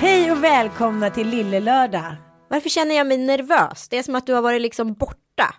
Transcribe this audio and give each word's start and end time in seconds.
Hej 0.00 0.32
och 0.32 0.44
välkomna 0.44 1.10
till 1.10 1.28
Lille 1.28 1.60
Lördag. 1.60 2.16
Varför 2.48 2.68
känner 2.68 2.94
jag 2.94 3.06
mig 3.06 3.18
nervös? 3.18 3.88
Det 3.88 3.98
är 3.98 4.02
som 4.02 4.14
att 4.14 4.26
du 4.26 4.32
har 4.34 4.42
varit 4.42 4.62
liksom 4.62 4.94
borta. 4.94 5.54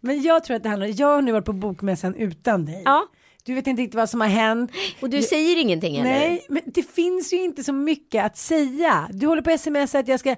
Men 0.00 0.22
jag 0.22 0.44
tror 0.44 0.56
att 0.56 0.62
det 0.62 0.68
handlar, 0.68 1.00
jag 1.00 1.06
har 1.06 1.22
nu 1.22 1.32
varit 1.32 1.44
på 1.44 1.52
bokmässan 1.52 2.14
utan 2.14 2.66
dig. 2.66 2.82
Ja. 2.84 3.06
Du 3.50 3.54
vet 3.54 3.66
inte 3.66 3.82
riktigt 3.82 3.94
vad 3.94 4.10
som 4.10 4.20
har 4.20 4.28
hänt. 4.28 4.70
Och 5.00 5.10
du 5.10 5.22
säger 5.22 5.56
ingenting 5.60 5.96
eller? 5.96 6.10
Nej, 6.10 6.46
men 6.48 6.62
det 6.66 6.82
finns 6.82 7.32
ju 7.32 7.42
inte 7.42 7.64
så 7.64 7.72
mycket 7.72 8.24
att 8.24 8.36
säga. 8.36 9.08
Du 9.12 9.26
håller 9.26 9.42
på 9.42 9.50
sms 9.50 9.94
att 9.94 10.08
jag 10.08 10.20
ska 10.20 10.36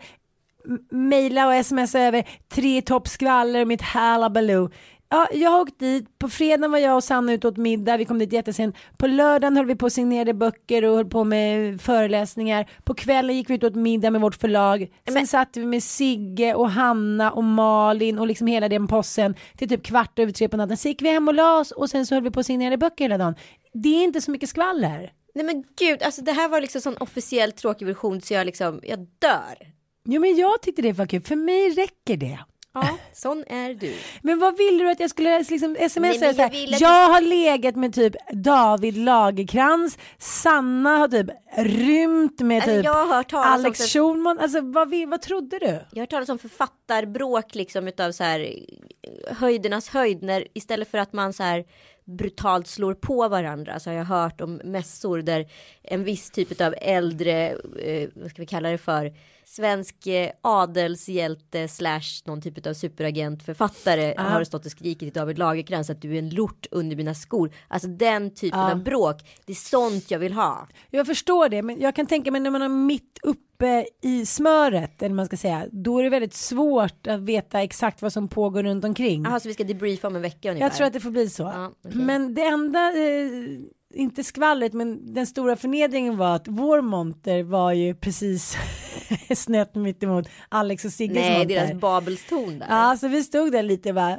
mejla 0.91 1.49
och 1.49 1.67
smsa 1.67 2.01
över 2.01 2.29
tre 2.49 2.83
toppskvaller 2.83 3.61
och 3.61 3.69
mitt 3.69 3.83
halabaloo. 3.83 4.71
Ja, 5.13 5.29
jag 5.33 5.51
har 5.51 5.61
åkt 5.61 5.79
dit. 5.79 6.19
På 6.19 6.29
fredagen 6.29 6.71
var 6.71 6.79
jag 6.79 6.97
och 6.97 7.05
Sanna 7.05 7.33
ute 7.33 7.49
åt 7.49 7.57
middag. 7.57 7.97
Vi 7.97 8.05
kom 8.05 8.19
dit 8.19 8.33
jättesent. 8.33 8.77
På 8.97 9.07
lördagen 9.07 9.57
höll 9.57 9.67
vi 9.67 9.77
på 9.77 9.87
och 9.87 9.93
signerade 9.93 10.35
böcker 10.35 10.85
och 10.85 10.97
höll 10.97 11.07
på 11.07 11.25
med 11.25 11.81
föreläsningar. 11.81 12.71
På 12.85 12.95
kvällen 12.95 13.37
gick 13.37 13.51
vi 13.51 13.55
ut 13.55 13.65
åt 13.65 13.75
middag 13.75 14.11
med 14.11 14.21
vårt 14.21 14.35
förlag. 14.35 14.89
Sen 15.05 15.15
Men- 15.15 15.27
satt 15.27 15.57
vi 15.57 15.67
med 15.67 15.83
Sigge 15.83 16.55
och 16.55 16.71
Hanna 16.71 17.31
och 17.31 17.45
Malin 17.45 18.19
och 18.19 18.27
liksom 18.27 18.47
hela 18.47 18.69
den 18.69 18.87
possen 18.87 19.35
till 19.57 19.69
typ 19.69 19.83
kvart 19.83 20.19
över 20.19 20.33
tre 20.33 20.49
på 20.49 20.57
natten. 20.57 20.77
Så 20.77 20.89
gick 20.89 21.03
vi 21.03 21.09
hem 21.11 21.29
och 21.29 21.35
la 21.35 21.59
oss 21.59 21.71
och 21.71 21.91
sen 21.91 22.07
så 22.07 22.15
höll 22.15 22.25
vi 22.25 22.31
på 22.31 22.39
och 22.41 22.47
signerade 22.47 22.77
böcker 22.79 23.05
hela 23.05 23.19
dagen. 23.19 23.35
Det 23.73 23.89
är 23.89 24.05
inte 24.05 24.21
så 24.21 24.31
mycket 24.31 24.49
skvaller. 24.49 25.13
Nej 25.35 25.45
men 25.45 25.65
gud, 25.79 26.03
alltså 26.03 26.23
det 26.23 26.33
här 26.33 26.49
var 26.49 26.61
liksom 26.61 26.81
sån 26.81 26.97
officiell 27.01 27.53
tråkig 27.53 27.87
version 27.87 28.21
så 28.21 28.35
jag 28.35 28.47
liksom, 28.47 28.81
jag 28.83 28.99
dör. 28.99 29.73
Jo 30.05 30.21
men 30.21 30.37
jag 30.37 30.63
tyckte 30.63 30.83
det 30.83 30.93
var 30.93 31.07
kul, 31.07 31.23
för 31.23 31.37
mig 31.37 31.71
räcker 31.71 32.17
det. 32.17 32.39
Ja, 32.75 32.99
sån 33.13 33.45
är 33.47 33.75
du. 33.75 33.95
Men 34.23 34.39
vad 34.39 34.57
ville 34.57 34.85
du 34.85 34.91
att 34.91 35.01
jag 35.01 35.11
skulle 35.11 35.39
liksom 35.39 35.77
smsa? 35.89 36.01
Nej, 36.01 36.35
jag 36.37 36.81
jag 36.81 37.09
har 37.09 37.21
legat 37.21 37.77
med 37.77 37.95
typ 37.95 38.15
David 38.33 38.97
Lagerkrans, 38.97 39.99
Sanna 40.19 40.99
har 40.99 41.09
typ 41.09 41.27
rymt 41.57 42.41
med 42.41 42.63
Alltså, 42.63 43.23
typ 43.23 43.35
om 43.35 43.41
Alex 43.43 43.93
Schulman. 43.93 44.39
Alltså 44.39 44.61
vad, 44.61 44.95
vad 45.09 45.23
trodde 45.23 45.59
du? 45.59 45.67
Jag 45.67 45.81
har 45.97 46.01
hört 46.01 46.11
talas 46.11 46.29
om 46.29 46.39
författarbråk 46.39 47.55
liksom 47.55 47.89
utav 47.89 48.13
så 48.13 48.25
här 48.25 48.41
eh, 48.41 49.37
höjdernas 49.37 49.89
höjd 49.89 50.23
när 50.23 50.47
istället 50.55 50.91
för 50.91 50.99
att 50.99 51.13
man 51.13 51.33
så 51.33 51.43
här 51.43 51.65
brutalt 52.05 52.67
slår 52.67 52.95
på 52.95 53.29
varandra 53.29 53.81
så 53.81 53.91
har 53.91 53.95
jag 53.97 54.05
hört 54.05 54.41
om 54.41 54.55
mässor 54.65 55.23
där 55.23 55.47
en 55.83 56.05
viss 56.05 56.31
typ 56.31 56.61
av 56.61 56.75
äldre, 56.81 57.49
eh, 57.83 58.09
vad 58.15 58.31
ska 58.31 58.43
vi 58.43 58.47
kalla 58.47 58.71
det 58.71 58.79
för, 58.79 59.13
svensk 59.45 60.07
eh, 60.07 60.31
adelshjälte 60.41 61.69
slash 61.69 62.01
någon 62.25 62.43
typ 62.43 62.67
av 62.67 62.75
superagent 62.75 63.43
författare 63.43 64.15
Ja. 64.17 64.23
har 64.23 64.45
stått 64.45 64.65
och 64.67 64.71
skrikit 64.73 64.99
till 64.99 65.13
David 65.21 65.39
Lagercrantz 65.39 65.91
att 65.91 66.03
du 66.03 66.15
är 66.15 66.19
en 66.19 66.31
lort 66.31 66.67
under 66.71 66.97
mina 66.97 67.15
skor. 67.15 67.53
Alltså 67.69 67.89
den 67.89 68.35
typen 68.35 68.59
Ja. 68.61 68.71
av 68.73 68.83
bråk, 68.83 69.17
det 69.47 69.53
är 69.53 69.57
sånt 69.57 70.11
jag 70.11 70.19
vill 70.19 70.33
ha. 70.33 70.69
Jag 70.91 71.07
förstår 71.07 71.49
det, 71.49 71.63
men 71.63 71.81
jag 71.81 71.97
kan 71.97 72.07
tänka 72.07 72.31
mig 72.31 72.41
när 72.41 72.51
man 72.51 72.63
är 72.63 72.69
mitt 72.69 73.19
uppe 73.23 73.52
i 74.03 74.27
smöret, 74.27 75.03
eller 75.03 75.15
man 75.15 75.27
ska 75.27 75.37
säga, 75.37 75.67
då 75.73 75.99
är 75.99 76.03
det 76.03 76.11
väldigt 76.11 76.35
svårt 76.35 77.07
att 77.07 77.21
veta 77.21 77.63
exakt 77.63 78.03
vad 78.03 78.13
som 78.13 78.29
pågår 78.29 78.63
runt 78.63 78.85
omkring. 78.85 79.25
Jaha, 79.25 79.41
så 79.41 79.49
vi 79.49 79.55
ska 79.55 79.65
debriefa 79.65 80.09
om 80.09 80.17
en 80.17 80.23
vecka 80.23 80.51
ungefär. 80.51 80.67
Jag 80.67 80.77
tror 80.77 80.87
att 80.87 80.93
det 80.93 81.01
får 81.01 81.11
bli 81.11 81.31
så. 81.31 81.43
Ja, 81.43 81.73
okej. 81.85 82.01
Men 82.01 82.35
det 82.35 82.43
enda, 82.43 82.93
eh, 82.93 83.31
inte 83.95 84.25
skvallret, 84.25 84.73
men 84.73 85.15
den 85.15 85.27
stora 85.27 85.57
förnedringen 85.57 86.17
var 86.17 86.37
att 86.37 86.49
vår 86.49 86.81
monter 86.81 87.43
var 87.43 87.73
ju 87.73 87.95
precis 87.95 88.57
snett 89.37 89.75
mitt 89.75 90.03
emot 90.03 90.29
Alex 90.49 90.85
och 90.85 90.93
Sigges 90.93 91.17
Nej, 91.17 91.39
monter. 91.39 91.55
deras 91.55 91.81
Babelstorn 91.81 92.59
där. 92.59 92.67
Ja, 92.71 92.97
så 92.97 93.09
vi 93.09 93.23
stod 93.23 93.53
där 93.53 93.63
lite 93.63 93.89
och 93.89 93.95
bara, 93.95 94.19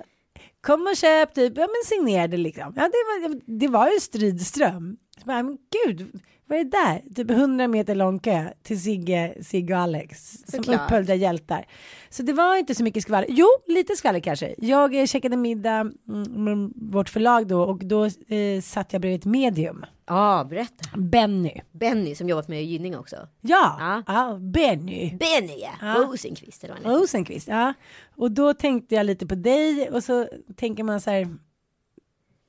kom 0.61 0.81
och 0.81 0.95
köp 0.97 1.33
typ, 1.33 1.53
ja 1.57 1.61
men 1.67 1.97
signerade 1.97 2.37
liksom. 2.37 2.73
Ja, 2.75 2.81
det 2.81 3.27
var, 3.27 3.41
det 3.59 3.67
var 3.67 3.87
ju 3.87 3.99
stridström. 3.99 4.97
Så 5.19 5.25
bara, 5.25 5.43
men 5.43 5.57
gud, 5.85 6.21
vad 6.45 6.59
är 6.59 6.63
det 6.63 6.69
där? 6.69 7.13
Typ 7.15 7.31
100 7.31 7.67
meter 7.67 7.95
lång 7.95 8.19
kö 8.19 8.49
till 8.63 8.81
Sigge, 8.81 9.33
Sigge 9.41 9.73
och 9.73 9.79
Alex 9.79 10.31
som 10.31 10.63
Såklart. 10.63 10.81
upphöljda 10.85 11.15
hjältar. 11.15 11.65
Så 12.09 12.23
det 12.23 12.33
var 12.33 12.55
inte 12.55 12.75
så 12.75 12.83
mycket 12.83 13.03
skvaller. 13.03 13.27
Jo, 13.29 13.47
lite 13.67 13.95
skvaller 13.95 14.19
kanske. 14.19 14.55
Jag 14.57 14.95
eh, 14.95 15.05
käkade 15.05 15.37
middag 15.37 15.79
mm, 16.09 16.43
med 16.43 16.73
vårt 16.75 17.09
förlag 17.09 17.47
då 17.47 17.61
och 17.61 17.85
då 17.85 18.05
eh, 18.05 18.61
satt 18.63 18.93
jag 18.93 19.01
bredvid 19.01 19.19
ett 19.19 19.25
medium. 19.25 19.85
Ja, 20.05 20.47
berätta. 20.49 20.97
Benny. 20.97 21.61
Benny 21.71 22.15
som 22.15 22.29
jobbat 22.29 22.47
med 22.47 22.63
Gynning 22.65 22.97
också. 22.97 23.15
Ja, 23.41 23.77
Ja. 23.79 24.03
ja. 24.07 24.37
Benny. 24.39 25.17
Benny 25.17 25.59
ja, 25.61 25.71
Ja. 25.81 25.93
Rosenqvist 25.93 26.63
eller 26.63 26.73
vad 26.73 26.83
han 26.83 26.91
heter. 26.91 27.01
Rosenqvist, 27.03 27.47
ja. 27.47 27.73
Och 28.15 28.31
då 28.31 28.53
tänkte 28.53 28.95
jag 28.95 29.05
lite 29.05 29.27
på 29.27 29.35
dig 29.35 29.89
och 29.89 30.03
så 30.03 30.27
tänker 30.55 30.83
man 30.83 31.01
så 31.01 31.09
här. 31.09 31.27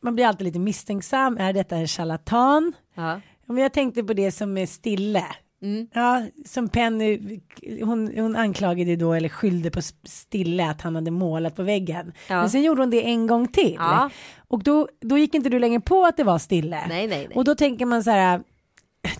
Man 0.03 0.15
blir 0.15 0.27
alltid 0.27 0.45
lite 0.45 0.59
misstänksam. 0.59 1.39
Är 1.39 1.53
detta 1.53 1.77
en 1.77 1.87
charlatan? 1.89 2.73
Ja. 2.95 3.21
Men 3.47 3.57
jag 3.57 3.73
tänkte 3.73 4.03
på 4.05 4.13
det 4.13 4.33
som 4.33 4.59
är 4.59 4.67
Stille. 4.67 5.25
Mm. 5.63 5.87
Ja, 5.93 6.23
som 6.47 6.69
Penny, 6.69 7.41
hon, 7.83 8.13
hon 8.17 8.37
anklagade 8.37 8.97
då 8.97 9.13
eller 9.13 9.29
skyllde 9.29 9.71
på 9.71 9.81
Stille 10.05 10.71
att 10.71 10.81
han 10.81 10.95
hade 10.95 11.11
målat 11.11 11.57
på 11.57 11.63
väggen. 11.63 12.13
Ja. 12.29 12.41
Men 12.41 12.51
sen 12.51 12.63
gjorde 12.63 12.83
hon 12.83 12.91
det 12.91 13.07
en 13.07 13.27
gång 13.27 13.49
till. 13.49 13.77
Ja. 13.79 14.11
Och 14.49 14.63
då, 14.63 14.89
då 15.01 15.19
gick 15.19 15.35
inte 15.35 15.49
du 15.49 15.59
längre 15.59 15.81
på 15.81 16.05
att 16.05 16.17
det 16.17 16.25
var 16.25 16.39
Stille. 16.39 16.87
Nej, 16.89 17.07
nej, 17.07 17.27
nej. 17.29 17.37
Och 17.37 17.45
då 17.45 17.55
tänker 17.55 17.87
man 17.87 18.05
så 18.05 18.11
här, 18.11 18.43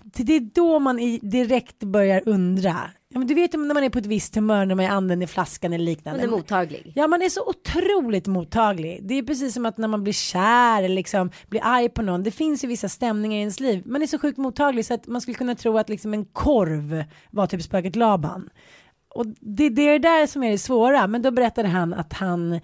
det 0.03 0.35
är 0.35 0.39
då 0.39 0.79
man 0.79 1.19
direkt 1.21 1.79
börjar 1.79 2.21
undra. 2.25 2.89
Ja, 3.09 3.19
men 3.19 3.27
du 3.27 3.33
vet 3.33 3.53
när 3.53 3.73
man 3.73 3.83
är 3.83 3.89
på 3.89 3.99
ett 3.99 4.05
visst 4.05 4.35
humör, 4.35 4.65
när 4.65 4.75
man 4.75 4.85
är 4.85 4.89
anden 4.89 5.21
i 5.21 5.27
flaskan 5.27 5.73
eller 5.73 5.85
liknande. 5.85 6.19
Hon 6.19 6.29
är 6.29 6.37
mottaglig. 6.37 6.91
Ja, 6.95 7.07
man 7.07 7.21
är 7.21 7.29
så 7.29 7.49
otroligt 7.49 8.27
mottaglig. 8.27 8.99
Det 9.03 9.13
är 9.13 9.23
precis 9.23 9.53
som 9.53 9.65
att 9.65 9.77
när 9.77 9.87
man 9.87 10.03
blir 10.03 10.13
kär 10.13 10.83
eller 10.83 10.95
liksom 10.95 11.31
blir 11.49 11.61
arg 11.63 11.89
på 11.89 12.01
någon. 12.01 12.23
Det 12.23 12.31
finns 12.31 12.63
ju 12.63 12.67
vissa 12.67 12.89
stämningar 12.89 13.37
i 13.37 13.39
ens 13.39 13.59
liv. 13.59 13.83
Man 13.85 14.01
är 14.01 14.07
så 14.07 14.19
sjukt 14.19 14.37
mottaglig 14.37 14.85
så 14.85 14.93
att 14.93 15.07
man 15.07 15.21
skulle 15.21 15.35
kunna 15.35 15.55
tro 15.55 15.77
att 15.77 15.89
liksom 15.89 16.13
en 16.13 16.25
korv 16.25 17.03
var 17.31 17.47
typ 17.47 17.61
spöket 17.61 17.95
Laban. 17.95 18.49
Och 19.09 19.25
det, 19.27 19.69
det 19.69 19.81
är 19.81 19.99
det 19.99 20.09
där 20.09 20.27
som 20.27 20.43
är 20.43 20.51
det 20.51 20.57
svåra. 20.57 21.07
Men 21.07 21.21
då 21.21 21.31
berättade 21.31 21.67
han 21.67 21.93
att 21.93 22.13
han, 22.13 22.59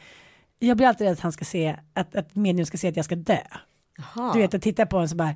jag 0.59 0.77
blir 0.77 0.88
alltid 0.88 1.07
rädd 1.07 1.13
att 1.13 1.19
han 1.19 1.31
ska 1.31 1.45
se, 1.45 1.75
att, 1.94 2.15
att 2.15 2.35
medium 2.35 2.65
ska 2.65 2.77
se 2.77 2.88
att 2.88 2.95
jag 2.95 3.06
ska 3.06 3.15
dö. 3.15 3.39
Jaha. 3.97 4.33
Du 4.33 4.39
vet, 4.39 4.53
att 4.53 4.62
titta 4.62 4.85
på 4.85 4.95
honom 4.95 5.07
så 5.07 5.15
bara. 5.15 5.35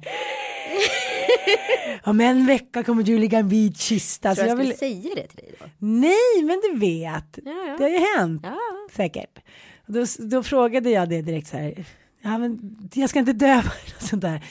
Om 2.04 2.22
en 2.22 2.46
vecka 2.46 2.84
kommer 2.84 3.04
du 3.04 3.20
ligga 3.20 3.38
i 3.38 3.42
en 3.42 3.50
vit 3.50 3.78
kista. 3.78 4.36
Tror 4.36 4.36
Så 4.36 4.42
jag 4.42 4.60
jag 4.60 4.76
skulle 4.76 4.92
vill... 4.92 5.02
säga 5.04 5.16
det 5.16 5.28
till 5.28 5.38
dig 5.38 5.56
då? 5.60 5.66
Nej, 5.78 6.44
men 6.44 6.62
du 6.64 6.80
vet. 6.80 7.40
Ja, 7.46 7.52
ja. 7.68 7.76
Det 7.78 7.84
har 7.84 7.90
ju 7.90 8.06
hänt. 8.18 8.42
Ja. 8.44 8.58
Säkert. 8.92 9.40
Då, 9.88 10.06
då 10.20 10.44
frågade 10.44 10.90
jag 10.90 11.10
det 11.10 11.22
direkt 11.22 11.48
så 11.48 11.58
här. 11.58 11.86
Ja, 12.22 12.38
men 12.38 12.78
jag 12.94 13.10
ska 13.10 13.20
inte 13.20 13.34
dö 13.34 13.58
och 13.98 14.04
sånt 14.04 14.22
där. 14.22 14.46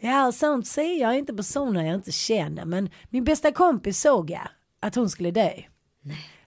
Ja, 0.00 0.32
sånt 0.32 0.66
säger 0.66 1.00
jag 1.00 1.18
inte 1.18 1.34
personer 1.34 1.84
jag 1.84 1.94
inte 1.94 2.12
känner. 2.12 2.64
Men 2.64 2.90
min 3.10 3.24
bästa 3.24 3.52
kompis 3.52 4.00
såg 4.00 4.30
jag 4.30 4.48
att 4.80 4.94
hon 4.94 5.10
skulle 5.10 5.30
dö. 5.30 5.50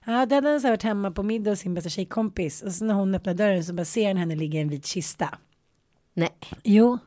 Ja, 0.06 0.26
då 0.26 0.34
hade 0.34 0.48
han 0.50 0.60
så 0.60 0.68
varit 0.68 0.82
hemma 0.82 1.10
på 1.10 1.22
middag 1.22 1.50
hos 1.50 1.58
sin 1.58 1.74
bästa 1.74 1.90
tjejkompis. 1.90 2.62
Och 2.62 2.72
så 2.72 2.84
när 2.84 2.94
hon 2.94 3.14
öppnar 3.14 3.34
dörren 3.34 3.64
så 3.64 3.72
bara 3.72 3.84
ser 3.84 4.08
han 4.08 4.16
henne 4.16 4.36
ligga 4.36 4.58
i 4.58 4.62
en 4.62 4.68
vit 4.68 4.86
kista. 4.86 5.38
Nej. 6.14 6.30
Jo. 6.62 6.98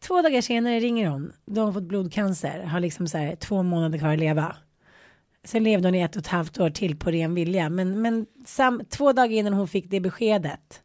Två 0.00 0.22
dagar 0.22 0.40
senare 0.40 0.80
ringer 0.80 1.08
hon. 1.08 1.32
Då 1.46 1.60
har 1.60 1.64
hon 1.64 1.74
fått 1.74 1.82
blodcancer. 1.82 2.62
Har 2.62 2.80
liksom 2.80 3.08
så 3.08 3.18
här 3.18 3.36
två 3.36 3.62
månader 3.62 3.98
kvar 3.98 4.12
att 4.12 4.18
leva. 4.18 4.56
Sen 5.44 5.64
levde 5.64 5.88
hon 5.88 5.94
i 5.94 6.00
ett 6.00 6.16
och 6.16 6.20
ett 6.20 6.26
halvt 6.26 6.60
år 6.60 6.70
till 6.70 6.96
på 6.96 7.10
ren 7.10 7.34
vilja. 7.34 7.70
Men, 7.70 8.02
men 8.02 8.26
sam, 8.44 8.82
två 8.88 9.12
dagar 9.12 9.36
innan 9.36 9.52
hon 9.52 9.68
fick 9.68 9.90
det 9.90 10.00
beskedet. 10.00 10.82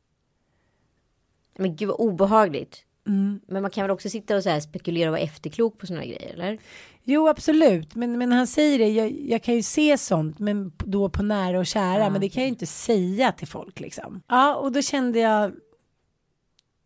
Men 1.57 1.75
gud 1.75 1.87
vad 1.87 1.99
obehagligt. 1.99 2.85
Mm. 3.07 3.39
Men 3.47 3.61
man 3.61 3.71
kan 3.71 3.83
väl 3.83 3.91
också 3.91 4.09
sitta 4.09 4.35
och 4.35 4.43
så 4.43 4.49
här 4.49 4.59
spekulera 4.59 5.09
och 5.09 5.11
vara 5.11 5.21
efterklok 5.21 5.77
på 5.77 5.87
sådana 5.87 6.05
grejer 6.05 6.33
eller? 6.33 6.57
Jo 7.03 7.27
absolut, 7.27 7.95
men, 7.95 8.17
men 8.17 8.31
han 8.31 8.47
säger 8.47 8.79
det, 8.79 8.89
jag, 8.89 9.11
jag 9.11 9.43
kan 9.43 9.55
ju 9.55 9.63
se 9.63 9.97
sånt, 9.97 10.39
men 10.39 10.71
då 10.77 11.09
på 11.09 11.23
nära 11.23 11.59
och 11.59 11.65
kära, 11.65 12.03
Ja, 12.03 12.09
men 12.09 12.21
det 12.21 12.29
kan 12.29 12.43
jag 12.43 12.47
ju 12.47 12.53
inte 12.53 12.65
säga 12.65 13.31
till 13.31 13.47
folk 13.47 13.79
liksom. 13.79 14.21
Ja, 14.27 14.55
och 14.55 14.71
då 14.71 14.81
kände 14.81 15.19
jag, 15.19 15.51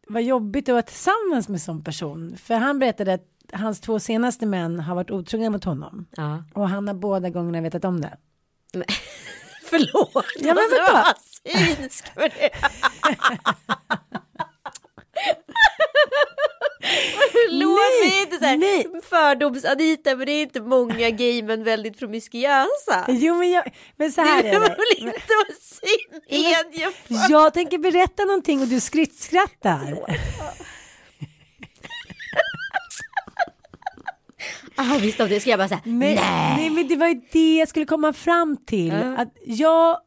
vad 0.09 0.23
jobbigt 0.23 0.69
att 0.69 0.73
vara 0.73 0.81
tillsammans 0.81 1.49
med 1.49 1.61
sån 1.61 1.83
person, 1.83 2.37
för 2.37 2.55
han 2.55 2.79
berättade 2.79 3.13
att 3.13 3.25
hans 3.53 3.79
två 3.79 3.99
senaste 3.99 4.45
män 4.45 4.79
har 4.79 4.95
varit 4.95 5.11
otrogna 5.11 5.49
mot 5.49 5.63
honom. 5.63 6.07
Ja. 6.11 6.43
Och 6.53 6.69
han 6.69 6.87
har 6.87 6.95
båda 6.95 7.29
gångerna 7.29 7.61
vetat 7.61 7.85
om 7.85 8.01
det. 8.01 8.17
Förlåt. 9.63 10.25
Ja, 10.39 10.53
men 10.53 10.57
alltså, 10.57 10.93
vad 10.93 11.15
synsk 11.67 12.15
med 12.15 12.31
det. 12.39 12.49
Förlåt 17.31 17.79
Nej, 18.01 18.09
mig 18.09 18.21
inte 18.21 18.37
så 18.37 18.45
här 18.45 18.57
nej. 18.57 18.87
fördoms-Anita 19.09 20.15
men 20.15 20.25
det 20.25 20.31
är 20.31 20.41
inte 20.41 20.61
många 20.61 21.09
gay 21.09 21.43
men 21.43 21.63
väldigt 21.63 21.99
promiskuösa. 21.99 23.05
Jo 23.07 23.35
men, 23.35 23.51
jag, 23.51 23.63
men 23.97 24.11
så 24.11 24.21
här 24.21 24.43
Det 24.43 24.49
är 24.49 24.53
det. 24.53 24.59
väl 24.59 24.75
inte 24.97 25.19
synd 25.61 26.21
medge 26.29 26.91
för. 27.07 27.31
Jag 27.31 27.53
tänker 27.53 27.77
berätta 27.77 28.25
någonting 28.25 28.61
och 28.61 28.67
du 28.67 28.79
skrittskrattar. 28.79 29.97
Ah, 34.75 34.97
visst 35.01 35.19
om 35.19 35.29
det 35.29 35.39
ska 35.39 35.49
jag 35.49 35.59
bara 35.59 35.67
säga 35.67 35.81
Nej, 35.83 36.15
nej. 36.15 36.69
men 36.69 36.87
det 36.87 36.95
var 36.95 37.07
ju 37.07 37.21
det 37.31 37.57
jag 37.57 37.67
skulle 37.69 37.85
komma 37.85 38.13
fram 38.13 38.57
till. 38.57 38.87
Ja. 38.87 39.17
Att 39.17 39.33
jag 39.45 39.97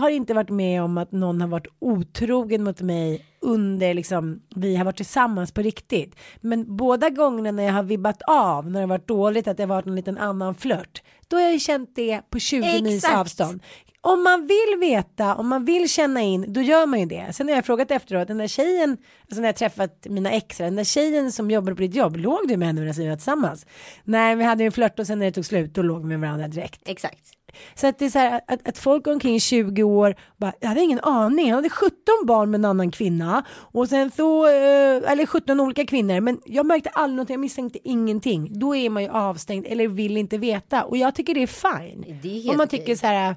har 0.00 0.10
inte 0.10 0.34
varit 0.34 0.50
med 0.50 0.82
om 0.82 0.98
att 0.98 1.12
någon 1.12 1.40
har 1.40 1.48
varit 1.48 1.66
otrogen 1.78 2.64
mot 2.64 2.80
mig 2.80 3.24
under 3.40 3.94
liksom 3.94 4.42
vi 4.56 4.76
har 4.76 4.84
varit 4.84 4.96
tillsammans 4.96 5.52
på 5.52 5.62
riktigt. 5.62 6.16
Men 6.40 6.76
båda 6.76 7.10
gångerna 7.10 7.50
när 7.50 7.62
jag 7.62 7.72
har 7.72 7.82
vibbat 7.82 8.22
av 8.22 8.64
när 8.64 8.72
det 8.72 8.80
har 8.80 8.88
varit 8.88 9.08
dåligt 9.08 9.48
att 9.48 9.56
det 9.56 9.62
har 9.62 9.68
varit 9.68 9.86
en 9.86 9.96
liten 9.96 10.18
annan 10.18 10.54
flört. 10.54 11.02
Då 11.28 11.36
har 11.36 11.42
jag 11.42 11.60
känt 11.60 11.96
det 11.96 12.20
på 12.30 12.38
20 12.38 12.82
mils 12.82 13.04
avstånd. 13.04 13.62
Om 14.00 14.22
man 14.22 14.46
vill 14.46 14.78
veta, 14.80 15.34
om 15.34 15.48
man 15.48 15.64
vill 15.64 15.88
känna 15.88 16.20
in, 16.20 16.52
då 16.52 16.60
gör 16.60 16.86
man 16.86 17.00
ju 17.00 17.06
det. 17.06 17.32
Sen 17.32 17.48
har 17.48 17.54
jag 17.54 17.66
frågat 17.66 17.90
efteråt, 17.90 18.28
den 18.28 18.38
där 18.38 18.46
tjejen, 18.46 18.96
alltså 19.20 19.40
när 19.40 19.48
jag 19.48 19.56
träffat 19.56 20.06
mina 20.10 20.30
ex, 20.30 20.58
den 20.58 20.76
där 20.76 20.84
tjejen 20.84 21.32
som 21.32 21.50
jobbade 21.50 21.76
på 21.76 21.82
ditt 21.82 21.94
jobb, 21.94 22.16
låg 22.16 22.48
du 22.48 22.56
med 22.56 22.68
henne 22.68 22.80
medan 22.80 22.94
vi 22.94 23.08
var 23.08 23.16
tillsammans? 23.16 23.66
Nej, 24.04 24.36
vi 24.36 24.44
hade 24.44 24.62
ju 24.62 24.66
en 24.66 24.72
flört 24.72 24.98
och 24.98 25.06
sen 25.06 25.18
när 25.18 25.26
det 25.26 25.32
tog 25.32 25.44
slut, 25.44 25.74
då 25.74 25.82
låg 25.82 26.00
vi 26.00 26.06
med 26.06 26.20
varandra 26.20 26.48
direkt. 26.48 26.88
Exakt. 26.88 27.37
Så 27.74 27.86
att 27.86 27.98
det 27.98 28.04
är 28.04 28.10
så 28.10 28.18
här 28.18 28.40
att, 28.46 28.68
att 28.68 28.78
folk 28.78 29.06
omkring 29.06 29.34
i 29.34 29.40
20 29.40 29.82
år, 29.82 30.14
bara, 30.36 30.52
jag 30.60 30.68
hade 30.68 30.80
ingen 30.80 31.00
aning, 31.00 31.46
han 31.46 31.54
hade 31.54 31.70
17 31.70 31.96
barn 32.24 32.50
med 32.50 32.58
en 32.58 32.64
annan 32.64 32.90
kvinna 32.90 33.44
och 33.50 33.88
sen 33.88 34.10
så, 34.10 34.46
eh, 34.46 35.10
eller 35.12 35.26
17 35.26 35.60
olika 35.60 35.86
kvinnor, 35.86 36.20
men 36.20 36.40
jag 36.46 36.66
märkte 36.66 36.90
aldrig 36.90 37.16
något, 37.16 37.30
jag 37.30 37.40
misstänkte 37.40 37.78
ingenting. 37.88 38.58
Då 38.58 38.76
är 38.76 38.90
man 38.90 39.02
ju 39.02 39.08
avstängd 39.08 39.66
eller 39.66 39.88
vill 39.88 40.16
inte 40.16 40.38
veta 40.38 40.84
och 40.84 40.96
jag 40.96 41.14
tycker 41.14 41.34
det 41.34 41.42
är 41.42 41.46
fine. 41.46 42.20
Det 42.22 42.28
är 42.28 42.34
helt 42.34 42.50
Om 42.50 42.56
man 42.56 42.68
tycker 42.68 42.96
så 42.96 43.06
här, 43.06 43.36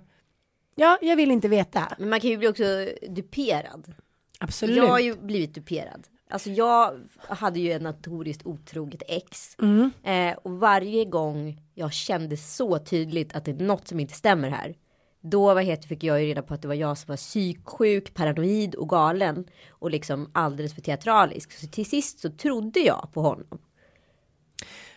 ja, 0.76 0.98
jag 1.02 1.16
vill 1.16 1.32
inte 1.32 1.48
veta. 1.48 1.96
Men 2.00 2.10
man 2.10 2.20
kan 2.20 2.30
ju 2.30 2.38
bli 2.38 2.48
också 2.48 2.64
duperad. 3.10 3.94
Absolut. 4.40 4.78
Jag 4.78 4.88
har 4.88 5.00
ju 5.00 5.16
blivit 5.16 5.56
duperad. 5.56 6.08
Alltså 6.32 6.50
jag 6.50 7.00
hade 7.30 7.60
ju 7.60 7.72
en 7.72 7.84
notoriskt 7.84 8.46
otroget 8.46 9.04
ex. 9.08 9.56
Mm. 9.62 9.92
Eh, 10.04 10.38
och 10.44 10.52
varje 10.52 11.06
gång 11.06 11.62
jag 11.74 11.94
kände 11.94 12.38
så 12.38 12.80
tydligt 12.80 13.36
att 13.36 13.46
det 13.46 13.52
är 13.52 13.64
något 13.64 13.88
som 13.88 14.00
inte 14.00 14.14
stämmer 14.14 14.50
här. 14.50 14.76
Då 15.22 15.54
vad 15.54 15.64
heter, 15.64 15.88
fick 15.88 16.04
jag 16.04 16.22
ju 16.22 16.28
reda 16.28 16.42
på 16.42 16.54
att 16.54 16.62
det 16.62 16.68
var 16.68 16.76
jag 16.76 16.98
som 16.98 17.08
var 17.08 17.18
psyksjuk, 17.18 18.14
paranoid 18.14 18.76
och 18.76 18.90
galen. 18.90 19.46
Och 19.70 19.92
liksom 19.92 20.30
alldeles 20.34 20.76
för 20.76 20.82
teatralisk. 20.82 21.52
Så 21.52 21.68
till 21.68 21.86
sist 21.86 22.20
så 22.20 22.30
trodde 22.30 22.80
jag 22.80 23.10
på 23.14 23.22
honom. 23.22 23.60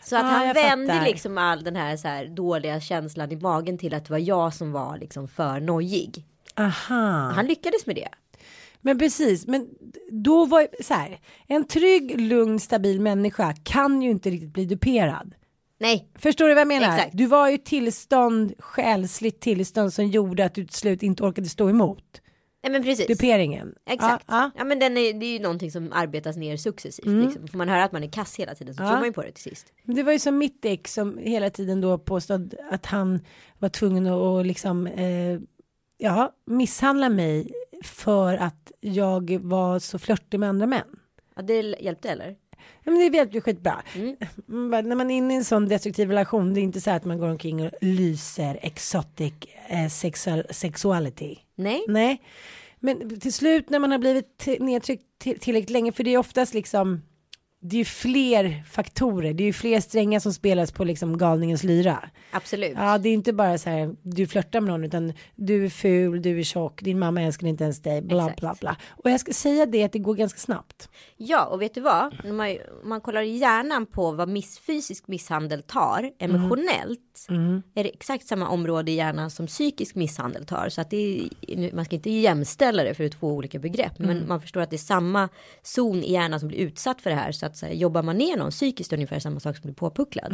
Så 0.05 0.17
att 0.17 0.25
Ah, 0.25 0.27
han 0.27 0.55
vände 0.55 0.93
fattar. 0.93 1.07
liksom 1.07 1.39
all 1.39 1.65
den 1.65 1.77
här, 1.77 1.97
så 1.97 2.09
här 2.09 2.27
dåliga 2.27 2.81
känslan 2.81 3.33
i 3.33 3.37
magen 3.37 3.79
till 3.79 3.95
att 3.95 4.05
det 4.05 4.11
var 4.11 4.19
jag 4.19 4.55
som 4.55 4.73
var 4.73 4.99
liksom 4.99 5.29
för 5.29 5.61
nojig. 5.61 6.25
Aha. 6.57 7.31
Han 7.35 7.47
lyckades 7.47 7.87
med 7.87 7.97
det. 7.97 8.09
Men 8.85 8.99
precis, 8.99 9.47
men 9.47 9.69
då 10.11 10.45
var 10.45 10.69
så 10.83 10.95
här, 10.95 11.19
en 11.49 11.65
trygg, 11.67 12.21
lugn, 12.21 12.61
stabil 12.61 13.01
människa 13.01 13.55
kan 13.65 14.03
ju 14.03 14.11
inte 14.11 14.31
riktigt 14.31 14.53
bli 14.53 14.65
duperad. 14.65 15.35
Nej, 15.81 16.09
Förstår 16.19 16.49
du 16.49 16.55
vad 16.55 16.61
jag 16.61 16.69
menar? 16.69 16.95
Exakt. 16.97 17.17
Du 17.17 17.27
var 17.27 17.49
ju 17.49 17.59
tillstånd, 17.59 18.55
själsligt 18.59 19.41
tillstånd 19.41 19.93
som 19.93 20.07
gjorde 20.07 20.45
att 20.45 20.55
du 20.55 20.65
till 20.65 20.77
slut 20.77 21.03
inte 21.03 21.23
orkade 21.23 21.49
stå 21.49 21.71
emot 21.71 22.21
nej 22.63 22.73
men 22.73 22.83
precis. 22.83 23.07
duperingen. 23.07 23.75
Exakt. 23.91 24.25
Ja, 24.29 24.51
Ja, 24.57 24.65
men 24.65 24.79
den 24.79 24.97
är, 24.97 25.13
det 25.13 25.27
är 25.27 25.33
ju 25.33 25.39
någonting 25.39 25.71
som 25.71 25.93
arbetas 25.93 26.37
ner 26.37 26.57
successivt. 26.57 27.07
Liksom. 27.07 27.49
Får 27.49 27.59
man 27.59 27.69
höra 27.69 27.85
att 27.85 27.93
man 27.93 28.05
är 28.05 28.09
kass 28.09 28.37
hela 28.39 28.55
tiden 28.55 28.75
så 28.75 28.83
Ja. 28.83 28.87
tror 28.89 28.97
man 28.99 29.07
ju 29.07 29.13
på 29.13 29.23
det 29.23 29.33
till 29.33 29.43
sist. 29.43 29.67
Men 29.83 29.97
Det 29.97 30.03
var 30.03 30.13
ju 30.13 30.19
som 30.19 30.39
mitt 30.39 30.65
ex 30.65 30.95
som 30.95 31.19
hela 31.19 31.51
tiden 31.51 31.81
då 31.81 31.99
påstod 31.99 32.55
att 32.71 32.87
han 32.87 33.21
var 33.59 33.69
tvungen 33.69 34.07
att 34.07 34.47
liksom 34.47 34.87
eh, 34.87 35.41
ja, 35.99 36.33
misshandla 36.47 37.09
mig 37.09 37.53
för 37.85 38.37
att 38.37 38.73
jag 38.81 39.39
var 39.43 39.79
så 39.79 39.99
flörtig 39.99 40.41
med 40.41 40.49
andra 40.49 40.67
män. 40.67 40.87
Ja, 41.37 41.43
det 41.43 41.61
hjälpte 41.81 42.09
eller? 42.11 42.37
Ja, 42.85 42.91
men 42.93 42.99
det 43.01 43.11
vet 43.11 43.35
ju 43.35 43.41
skitbra. 43.41 43.83
Mm. 43.95 44.17
Mm, 44.49 44.89
När 44.89 44.97
man 44.97 45.11
är 45.11 45.15
inne 45.17 45.35
i 45.35 45.37
en 45.37 45.45
sån 45.45 45.69
destruktiv 45.69 46.09
relation, 46.09 46.55
det 46.55 46.61
är 46.61 46.63
inte 46.63 46.81
så 46.81 46.91
att 46.91 47.05
man 47.05 47.19
går 47.19 47.29
omkring 47.29 47.67
och 47.67 47.71
lyser 47.81 48.59
exotic 48.63 49.33
eh, 49.69 49.89
sexual, 49.89 50.43
sexuality. 50.51 51.39
Nej. 51.55 51.85
Nej, 51.89 52.23
men 52.81 53.21
till 53.21 53.33
slut 53.33 53.71
när 53.71 53.79
man 53.79 53.91
har 53.91 53.99
blivit 53.99 54.47
nedtryckt 54.61 55.05
till- 55.19 55.39
tillräckligt 55.39 55.71
länge, 55.71 55.93
för 55.93 56.05
det 56.05 56.15
är 56.15 56.19
oftast 56.19 56.55
liksom, 56.55 57.03
det 57.67 57.77
är 57.77 57.79
ju 57.79 57.85
fler 57.85 58.65
faktorer, 58.71 59.35
det 59.35 59.43
är 59.43 59.47
ju 59.47 59.53
fler 59.53 59.81
strängar 59.81 60.21
som 60.21 60.33
spelas 60.33 60.73
på 60.73 60.85
liksom 60.85 61.19
galningens 61.19 61.63
lyra. 61.63 62.11
Absolut. 62.31 62.73
Ja, 62.77 62.99
det 62.99 63.09
är 63.09 63.13
inte 63.13 63.33
bara 63.33 63.59
så 63.59 63.71
här, 63.71 63.97
du 64.03 64.27
flörtar 64.27 64.61
med 64.61 64.71
någon, 64.71 64.85
utan 64.85 65.13
du 65.35 65.65
är 65.65 65.69
ful, 65.69 66.23
du 66.23 66.39
är 66.39 66.43
tjock, 66.43 66.83
din 66.83 66.99
mamma 66.99 67.23
älskar 67.23 67.47
inte 67.47 67.65
ens 67.65 67.83
dig, 67.83 68.03
bla 68.03 68.25
Exakt. 68.25 68.41
bla 68.41 68.57
bla. 68.61 68.77
Och 68.91 69.11
jag 69.11 69.21
ska 69.21 69.33
säga 69.33 69.67
det 69.67 69.85
att 69.85 69.93
det 69.93 69.99
går 69.99 70.15
ganska 70.15 70.39
snabbt. 70.39 70.89
Ja, 71.17 71.45
och 71.45 71.63
vet 71.63 71.75
du 71.75 71.81
vad? 71.81 72.15
När 72.25 72.33
man, 72.33 72.49
om 72.83 72.89
man 72.89 73.01
kollar 73.01 73.23
i 73.23 73.37
hjärnan 73.37 73.87
på 73.87 74.13
vad 74.13 74.29
miss, 74.29 74.59
fysisk 74.59 75.09
misshandel 75.09 75.63
tar 75.63 76.11
emotionellt. 76.19 77.01
Är 77.75 77.85
det 77.85 77.95
exakt 77.95 78.27
samma 78.27 78.49
område 78.49 78.91
i 78.91 78.95
hjärnan 78.95 79.31
som 79.31 79.47
psykisk 79.47 79.95
misshandel 79.95 80.47
tar. 80.47 80.69
Så 80.69 80.81
att 80.81 80.91
det 80.91 81.29
är, 81.41 81.75
man 81.75 81.85
ska 81.85 81.95
inte 81.95 82.11
jämställa 82.11 82.83
det 82.83 82.95
för 82.95 83.05
det 83.05 83.09
är 83.09 83.19
två 83.19 83.29
olika 83.29 83.59
begrepp. 83.59 83.99
Men 83.99 84.29
man 84.29 84.41
förstår 84.41 84.61
att 84.61 84.71
det 84.71 84.77
är 84.77 84.79
samma 84.79 85.29
zon 85.63 86.05
i 86.05 86.13
hjärnan 86.13 86.41
som 86.41 86.49
blir 86.49 86.59
utsatt 86.59 87.01
för 87.01 87.11
det 87.11 87.17
här. 87.17 87.33
Så 87.33 87.47
att 87.47 87.54
så 87.57 87.67
här, 87.67 87.73
jobbar 87.73 88.03
man 88.03 88.19
ner 88.19 88.37
någon 88.37 88.51
psykiskt 88.51 88.93
är 88.93 88.97
det 88.97 89.01
ungefär 89.01 89.19
samma 89.19 89.41
sak 89.41 89.57
som 89.57 89.63
blir 89.63 89.75
påpucklad. 89.75 90.33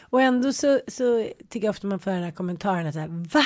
Och 0.00 0.20
ändå 0.22 0.52
så, 0.52 0.80
så 0.88 1.28
tycker 1.48 1.66
jag 1.66 1.70
ofta 1.72 1.86
man 1.86 1.98
får 1.98 2.10
den 2.10 2.22
här 2.22 2.30
kommentaren 2.30 2.86
att 2.86 2.94
så 2.94 3.00
här, 3.00 3.08
va? 3.32 3.44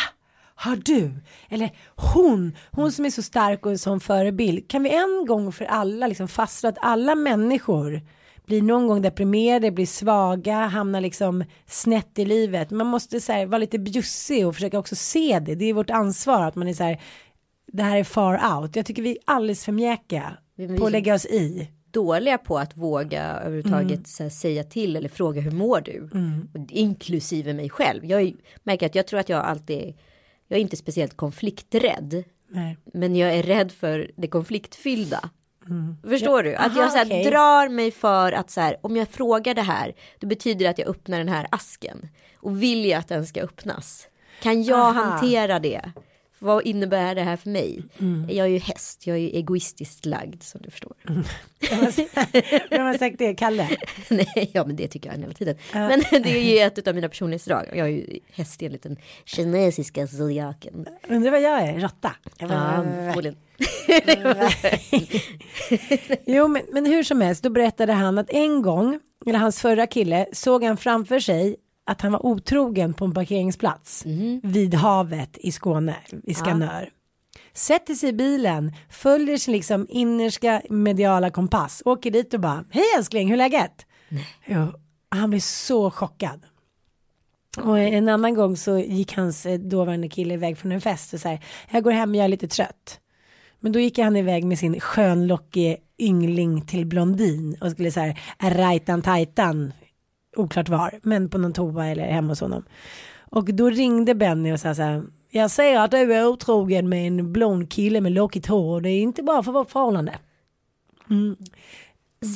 Har 0.55 0.77
du? 0.77 1.11
Eller 1.49 1.71
hon, 2.15 2.57
hon 2.71 2.93
som 2.93 3.05
är 3.05 3.11
så 3.11 3.23
stark 3.23 3.67
och 3.67 3.73
en 3.73 3.79
sån 3.79 4.01
förebild. 4.01 4.69
Kan 4.71 4.83
vi 4.83 4.91
en 4.91 5.27
gång 5.27 5.53
för 5.53 5.65
alla 5.65 6.07
liksom 6.07 6.29
fastslå 6.29 6.69
att 6.69 6.79
alla 6.81 7.15
människor 7.15 8.03
blir 8.47 8.63
någon 8.63 8.87
gång 8.87 9.03
deprimerade, 9.03 9.71
blir 9.71 9.87
svaga, 9.87 10.57
hamnar 10.57 11.01
liksom 11.01 11.45
snett 11.67 12.19
i 12.19 12.25
livet. 12.25 12.71
Man 12.71 12.87
måste 12.87 13.21
så 13.21 13.33
här, 13.33 13.47
vara 13.47 13.59
lite 13.59 13.79
bjussig 13.79 14.47
och 14.47 14.55
försöka 14.55 14.79
också 14.79 14.97
se 14.97 15.41
det. 15.41 15.55
Det 15.55 15.65
är 15.65 15.75
vårt 15.75 15.91
ansvar 15.91 16.47
att 16.47 16.55
man 16.55 16.69
är 16.69 16.75
så 16.75 16.85
här, 16.85 17.01
det 17.67 17.83
här 17.83 17.97
är 17.97 18.05
far 18.05 18.59
out. 18.61 18.77
Jag 18.77 18.87
tycker 18.87 19.03
vi 19.03 19.11
är 19.11 19.19
alldeles 19.25 19.65
för 19.65 19.73
vi- 20.57 20.79
på 20.79 20.87
att 20.87 20.93
lägga 20.93 21.15
oss 21.15 21.27
i. 21.27 21.69
dåliga 21.91 22.39
på 22.39 22.59
att 22.59 22.77
våga 22.77 23.23
överhuvudtaget 23.25 24.19
här, 24.19 24.29
säga 24.29 24.65
till 24.65 24.97
eller 24.97 25.09
fråga 25.09 25.41
hur 25.41 25.51
mår 25.51 25.81
du? 25.81 26.09
Och, 26.55 26.71
inklusive 26.73 27.53
mig 27.53 27.71
själv. 27.71 28.05
Jag 28.05 28.23
är- 28.23 28.35
märker 28.63 28.87
att 28.87 28.95
jag 28.95 29.07
tror 29.07 29.21
att 29.21 29.29
jag 29.29 29.45
alltid, 29.45 29.95
jag 30.49 30.57
är 30.57 30.61
inte 30.61 30.77
speciellt 30.77 31.17
konflikträdd. 31.17 32.25
Nej. 32.51 32.77
Men 32.95 33.17
jag 33.17 33.35
är 33.35 33.43
rädd 33.43 33.73
för 33.73 34.11
det 34.17 34.27
konfliktfyllda. 34.29 35.31
Förstår 36.09 36.43
du? 36.43 36.55
Att 36.55 36.67
Aha, 36.67 36.81
jag 36.81 36.93
så 36.93 36.99
här, 36.99 37.07
okej. 37.07 37.25
drar 37.25 37.69
mig 37.69 37.91
för 37.91 38.33
att 38.33 38.51
så 38.51 38.61
här, 38.61 38.77
om 38.81 38.97
jag 38.97 39.09
frågar 39.09 39.55
det 39.55 39.63
här, 39.63 39.95
då 40.19 40.27
betyder 40.27 40.65
det 40.65 40.71
att 40.71 40.79
jag 40.79 40.89
öppnar 40.89 41.19
den 41.19 41.29
här 41.29 41.47
asken. 41.51 42.09
Och 42.37 42.63
vill 42.63 42.85
jag 42.85 42.99
att 42.99 43.09
den 43.09 43.27
ska 43.27 43.41
öppnas? 43.41 44.09
Kan 44.43 44.63
jag 44.63 44.79
Aha. 44.81 44.93
hantera 45.03 45.59
det? 45.59 45.93
Vad 46.39 46.67
innebär 46.67 47.15
det 47.15 47.23
här 47.23 47.37
för 47.37 47.51
mig? 47.51 47.83
Mm. 47.99 48.27
Jag 48.29 48.47
är 48.47 48.51
ju 48.51 48.59
häst, 48.59 49.07
jag 49.07 49.17
är 49.17 49.21
ju 49.21 49.29
egoistiskt 49.29 50.07
lagd 50.07 50.43
som 50.43 50.61
du 50.65 50.71
förstår. 50.71 50.93
Vem 52.71 52.87
har 52.87 52.99
sagt 52.99 53.19
det? 53.19 53.35
Kalle? 53.35 53.69
Nej, 54.09 54.51
ja 54.55 54.65
men 54.67 54.77
det 54.77 54.89
tycker 54.89 55.11
jag 55.11 55.19
hela 55.19 55.33
tiden. 55.33 55.57
Men 55.73 56.01
det 56.23 56.31
är 56.31 56.53
ju 56.53 56.59
ett 56.59 56.89
av 56.89 56.95
mina 56.95 57.09
personlighetsdrag. 57.09 57.67
Jag 57.73 57.87
är 57.87 57.93
ju 57.93 58.19
häst 58.33 58.63
enligt 58.63 58.83
den 58.83 58.97
kinesiska 59.25 60.07
zodiaken. 60.07 60.87
Undrar 61.09 61.31
vad 61.31 61.43
jag 61.43 61.63
är? 61.63 61.79
Råtta? 61.79 62.13
Ja, 62.39 62.49
förmodligen. 62.49 63.37
Jo, 66.27 66.49
men, 66.49 66.63
men 66.73 66.87
hur 66.87 67.03
som 67.03 67.21
helst, 67.21 67.43
då 67.43 67.51
berättade 67.51 67.93
han 67.93 68.19
att 68.19 68.31
en 68.31 68.63
gång, 68.63 69.01
eller 69.27 69.39
hans 69.39 69.61
förra 69.61 69.87
kille, 69.87 70.27
såg 70.33 70.65
han 70.65 70.77
framför 70.77 71.21
sig 71.21 71.57
att 71.89 72.01
han 72.01 72.13
var 72.13 72.27
otrogen 72.27 72.95
på 72.95 73.05
en 73.05 73.15
parkeringsplats 73.15 74.05
vid 74.43 74.75
havet 74.75 75.39
i 75.39 75.53
Skåne, 75.53 75.97
i 76.25 76.35
Skanör. 76.35 76.91
Sätter 77.53 77.95
sig 77.95 78.09
i 78.09 78.13
bilen, 78.13 78.73
följer 78.91 79.37
sin 79.37 79.53
liksom 79.53 79.87
innerska 79.91 80.63
mediala 80.71 81.31
kompass, 81.31 81.83
åker 81.85 82.11
dit 82.11 82.35
och 82.35 82.41
bara, 82.41 82.65
hej 82.71 82.85
älskling, 82.99 83.29
hur 83.29 83.35
är 83.35 83.39
läget? 83.39 83.87
Jo, 84.47 84.67
han 85.09 85.31
blir 85.31 85.41
så 85.41 85.91
chockad. 85.91 86.41
Och 87.63 87.79
en 87.79 88.09
annan 88.09 88.35
gång 88.35 88.57
så 88.57 88.79
gick 88.79 89.17
hans 89.17 89.47
eh, 89.47 89.59
dåvarande 89.59 90.09
kille 90.09 90.35
iväg 90.35 90.59
från 90.59 90.73
en 90.73 90.81
fest 90.81 91.15
och 91.15 91.21
säger, 91.21 91.45
jag 91.71 91.85
går 91.85 91.91
hem, 91.91 92.15
jag 92.15 92.25
är 92.25 92.29
lite 92.29 92.49
trött. 92.49 93.01
Men 93.61 93.73
då 93.73 93.79
gick 93.79 93.99
han 93.99 94.17
iväg 94.17 94.45
med 94.45 94.59
sin 94.59 94.81
skönlockige 94.81 95.77
yngling 95.99 96.67
till 96.67 96.87
blondin 96.87 97.57
och 97.61 97.71
skulle 97.71 97.91
så 97.91 98.01
här 98.01 98.17
rajtan 98.41 99.03
tajtan 99.03 99.73
oklart 100.39 100.69
var 100.69 100.99
men 101.03 101.29
på 101.31 101.39
någon 101.39 101.53
toa 101.53 101.87
eller 101.87 102.07
hemma 102.07 102.29
hos 102.29 102.41
honom. 102.41 102.65
Och 103.31 103.45
då 103.55 103.71
ringde 103.71 104.15
Benny 104.15 104.53
och 104.53 104.61
sa 104.61 104.75
så 104.75 104.83
här 104.83 105.03
jag 105.31 105.51
ser 105.51 105.79
att 105.79 105.91
du 105.91 106.15
är 106.15 106.27
otrogen 106.27 106.89
med 106.89 107.07
en 107.07 107.33
blond 107.33 107.71
kille 107.73 108.01
med 108.01 108.13
lockigt 108.13 108.47
hår 108.47 108.75
och 108.75 108.83
det 108.83 108.89
är 108.91 109.01
inte 109.01 109.23
bra 109.23 109.43
för 109.43 109.53
vårt 109.53 109.71
förhållande. 109.71 110.19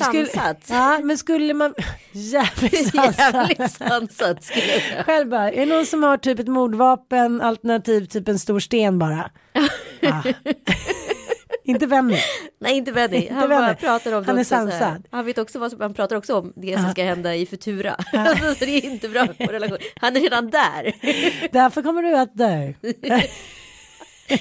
Skulle- 0.02 0.26
Sansat. 0.26 0.66
Ja 0.71 1.00
men 1.04 1.18
skulle 1.18 1.54
man 1.54 1.75
jävligt 2.12 2.94
sansat. 2.94 3.35
Jävligt 3.35 3.73
sansat 3.73 4.44
skulle 4.44 4.97
jag. 4.97 5.06
Själv 5.06 5.28
bara, 5.30 5.50
är 5.52 5.66
det 5.66 5.75
någon 5.76 5.87
som 5.87 6.02
har 6.02 6.16
typ 6.16 6.38
ett 6.38 6.49
mordvapen 6.49 7.40
alternativ 7.40 8.04
typ 8.06 8.28
en 8.28 8.38
stor 8.38 8.61
sten 8.61 8.99
bara? 8.99 9.30
Ja. 10.00 10.23
Inte 11.64 11.87
Benny. 11.87 12.19
Nej 12.59 12.76
inte 12.76 12.92
Benny, 12.92 13.16
Inte 13.16 13.35
han 13.35 13.49
Benny. 13.49 13.75
pratar 13.75 14.12
om 14.12 14.23
det 14.23 14.26
Han 14.26 14.38
är 14.38 14.45
sansad. 14.45 15.09
Han 15.11 15.25
vet 15.25 15.38
också 15.38 15.59
vad 15.59 15.71
som, 15.71 15.81
han 15.81 15.95
pratar 15.95 16.16
också 16.16 16.38
om 16.38 16.52
det 16.57 16.81
som 16.81 16.90
ska 16.90 17.02
hända 17.04 17.35
i 17.37 17.47
Futura. 17.47 17.97
Alltså, 18.12 18.54
så 18.54 18.64
det 18.64 18.71
är 18.71 18.85
inte 18.85 19.09
bra 19.09 19.26
för 19.26 19.47
relation. 19.47 19.78
Han 19.97 20.16
är 20.16 20.21
redan 20.21 20.50
där. 20.50 20.92
Därför 21.52 21.83
kommer 21.83 22.02
du 22.02 22.16
att 22.16 22.35
dö. 22.35 22.73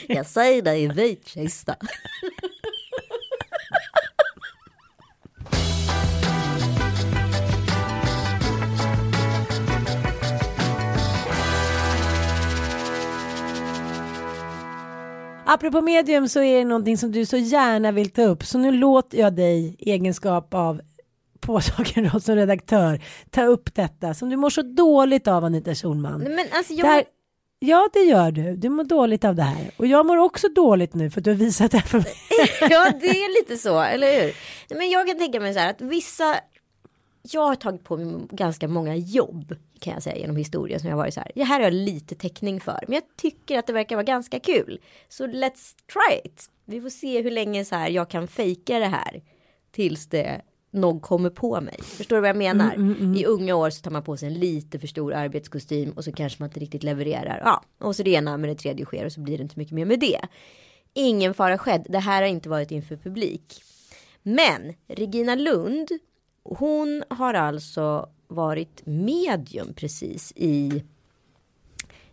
Jag 0.07 0.25
säger 0.25 0.75
i 0.75 0.87
vit 0.87 1.27
kista. 1.27 1.75
Apropå 15.53 15.81
medium 15.81 16.27
så 16.29 16.39
är 16.41 16.57
det 16.59 16.65
någonting 16.65 16.97
som 16.97 17.11
du 17.11 17.25
så 17.25 17.37
gärna 17.37 17.91
vill 17.91 18.09
ta 18.09 18.21
upp. 18.21 18.43
Så 18.43 18.57
nu 18.57 18.71
låter 18.71 19.17
jag 19.17 19.33
dig 19.33 19.75
i 19.79 19.91
egenskap 19.91 20.53
av 20.53 20.81
påtagen 21.39 22.21
som 22.21 22.35
redaktör 22.35 23.01
ta 23.29 23.43
upp 23.43 23.75
detta 23.75 24.13
som 24.13 24.29
du 24.29 24.35
mår 24.37 24.49
så 24.49 24.61
dåligt 24.61 25.27
av 25.27 25.45
Anita 25.45 25.75
Schulman. 25.75 26.19
Men 26.21 26.45
alltså 26.51 26.73
jag, 26.73 26.85
Det 26.85 26.91
här- 26.91 27.03
Ja 27.63 27.89
det 27.93 27.99
gör 27.99 28.31
du. 28.31 28.55
Du 28.55 28.69
mår 28.69 28.83
dåligt 28.83 29.23
av 29.23 29.35
det 29.35 29.43
här. 29.43 29.71
Och 29.77 29.87
jag 29.87 30.05
mår 30.05 30.17
också 30.17 30.47
dåligt 30.49 30.93
nu 30.93 31.09
för 31.09 31.21
att 31.21 31.25
du 31.25 31.29
har 31.31 31.35
visat 31.37 31.71
det 31.71 31.77
här 31.77 31.87
för 31.87 31.97
mig. 31.97 32.13
ja 32.69 32.91
det 33.01 33.07
är 33.07 33.41
lite 33.41 33.57
så, 33.57 33.79
eller 33.81 34.21
hur? 34.21 34.33
Men 34.77 34.89
jag 34.89 35.07
kan 35.07 35.17
tänka 35.17 35.39
mig 35.39 35.53
så 35.53 35.59
här 35.59 35.69
att 35.69 35.81
vissa, 35.81 36.35
jag 37.21 37.47
har 37.47 37.55
tagit 37.55 37.83
på 37.83 37.97
mig 37.97 38.27
ganska 38.31 38.67
många 38.67 38.95
jobb 38.95 39.55
kan 39.79 39.93
jag 39.93 40.03
säga 40.03 40.17
genom 40.17 40.35
historien 40.35 40.79
som 40.79 40.89
jag 40.89 40.97
varit 40.97 41.13
så 41.13 41.19
här. 41.19 41.31
Det 41.35 41.43
här 41.43 41.59
har 41.59 41.63
jag 41.63 41.73
lite 41.73 42.15
täckning 42.15 42.61
för, 42.61 42.79
men 42.87 42.93
jag 42.93 43.03
tycker 43.17 43.59
att 43.59 43.67
det 43.67 43.73
verkar 43.73 43.95
vara 43.95 44.03
ganska 44.03 44.39
kul. 44.39 44.79
Så 45.09 45.27
let's 45.27 45.75
try 45.93 46.19
it. 46.23 46.49
Vi 46.65 46.81
får 46.81 46.89
se 46.89 47.21
hur 47.21 47.31
länge 47.31 47.65
så 47.65 47.75
här 47.75 47.89
jag 47.89 48.09
kan 48.09 48.27
fejka 48.27 48.79
det 48.79 48.85
här 48.85 49.21
tills 49.71 50.07
det 50.07 50.41
någon 50.71 50.99
kommer 50.99 51.29
på 51.29 51.61
mig. 51.61 51.77
Förstår 51.81 52.15
du 52.15 52.21
vad 52.21 52.29
jag 52.29 52.37
menar? 52.37 52.75
I 53.17 53.25
unga 53.25 53.55
år 53.55 53.69
så 53.69 53.81
tar 53.81 53.91
man 53.91 54.03
på 54.03 54.17
sig 54.17 54.27
en 54.27 54.33
lite 54.33 54.79
för 54.79 54.87
stor 54.87 55.13
arbetskostym 55.13 55.91
och 55.91 56.03
så 56.03 56.11
kanske 56.11 56.41
man 56.41 56.49
inte 56.49 56.59
riktigt 56.59 56.83
levererar. 56.83 57.41
Ja, 57.45 57.63
och 57.77 57.95
så 57.95 58.03
det 58.03 58.11
ena 58.11 58.37
med 58.37 58.49
det 58.49 58.55
tredje 58.55 58.85
sker 58.85 59.05
och 59.05 59.11
så 59.11 59.21
blir 59.21 59.37
det 59.37 59.41
inte 59.41 59.59
mycket 59.59 59.73
mer 59.73 59.85
med 59.85 59.99
det. 59.99 60.19
Ingen 60.93 61.33
fara 61.33 61.57
skedd. 61.57 61.85
Det 61.89 61.99
här 61.99 62.21
har 62.21 62.29
inte 62.29 62.49
varit 62.49 62.71
inför 62.71 62.97
publik. 62.97 63.63
Men 64.23 64.73
Regina 64.87 65.35
Lund, 65.35 65.87
hon 66.43 67.03
har 67.09 67.33
alltså 67.33 68.09
varit 68.27 68.81
medium 68.85 69.73
precis 69.73 70.33
i 70.35 70.83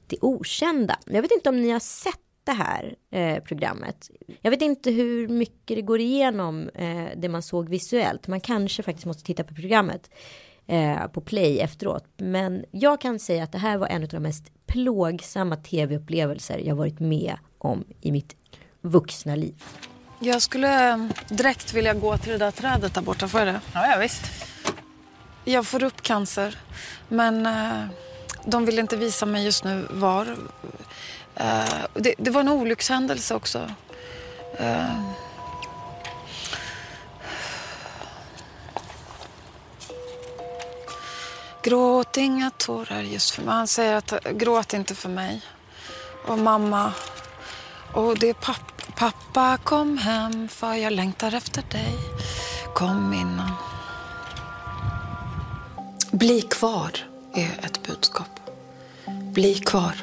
Det 0.06 0.16
Okända. 0.20 0.98
Jag 1.06 1.22
vet 1.22 1.32
inte 1.32 1.48
om 1.48 1.62
ni 1.62 1.70
har 1.70 1.80
sett 1.80 2.20
det 2.44 2.52
här 2.52 2.96
eh, 3.10 3.42
programmet. 3.42 4.10
Jag 4.40 4.50
vet 4.50 4.62
inte 4.62 4.90
hur 4.90 5.28
mycket 5.28 5.76
det 5.76 5.82
går 5.82 6.00
igenom 6.00 6.68
eh, 6.68 7.06
det 7.16 7.28
man 7.28 7.42
såg 7.42 7.68
visuellt. 7.68 8.28
Man 8.28 8.40
kanske 8.40 8.82
faktiskt 8.82 9.06
måste 9.06 9.24
titta 9.24 9.44
på 9.44 9.54
programmet 9.54 10.10
eh, 10.66 11.06
på 11.06 11.20
play 11.20 11.60
efteråt. 11.60 12.04
Men 12.16 12.64
jag 12.70 13.00
kan 13.00 13.18
säga 13.18 13.44
att 13.44 13.52
det 13.52 13.58
här 13.58 13.78
var 13.78 13.86
en 13.86 14.02
av 14.02 14.08
de 14.08 14.20
mest 14.22 14.52
plågsamma 14.66 15.56
tv-upplevelser 15.56 16.58
jag 16.58 16.74
varit 16.74 17.00
med 17.00 17.36
om 17.58 17.84
i 18.00 18.12
mitt 18.12 18.36
vuxna 18.80 19.36
liv. 19.36 19.62
Jag 20.20 20.42
skulle 20.42 20.90
eh, 20.90 21.06
direkt 21.28 21.72
vilja 21.72 21.94
gå 21.94 22.18
till 22.18 22.32
det 22.32 22.38
där 22.38 22.50
trädet 22.50 22.94
där 22.94 23.02
borta. 23.02 23.28
Får 23.28 23.40
jag 23.40 23.48
det? 23.48 23.60
Ja, 23.72 23.86
ja 23.90 23.98
visst. 23.98 24.22
Jag 25.44 25.66
får 25.66 25.82
upp 25.82 26.02
cancer, 26.02 26.58
men 27.08 27.46
eh, 27.46 27.86
de 28.44 28.64
vill 28.64 28.78
inte 28.78 28.96
visa 28.96 29.26
mig 29.26 29.44
just 29.44 29.64
nu 29.64 29.86
var. 29.90 30.36
Eh, 31.34 31.64
det, 31.94 32.14
det 32.18 32.30
var 32.30 32.40
en 32.40 32.48
olyckshändelse 32.48 33.34
också. 33.34 33.70
Gråt 41.62 42.16
inga 42.16 42.50
tårar 42.50 43.00
just 43.00 43.30
för 43.30 43.42
mig. 43.42 43.54
Han 43.54 43.68
säger 43.68 43.96
att 43.96 44.24
gråt 44.24 44.72
inte 44.72 44.94
för 44.94 45.08
mig. 45.08 45.40
Och 46.26 46.38
mamma. 46.38 46.92
Och 47.92 48.18
det 48.18 48.28
är 48.28 48.34
pappa. 48.34 48.77
Pappa 48.98 49.58
kom 49.64 49.98
hem 49.98 50.48
för 50.48 50.74
jag 50.74 50.92
längtar 50.92 51.34
efter 51.34 51.64
dig. 51.70 51.94
Kom 52.74 53.12
innan. 53.12 53.52
Bli 56.12 56.40
kvar 56.40 56.90
är 57.34 57.64
ett 57.64 57.82
budskap. 57.86 58.40
Bli 59.32 59.54
kvar. 59.54 59.94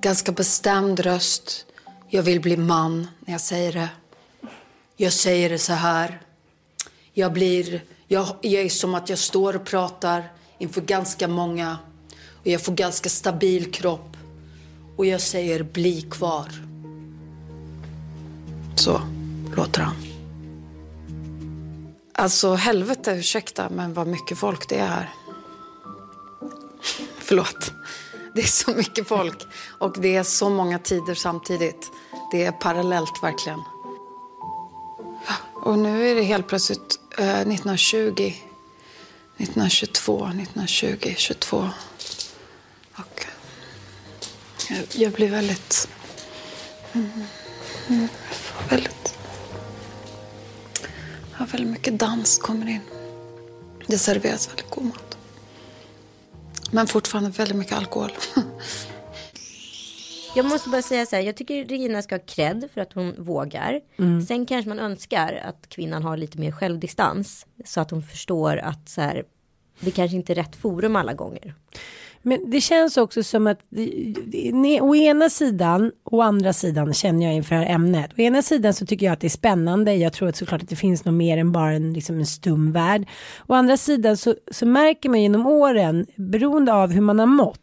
Ganska 0.00 0.32
bestämd 0.32 1.00
röst. 1.00 1.66
Jag 2.08 2.22
vill 2.22 2.40
bli 2.40 2.56
man 2.56 3.08
när 3.20 3.34
jag 3.34 3.40
säger 3.40 3.72
det. 3.72 3.88
Jag 4.96 5.12
säger 5.12 5.50
det 5.50 5.58
så 5.58 5.72
här. 5.72 6.20
Jag 7.12 7.32
blir... 7.32 7.82
Jag, 8.08 8.26
jag 8.40 8.62
är 8.62 8.68
som 8.68 8.94
att 8.94 9.08
jag 9.08 9.18
står 9.18 9.56
och 9.56 9.64
pratar 9.64 10.32
inför 10.58 10.80
ganska 10.80 11.28
många. 11.28 11.78
Och 12.40 12.46
jag 12.46 12.64
får 12.64 12.72
ganska 12.72 13.08
stabil 13.08 13.72
kropp. 13.72 14.16
Och 14.96 15.06
jag 15.06 15.20
säger 15.20 15.62
bli 15.62 16.02
kvar. 16.02 16.71
Så 18.76 19.00
låter 19.56 19.80
han. 19.80 19.94
Alltså 22.14 22.54
helvete, 22.54 23.10
ursäkta, 23.10 23.68
men 23.70 23.94
vad 23.94 24.06
mycket 24.06 24.38
folk 24.38 24.68
det 24.68 24.78
är 24.78 24.86
här. 24.86 25.10
Förlåt. 27.18 27.72
Det 28.34 28.40
är 28.40 28.46
så 28.46 28.70
mycket 28.70 29.08
folk 29.08 29.42
och 29.78 30.00
det 30.00 30.16
är 30.16 30.22
så 30.22 30.50
många 30.50 30.78
tider 30.78 31.14
samtidigt. 31.14 31.90
Det 32.32 32.44
är 32.44 32.52
parallellt 32.52 33.22
verkligen. 33.22 33.62
Och 35.54 35.78
nu 35.78 36.10
är 36.10 36.14
det 36.14 36.22
helt 36.22 36.46
plötsligt 36.46 37.00
eh, 37.18 37.40
1920, 37.40 38.34
1922, 39.36 40.26
1920, 40.26 41.14
22. 41.16 41.70
Och 42.94 43.26
jag, 44.70 44.84
jag 44.92 45.12
blir 45.12 45.30
väldigt... 45.30 45.88
Mm, 46.92 47.10
mm, 47.12 47.26
mm 47.88 48.08
väldigt... 48.70 49.18
Ja, 51.38 51.46
väldigt 51.52 51.70
mycket 51.70 51.98
dans 51.98 52.38
kommer 52.38 52.68
in. 52.68 52.80
Det 53.86 53.98
serveras 53.98 54.48
väldigt 54.48 54.70
god 54.70 54.84
mat. 54.84 55.18
Men 56.70 56.86
fortfarande 56.86 57.30
väldigt 57.30 57.56
mycket 57.56 57.76
alkohol. 57.76 58.12
Jag 60.34 60.46
måste 60.46 60.68
bara 60.68 60.82
säga 60.82 61.06
så 61.06 61.16
här, 61.16 61.22
jag 61.22 61.36
tycker 61.36 61.64
Regina 61.64 62.02
ska 62.02 62.14
ha 62.14 62.22
cred 62.26 62.68
för 62.74 62.80
att 62.80 62.92
hon 62.92 63.14
vågar. 63.24 63.80
Sen 64.26 64.46
kanske 64.46 64.68
man 64.68 64.78
önskar 64.78 65.42
att 65.44 65.68
kvinnan 65.68 66.02
har 66.02 66.16
lite 66.16 66.38
mer 66.38 66.52
självdistans. 66.52 67.46
Så 67.64 67.80
att 67.80 67.90
hon 67.90 68.02
förstår 68.02 68.56
att 68.56 68.88
så 68.88 69.00
här, 69.00 69.24
det 69.80 69.90
kanske 69.90 70.16
inte 70.16 70.32
är 70.32 70.34
rätt 70.34 70.56
forum 70.56 70.96
alla 70.96 71.12
gånger. 71.12 71.54
Men 72.22 72.50
det 72.50 72.60
känns 72.60 72.96
också 72.96 73.22
som 73.22 73.46
att 73.46 73.60
å 74.80 74.94
ena 74.94 75.30
sidan 75.30 75.92
och 76.04 76.24
andra 76.24 76.52
sidan 76.52 76.94
känner 76.94 77.26
jag 77.26 77.34
inför 77.34 77.54
det 77.54 77.60
här 77.60 77.74
ämnet. 77.74 78.10
Å 78.18 78.20
ena 78.20 78.42
sidan 78.42 78.74
så 78.74 78.86
tycker 78.86 79.06
jag 79.06 79.12
att 79.12 79.20
det 79.20 79.26
är 79.26 79.28
spännande. 79.28 79.94
Jag 79.94 80.12
tror 80.12 80.28
att 80.28 80.36
såklart 80.36 80.62
att 80.62 80.68
det 80.68 80.76
finns 80.76 81.04
något 81.04 81.14
mer 81.14 81.38
än 81.38 81.52
bara 81.52 81.72
en, 81.72 81.92
liksom 81.92 82.18
en 82.18 82.26
stum 82.26 82.72
värld. 82.72 83.08
Å 83.46 83.54
andra 83.54 83.76
sidan 83.76 84.16
så, 84.16 84.34
så 84.50 84.66
märker 84.66 85.08
man 85.08 85.22
genom 85.22 85.46
åren 85.46 86.06
beroende 86.16 86.72
av 86.72 86.92
hur 86.92 87.00
man 87.00 87.18
har 87.18 87.26
mått 87.26 87.58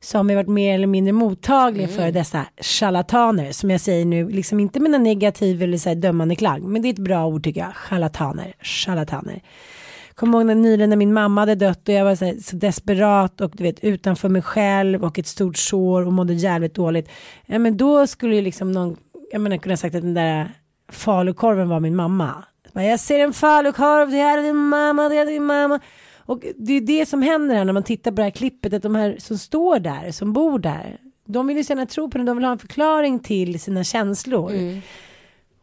så 0.00 0.18
har 0.18 0.24
vi 0.24 0.34
varit 0.34 0.48
mer 0.48 0.74
eller 0.74 0.86
mindre 0.86 1.12
mottagliga 1.12 1.88
för 1.88 2.12
dessa 2.12 2.46
charlataner 2.60 3.52
som 3.52 3.70
jag 3.70 3.80
säger 3.80 4.04
nu, 4.04 4.28
liksom 4.28 4.60
inte 4.60 4.80
med 4.80 4.94
en 4.94 5.02
negativ 5.02 5.62
eller 5.62 5.78
så 5.78 5.94
dömande 5.94 6.36
klang, 6.36 6.72
men 6.72 6.82
det 6.82 6.88
är 6.88 6.92
ett 6.92 6.98
bra 6.98 7.26
ord 7.26 7.44
tycker 7.44 7.60
jag, 7.60 7.74
charlataner, 7.74 8.54
charlataner. 8.60 9.42
Kommer 10.16 10.38
ihåg 10.38 10.46
när 10.46 10.54
nyligen 10.54 10.90
när 10.90 10.96
min 10.96 11.12
mamma 11.12 11.40
hade 11.40 11.54
dött 11.54 11.88
och 11.88 11.94
jag 11.94 12.04
var 12.04 12.14
så, 12.14 12.24
här, 12.24 12.36
så 12.42 12.56
desperat 12.56 13.40
och 13.40 13.50
du 13.54 13.62
vet 13.62 13.84
utanför 13.84 14.28
mig 14.28 14.42
själv 14.42 15.04
och 15.04 15.18
ett 15.18 15.26
stort 15.26 15.56
sår 15.56 16.06
och 16.06 16.12
mådde 16.12 16.34
jävligt 16.34 16.74
dåligt. 16.74 17.08
Ja 17.46 17.58
men 17.58 17.76
då 17.76 18.06
skulle 18.06 18.34
ju 18.34 18.42
liksom 18.42 18.72
någon, 18.72 18.96
jag 19.32 19.40
menar 19.40 19.56
kunna 19.56 19.76
sagt 19.76 19.94
att 19.94 20.02
den 20.02 20.14
där 20.14 20.50
falukorven 20.88 21.68
var 21.68 21.80
min 21.80 21.96
mamma. 21.96 22.44
Jag 22.72 23.00
ser 23.00 23.18
en 23.18 23.32
falukorv, 23.32 24.10
det 24.10 24.20
är 24.20 24.42
din 24.42 24.56
mamma, 24.56 25.08
det 25.08 25.16
är 25.16 25.26
din 25.26 25.44
mamma. 25.44 25.80
Och 26.16 26.44
det 26.56 26.72
är 26.72 26.80
det 26.80 27.06
som 27.06 27.22
händer 27.22 27.54
här 27.54 27.64
när 27.64 27.72
man 27.72 27.82
tittar 27.82 28.10
på 28.10 28.16
det 28.16 28.22
här 28.22 28.30
klippet, 28.30 28.72
att 28.72 28.82
de 28.82 28.94
här 28.94 29.16
som 29.18 29.38
står 29.38 29.78
där, 29.78 30.12
som 30.12 30.32
bor 30.32 30.58
där, 30.58 30.98
de 31.24 31.46
vill 31.46 31.56
ju 31.56 31.62
gärna 31.68 31.86
tro 31.86 32.10
på 32.10 32.18
det, 32.18 32.24
de 32.24 32.36
vill 32.36 32.44
ha 32.44 32.52
en 32.52 32.58
förklaring 32.58 33.18
till 33.18 33.60
sina 33.60 33.84
känslor. 33.84 34.50
Mm. 34.50 34.80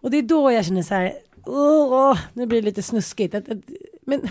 Och 0.01 0.11
det 0.11 0.17
är 0.17 0.21
då 0.21 0.51
jag 0.51 0.65
känner 0.65 0.83
så 0.83 0.95
här, 0.95 1.13
åh, 1.45 2.17
nu 2.33 2.45
blir 2.45 2.61
det 2.61 2.65
lite 2.65 2.83
snuskigt. 2.83 3.35
Att, 3.35 3.49
att, 3.49 3.57
men 4.05 4.21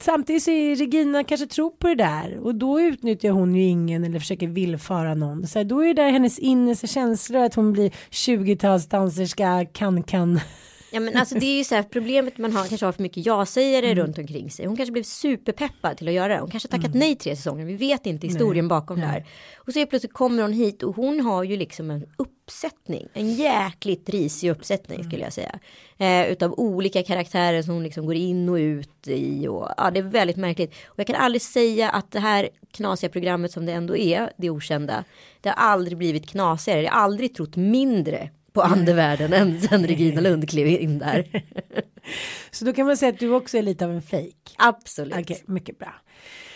samtidigt 0.00 0.42
så 0.42 0.50
är 0.50 0.76
Regina 0.76 1.24
kanske 1.24 1.46
tror 1.46 1.70
på 1.70 1.88
det 1.88 1.94
där 1.94 2.38
och 2.38 2.54
då 2.54 2.80
utnyttjar 2.80 3.30
hon 3.30 3.54
ju 3.54 3.62
ingen 3.62 4.04
eller 4.04 4.18
försöker 4.18 4.48
villfara 4.48 5.14
någon. 5.14 5.46
Så 5.46 5.58
här, 5.58 5.64
då 5.64 5.80
är 5.80 5.86
det 5.86 6.02
där 6.02 6.10
hennes 6.10 6.38
innersta 6.38 6.86
känslor 6.86 7.42
att 7.42 7.54
hon 7.54 7.72
blir 7.72 7.90
20-talsdanserska, 8.10 9.66
kan-kan. 9.72 10.40
Ja 10.90 11.00
men 11.00 11.16
alltså 11.16 11.34
det 11.34 11.46
är 11.46 11.56
ju 11.58 11.64
så 11.64 11.74
här 11.74 11.82
problemet 11.82 12.38
man 12.38 12.52
har 12.52 12.66
kanske 12.66 12.86
har 12.86 12.92
för 12.92 13.02
mycket 13.02 13.26
ja-sägare 13.26 13.86
Mm. 13.86 14.04
runt 14.04 14.18
omkring 14.18 14.50
sig. 14.50 14.66
Hon 14.66 14.76
kanske 14.76 14.92
blev 14.92 15.02
superpeppad 15.02 15.96
till 15.96 16.08
att 16.08 16.14
göra 16.14 16.34
det. 16.34 16.40
Hon 16.40 16.50
kanske 16.50 16.68
tackat 16.68 16.86
Mm. 16.86 16.98
nej 16.98 17.16
tre 17.16 17.36
säsonger. 17.36 17.64
Vi 17.64 17.74
vet 17.76 18.06
inte 18.06 18.26
historien 18.26 18.68
bakom 18.68 19.00
det 19.00 19.06
här. 19.06 19.26
Och 19.56 19.72
så 19.72 19.86
plötsligt 19.86 20.12
kommer 20.12 20.42
hon 20.42 20.52
hit 20.52 20.82
och 20.82 20.96
hon 20.96 21.20
har 21.20 21.44
ju 21.44 21.56
liksom 21.56 21.90
en 21.90 22.06
uppsättning. 22.16 23.08
En 23.12 23.32
jäkligt 23.34 24.08
risig 24.08 24.50
uppsättning 24.50 24.98
Mm. 25.00 25.10
skulle 25.10 25.24
jag 25.24 25.32
säga. 25.32 25.58
Eh, 25.98 26.32
utav 26.32 26.52
olika 26.56 27.02
karaktärer 27.02 27.62
som 27.62 27.74
hon 27.74 27.82
liksom 27.82 28.06
går 28.06 28.14
in 28.14 28.48
och 28.48 28.54
ut 28.54 29.08
i. 29.08 29.48
Och, 29.48 29.68
ja 29.76 29.90
det 29.90 29.98
är 29.98 30.02
väldigt 30.02 30.36
märkligt. 30.36 30.74
Och 30.86 30.98
jag 30.98 31.06
kan 31.06 31.16
aldrig 31.16 31.42
säga 31.42 31.90
att 31.90 32.10
det 32.12 32.20
här 32.20 32.48
knasiga 32.72 33.10
programmet 33.10 33.52
som 33.52 33.66
det 33.66 33.72
ändå 33.72 33.96
är, 33.96 34.32
det 34.36 34.50
okända. 34.50 35.04
Det 35.40 35.48
har 35.48 35.56
aldrig 35.56 35.98
blivit 35.98 36.28
knasigare. 36.28 36.82
Jag 36.82 36.92
har 36.92 37.00
aldrig 37.00 37.34
trott 37.34 37.56
mindre 37.56 38.30
på 38.56 38.62
andevärlden 38.62 39.32
än 39.32 39.60
sen 39.60 39.86
Regina 39.86 40.20
Lund 40.20 40.48
klev 40.48 40.66
in 40.66 40.98
där. 40.98 41.26
Så 42.50 42.64
då 42.64 42.72
kan 42.72 42.86
man 42.86 42.96
säga 42.96 43.12
att 43.12 43.18
du 43.18 43.30
också 43.30 43.58
är 43.58 43.62
lite 43.62 43.84
av 43.84 43.90
en 43.90 44.02
fake. 44.02 44.54
Absolut. 44.56 45.16
Okej, 45.18 45.42
mycket 45.46 45.78
bra. 45.78 45.94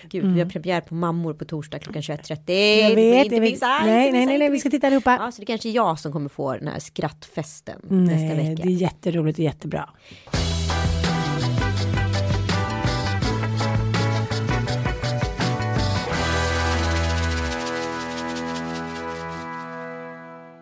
Gud, 0.08 0.34
vi 0.34 0.40
har 0.40 0.46
premiär 0.50 0.80
på 0.80 0.94
Mammor 0.94 1.34
på 1.34 1.44
torsdag 1.44 1.78
klockan 1.78 2.02
21.30. 2.02 2.88
Jag 2.88 2.94
vet, 2.94 3.24
inte 3.24 3.34
jag 3.34 3.42
vet. 3.42 3.60
Nej, 3.60 4.12
nej, 4.12 4.26
nej, 4.26 4.38
nej, 4.38 4.50
vi 4.50 4.58
ska 4.58 4.70
titta 4.70 4.86
allihopa. 4.86 5.18
Ja, 5.20 5.32
så 5.32 5.40
det 5.40 5.46
kanske 5.46 5.68
är 5.68 5.72
jag 5.72 5.98
som 5.98 6.12
kommer 6.12 6.28
få 6.28 6.52
den 6.56 6.68
här 6.68 6.78
skrattfesten 6.78 7.80
nästa 7.82 8.26
Nej, 8.26 8.36
vecka. 8.36 8.62
det 8.62 8.68
är 8.68 8.76
jätteroligt 8.76 9.38
och 9.38 9.44
jättebra. 9.44 9.88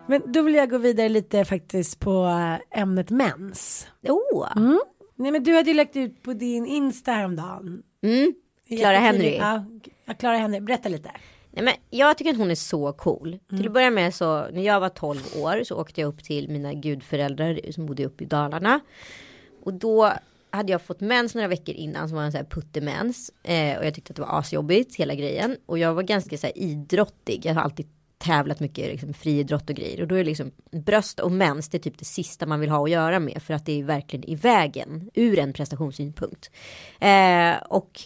Men 0.09 0.31
då 0.31 0.41
vill 0.41 0.53
jag 0.55 0.69
gå 0.69 0.77
vidare 0.77 1.09
lite 1.09 1.45
faktiskt 1.45 1.99
på 1.99 2.25
äh, 2.71 2.81
ämnet 2.81 3.09
mens. 3.09 3.87
Oh, 4.07 4.47
Mm. 4.57 4.79
Nej 5.15 5.31
men 5.31 5.43
du 5.43 5.55
hade 5.55 5.69
ju 5.69 5.73
lagt 5.75 5.95
ut 5.95 6.23
på 6.23 6.33
din 6.33 6.65
Insta 6.65 7.11
häromdagen. 7.11 7.83
mm. 8.03 8.33
Clara 8.67 8.97
Henry. 8.97 9.35
Ja, 9.37 9.65
Clara 10.19 10.37
Henry. 10.37 10.59
Berätta 10.59 10.89
lite. 10.89 11.11
Nej, 11.51 11.65
men 11.65 11.73
jag 11.89 12.17
tycker 12.17 12.31
att 12.31 12.37
hon 12.37 12.51
är 12.51 12.55
så 12.55 12.93
cool. 12.93 13.39
Till 13.49 13.57
Mm. 13.57 13.67
att 13.67 13.73
börja 13.73 13.91
med 13.91 14.13
så 14.13 14.47
när 14.51 14.61
jag 14.61 14.79
var 14.79 14.89
12 14.89 15.19
år 15.37 15.63
så 15.63 15.75
åkte 15.81 16.01
jag 16.01 16.07
upp 16.07 16.23
till 16.23 16.49
mina 16.49 16.73
gudföräldrar 16.73 17.71
som 17.71 17.85
bodde 17.85 18.05
uppe 18.05 18.23
i 18.23 18.27
Dalarna. 18.27 18.79
Och 19.63 19.73
då 19.73 20.11
hade 20.51 20.71
jag 20.71 20.81
fått 20.81 20.99
mens 21.01 21.35
några 21.35 21.47
veckor 21.47 21.75
innan 21.75 22.09
som 22.09 22.17
var 22.17 22.23
en 22.23 22.31
sån 22.31 22.39
här 22.39 22.45
puttemens. 22.49 23.31
Eh, 23.43 23.77
och 23.79 23.85
jag 23.85 23.93
tyckte 23.93 24.11
att 24.11 24.15
det 24.15 24.21
var 24.21 24.39
asjobbigt 24.39 24.95
hela 24.95 25.15
grejen. 25.15 25.57
Och 25.65 25.77
jag 25.79 25.93
var 25.93 26.03
ganska 26.03 26.37
så 26.37 26.47
här 26.47 26.57
idrottig. 26.57 27.45
Jag 27.45 27.53
har 27.53 27.61
alltid 27.61 27.87
tävlat 28.19 28.59
mycket 28.59 28.87
liksom, 28.87 29.13
friidrott 29.13 29.69
och 29.69 29.75
grejer. 29.75 30.01
Och 30.01 30.07
då 30.07 30.15
är 30.15 30.19
det 30.19 30.29
liksom 30.29 30.51
bröst 30.71 31.19
och 31.19 31.31
mens 31.31 31.69
det 31.69 31.77
är 31.77 31.79
typ 31.79 31.97
det 31.97 32.05
sista 32.05 32.45
man 32.45 32.59
vill 32.59 32.69
ha 32.69 32.83
att 32.83 32.89
göra 32.89 33.19
med. 33.19 33.41
För 33.43 33.53
att 33.53 33.65
det 33.65 33.79
är 33.79 33.83
verkligen 33.83 34.29
i 34.29 34.35
vägen 34.35 35.09
ur 35.13 35.39
en 35.39 35.53
prestationssynpunkt. 35.53 36.51
Eh, 36.99 37.57
och 37.69 38.01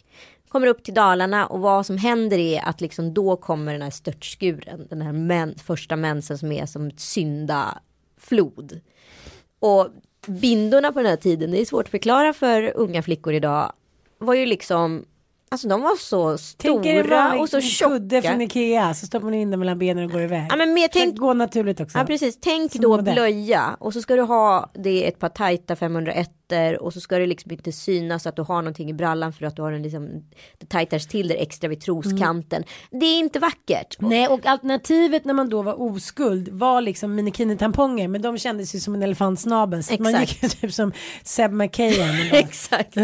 kommer 0.47 0.67
upp 0.67 0.83
till 0.83 0.93
Dalarna 0.93 1.45
och 1.45 1.59
vad 1.59 1.85
som 1.85 1.97
händer 1.97 2.37
är 2.37 2.61
att 2.61 2.81
liksom 2.81 3.13
då 3.13 3.35
kommer 3.35 3.71
den 3.73 3.81
här 3.81 3.89
störtskuren. 3.89 4.87
Den 4.89 5.01
här 5.01 5.11
men, 5.11 5.55
första 5.55 5.95
mensen 5.95 6.37
som 6.37 6.51
är 6.51 6.65
som 6.65 6.87
ett 6.87 6.99
syndaflod. 6.99 8.79
Och 9.59 9.87
bindorna 10.27 10.91
på 10.91 10.99
den 10.99 11.09
här 11.09 11.15
tiden, 11.15 11.51
det 11.51 11.61
är 11.61 11.65
svårt 11.65 11.85
att 11.85 11.91
förklara 11.91 12.33
för 12.33 12.71
unga 12.75 13.03
flickor 13.03 13.33
idag. 13.33 13.73
Var 14.17 14.33
ju 14.33 14.45
liksom, 14.45 15.05
alltså 15.53 15.67
de 15.67 15.81
var 15.81 15.95
så 15.95 16.37
Tänk 16.57 16.85
er 16.85 16.99
en 16.99 17.03
stora 17.05 17.23
vanlig 17.23 17.41
och 17.41 17.49
så 17.49 17.61
kudde 17.61 18.21
från 18.21 18.31
tjocka. 18.31 18.43
Ikea 18.43 18.93
så 18.93 19.05
stoppar 19.05 19.25
man 19.25 19.33
in 19.33 19.51
den 19.51 19.59
mellan 19.59 19.79
benen 19.79 20.05
och 20.05 20.11
går 20.11 20.21
iväg. 20.21 20.47
Ja 20.49 20.55
men 20.55 20.73
mer 20.73 20.87
Tänk 20.87 20.93
tänk 20.93 21.17
gå 21.17 21.33
naturligt 21.33 21.79
också. 21.79 21.97
Ja 21.97 22.05
precis, 22.05 22.37
tänk 22.41 22.71
Som 22.71 22.81
då 22.81 22.89
modell. 22.89 23.13
blöja 23.13 23.77
och 23.79 23.93
så 23.93 24.01
ska 24.01 24.15
du 24.15 24.21
ha 24.21 24.71
det 24.73 25.07
ett 25.07 25.19
par 25.19 25.29
tajta 25.29 25.75
501 25.75 26.29
och 26.81 26.93
så 26.93 27.01
ska 27.01 27.17
det 27.17 27.27
liksom 27.27 27.51
inte 27.51 27.71
synas 27.71 28.27
att 28.27 28.35
du 28.35 28.41
har 28.41 28.55
någonting 28.61 28.89
i 28.89 28.93
brallan 28.93 29.33
för 29.33 29.45
att 29.45 29.55
du 29.55 29.61
har 29.61 29.71
den 29.71 29.83
liksom 29.83 30.09
det 30.59 30.65
tajtas 30.69 31.07
till 31.07 31.27
där 31.27 31.35
extra 31.35 31.67
vid 31.69 31.81
troskanten. 31.81 32.63
Det 32.91 33.05
är 33.05 33.19
inte 33.19 33.39
vackert. 33.39 33.95
Nej 33.99 34.27
och 34.27 34.45
alternativet 34.45 35.25
när 35.25 35.33
man 35.33 35.49
då 35.49 35.61
var 35.61 35.81
oskuld 35.81 36.49
var 36.49 36.81
liksom 36.81 37.15
minikini-tamponger 37.19 38.07
men 38.07 38.21
de 38.21 38.37
kändes 38.37 38.75
ju 38.75 38.79
som 38.79 38.95
en 38.95 39.03
elefantsnabel 39.03 39.83
så 39.83 39.95
man 39.99 40.19
gick 40.21 40.43
ju 40.43 40.49
typ 40.49 40.73
som 40.73 40.91
Seb 41.23 41.51
bara- 41.51 42.31
Exakt. 42.33 42.97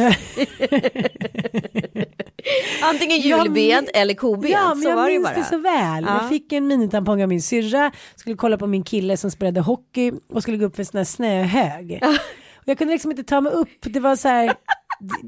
Antingen 2.84 3.21
Ja, 3.21 3.43
julbent 3.43 3.89
eller 3.93 4.13
kobent. 4.13 4.54
Ja, 4.54 4.73
men 4.73 4.84
så 4.84 4.89
jag 4.89 4.95
var 4.95 5.08
det 5.08 5.13
minns 5.13 5.23
bara. 5.23 5.36
det 5.36 5.43
så 5.43 5.58
väl. 5.58 6.04
Ja. 6.08 6.21
Jag 6.21 6.30
fick 6.30 6.54
en 6.54 6.67
minitampong 6.67 7.21
av 7.23 7.30
min 7.30 7.41
syrra, 7.41 7.91
skulle 8.15 8.36
kolla 8.36 8.58
på 8.58 8.67
min 8.67 8.84
kille 8.84 9.17
som 9.17 9.32
spelade 9.32 9.62
hockey 9.62 10.12
och 10.34 10.41
skulle 10.43 10.58
gå 10.58 10.65
upp 10.65 10.75
för 10.75 10.82
en 10.82 10.86
sån 10.86 10.97
här 10.97 11.06
snöhög. 11.06 11.99
Jag 12.70 12.78
kunde 12.78 12.94
liksom 12.94 13.12
inte 13.12 13.24
ta 13.24 13.42
mig 13.42 13.54
upp, 13.54 13.70
det 13.82 14.00
var 14.00 14.16
så 14.16 14.28
här, 14.28 14.56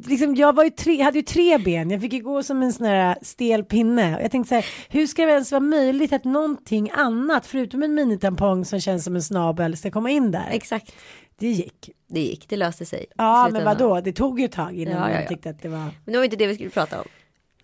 liksom, 0.06 0.36
jag 0.36 0.56
var 0.56 0.64
ju 0.64 0.70
tre, 0.70 1.02
hade 1.02 1.18
ju 1.18 1.24
tre 1.24 1.58
ben, 1.58 1.90
jag 1.90 2.02
fick 2.02 2.14
ju 2.14 2.20
gå 2.20 2.44
som 2.44 2.64
en 2.64 2.74
sån 2.74 2.86
här 2.86 3.18
stel 3.22 3.64
pinne. 3.64 4.18
Jag 4.22 4.32
tänkte 4.32 4.50
så 4.50 4.56
här, 4.56 4.66
hur 4.90 5.08
ska 5.08 5.26
det 5.26 5.32
ens 5.32 5.52
vara 5.52 5.60
möjligt 5.60 6.14
att 6.14 6.24
någonting 6.24 6.92
annat, 6.94 7.46
förutom 7.46 7.84
en 7.84 7.94
minitampong 7.94 8.66
som 8.66 8.80
känns 8.80 9.04
som 9.04 9.16
en 9.16 9.22
snabel, 9.22 9.78
ska 9.78 9.92
komma 9.92 10.10
in 10.10 10.32
där? 10.32 10.48
Exakt. 10.52 10.92
Det 11.40 11.48
gick. 11.48 11.90
Det 12.10 12.20
gick, 12.20 12.50
det 12.50 12.58
löste 12.58 12.86
sig. 12.86 13.06
Ja, 13.18 13.50
men 13.52 13.66
vadå, 13.66 14.02
det 14.02 14.14
tog 14.14 14.40
ju 14.40 14.46
ett 14.46 14.52
tag 14.52 14.80
innan 14.80 14.94
Ja, 14.94 15.00
ja, 15.00 15.14
man 15.14 15.22
ja. 15.22 15.28
tyckte 15.28 15.50
att 15.50 15.62
det 15.62 15.70
var... 15.70 15.78
Men 15.78 16.12
det 16.14 16.18
var 16.18 16.24
inte 16.24 16.38
det 16.38 16.48
vi 16.48 16.56
skulle 16.56 16.70
prata 16.70 17.02
om. 17.02 17.08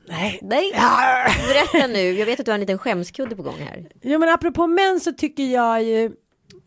Nej. 0.08 0.40
Nej, 0.42 0.72
berätta 1.48 1.88
nu. 1.88 2.12
Jag 2.12 2.26
vet 2.26 2.40
att 2.40 2.46
du 2.46 2.52
har 2.52 2.56
en 2.56 2.62
liten 2.62 2.78
skämskudde 2.78 3.36
på 3.36 3.44
gång 3.44 3.60
här. 3.60 3.90
Ja 4.02 4.18
men 4.18 4.30
apropå 4.30 4.68
män 4.68 5.00
så 5.00 5.12
tycker 5.12 5.44
jag 5.44 5.84
ju 5.84 6.12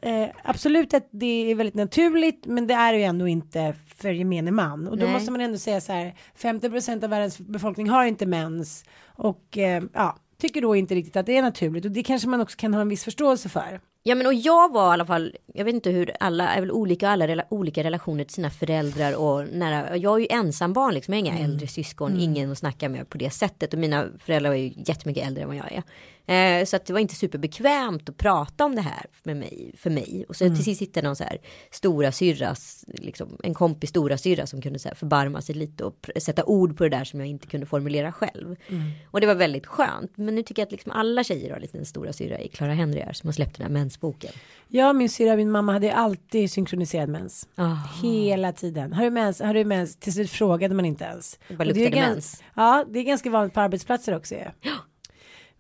eh, 0.02 0.28
absolut 0.44 0.94
att 0.94 1.08
det 1.10 1.50
är 1.50 1.54
väldigt 1.54 1.74
naturligt 1.74 2.46
men 2.46 2.66
det 2.66 2.74
är 2.74 2.94
ju 2.94 3.02
ändå 3.02 3.28
inte 3.28 3.74
för 3.96 4.10
gemene 4.10 4.50
man 4.50 4.88
och 4.88 4.98
då 4.98 5.04
Nej. 5.04 5.14
måste 5.14 5.30
man 5.30 5.40
ändå 5.40 5.58
säga 5.58 5.80
så 5.80 5.92
här 5.92 6.14
50% 6.38 7.04
av 7.04 7.10
världens 7.10 7.38
befolkning 7.38 7.88
har 7.88 8.04
inte 8.04 8.26
mens 8.26 8.84
och 9.06 9.58
eh, 9.58 9.82
ja 9.92 10.16
tycker 10.40 10.62
då 10.62 10.76
inte 10.76 10.94
riktigt 10.94 11.16
att 11.16 11.26
det 11.26 11.36
är 11.36 11.42
naturligt 11.42 11.84
och 11.84 11.90
det 11.90 12.02
kanske 12.02 12.28
man 12.28 12.40
också 12.40 12.56
kan 12.56 12.74
ha 12.74 12.80
en 12.80 12.88
viss 12.88 13.04
förståelse 13.04 13.48
för. 13.48 13.80
Ja 14.02 14.14
men 14.14 14.26
och 14.26 14.34
jag 14.34 14.72
var 14.72 14.90
i 14.90 14.92
alla 14.92 15.06
fall, 15.06 15.36
jag 15.54 15.64
vet 15.64 15.74
inte 15.74 15.90
hur 15.90 16.12
alla 16.20 16.48
är 16.48 16.60
väl 16.60 16.70
olika, 16.70 17.08
alla 17.08 17.26
rela, 17.26 17.44
olika 17.50 17.84
relationer 17.84 18.24
till 18.24 18.34
sina 18.34 18.50
föräldrar 18.50 19.16
och 19.16 19.48
nära, 19.52 19.96
jag 19.96 20.14
är 20.14 20.18
ju 20.18 20.26
ensambarn 20.30 20.94
liksom, 20.94 21.14
jag 21.14 21.22
har 21.22 21.26
inga 21.26 21.44
äldre 21.44 21.66
syskon, 21.66 22.20
ingen 22.20 22.52
att 22.52 22.58
snacka 22.58 22.88
med 22.88 23.08
på 23.08 23.18
det 23.18 23.30
sättet 23.30 23.72
och 23.72 23.78
mina 23.78 24.06
föräldrar 24.18 24.50
var 24.50 24.56
ju 24.56 24.72
jättemycket 24.76 25.26
äldre 25.26 25.42
än 25.42 25.48
vad 25.48 25.56
jag 25.56 25.72
är. 25.72 25.82
Eh, 26.30 26.64
så 26.64 26.76
att 26.76 26.86
det 26.86 26.92
var 26.92 27.00
inte 27.00 27.14
superbekvämt 27.14 28.08
att 28.08 28.16
prata 28.16 28.64
om 28.64 28.74
det 28.74 28.82
här 28.82 29.06
med 29.22 29.36
mig, 29.36 29.72
för 29.76 29.90
mig. 29.90 30.24
Och 30.28 30.36
så 30.36 30.44
till 30.44 30.64
sist 30.64 30.82
hittade 30.82 31.06
någon 31.06 31.16
så 31.16 31.24
här 31.24 31.38
stora 31.70 32.12
syrras, 32.12 32.84
liksom 32.88 33.28
en 33.42 33.54
kompis 33.54 33.90
stora 33.90 34.18
syrra 34.18 34.46
som 34.46 34.62
kunde 34.62 34.78
så 34.78 34.88
här 34.88 34.94
förbarma 34.94 35.42
sig 35.42 35.54
lite 35.54 35.84
och 35.84 36.10
sätta 36.16 36.44
ord 36.44 36.76
på 36.76 36.84
det 36.84 36.90
där 36.90 37.04
som 37.04 37.20
jag 37.20 37.28
inte 37.28 37.46
kunde 37.46 37.66
formulera 37.66 38.12
själv. 38.12 38.56
Och 39.04 39.20
det 39.20 39.26
var 39.26 39.34
väldigt 39.34 39.66
skönt. 39.66 40.16
Men 40.16 40.34
nu 40.34 40.42
tycker 40.42 40.62
jag 40.62 40.66
att 40.66 40.72
liksom 40.72 40.92
alla 40.92 41.24
tjejer 41.24 41.48
har 41.48 41.56
en 41.56 41.62
liten 41.62 41.84
stora 41.84 42.12
syrra 42.12 42.40
i 42.40 42.48
Clara 42.48 42.74
Henry 42.74 43.00
här 43.00 43.12
som 43.12 43.28
har 43.28 43.32
släppt 43.32 43.56
den 43.56 43.66
här 43.66 43.72
mensboken. 43.90 44.31
Jag 44.68 44.96
min 44.96 45.09
syrra 45.09 45.33
och 45.33 45.38
min 45.38 45.50
mamma 45.50 45.72
hade 45.72 45.94
alltid 45.94 46.50
synkroniserad 46.50 47.09
mens. 47.09 47.48
Ah. 47.55 47.76
Hela 48.03 48.53
tiden. 48.53 48.92
Har 48.92 49.05
du 49.05 49.11
mens? 49.11 49.40
Har 49.40 49.55
du 49.55 49.64
mens? 49.64 49.96
Till 49.96 50.12
slut 50.12 50.31
frågade 50.31 50.74
man 50.74 50.85
inte 50.85 51.05
ens. 51.05 51.38
Det 51.48 51.57
bara 51.57 51.68
Och 51.68 51.74
det 51.74 51.81
är 51.81 51.85
luktade 51.85 52.12
mens. 52.12 52.42
Ja, 52.55 52.85
det 52.88 52.98
är 52.98 53.03
ganska 53.03 53.31
vanligt 53.31 53.55
på 53.55 53.61
arbetsplatser 53.61 54.16
också. 54.16 54.35
ju. 54.35 54.44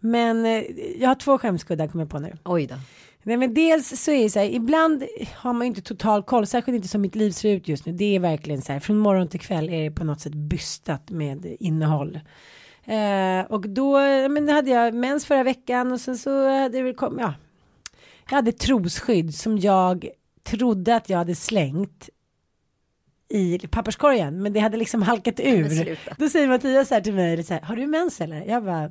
Men 0.00 0.46
eh, 0.46 0.62
jag 0.98 1.08
har 1.08 1.14
två 1.14 1.38
skämskuddar 1.38 1.88
kommer 1.88 2.04
jag 2.04 2.10
på 2.10 2.18
nu. 2.18 2.36
Oj 2.44 2.66
då. 2.66 2.74
Nej 3.22 3.36
men 3.36 3.54
dels 3.54 4.04
så 4.04 4.10
är 4.10 4.22
det 4.22 4.30
så 4.30 4.38
här, 4.38 4.46
ibland 4.46 5.04
har 5.36 5.52
man 5.52 5.62
ju 5.62 5.66
inte 5.66 5.82
total 5.82 6.22
koll, 6.22 6.46
särskilt 6.46 6.76
inte 6.76 6.88
som 6.88 7.00
mitt 7.00 7.14
liv 7.14 7.30
ser 7.30 7.50
ut 7.50 7.68
just 7.68 7.86
nu. 7.86 7.92
Det 7.92 8.16
är 8.16 8.20
verkligen 8.20 8.62
så 8.62 8.72
här, 8.72 8.80
från 8.80 8.98
morgon 8.98 9.28
till 9.28 9.40
kväll 9.40 9.70
är 9.70 9.84
det 9.84 9.90
på 9.90 10.04
något 10.04 10.20
sätt 10.20 10.34
bystat 10.34 11.10
med 11.10 11.56
innehåll. 11.60 12.20
Eh, 12.84 13.40
och 13.48 13.68
då, 13.68 13.98
men 14.28 14.46
då 14.46 14.52
hade 14.52 14.70
jag 14.70 14.94
mens 14.94 15.26
förra 15.26 15.42
veckan 15.42 15.92
och 15.92 16.00
sen 16.00 16.18
så 16.18 16.48
hade 16.48 16.78
det 16.78 16.82
väl 16.82 16.94
kommit, 16.94 17.20
ja. 17.20 17.34
Jag 18.30 18.36
hade 18.36 18.52
trosskydd 18.52 19.34
som 19.34 19.58
jag 19.58 20.08
trodde 20.42 20.96
att 20.96 21.08
jag 21.08 21.18
hade 21.18 21.34
slängt 21.34 22.08
i 23.28 23.58
papperskorgen 23.58 24.42
men 24.42 24.52
det 24.52 24.60
hade 24.60 24.76
liksom 24.76 25.02
halkat 25.02 25.40
ur. 25.40 25.98
Då 26.18 26.28
säger 26.28 26.48
Mattias 26.48 26.88
så 26.88 26.94
här 26.94 27.00
till 27.00 27.14
mig, 27.14 27.44
så 27.44 27.54
här, 27.54 27.60
har 27.60 27.76
du 27.76 27.86
mens 27.86 28.20
eller? 28.20 28.44
Jag 28.46 28.64
bara, 28.64 28.90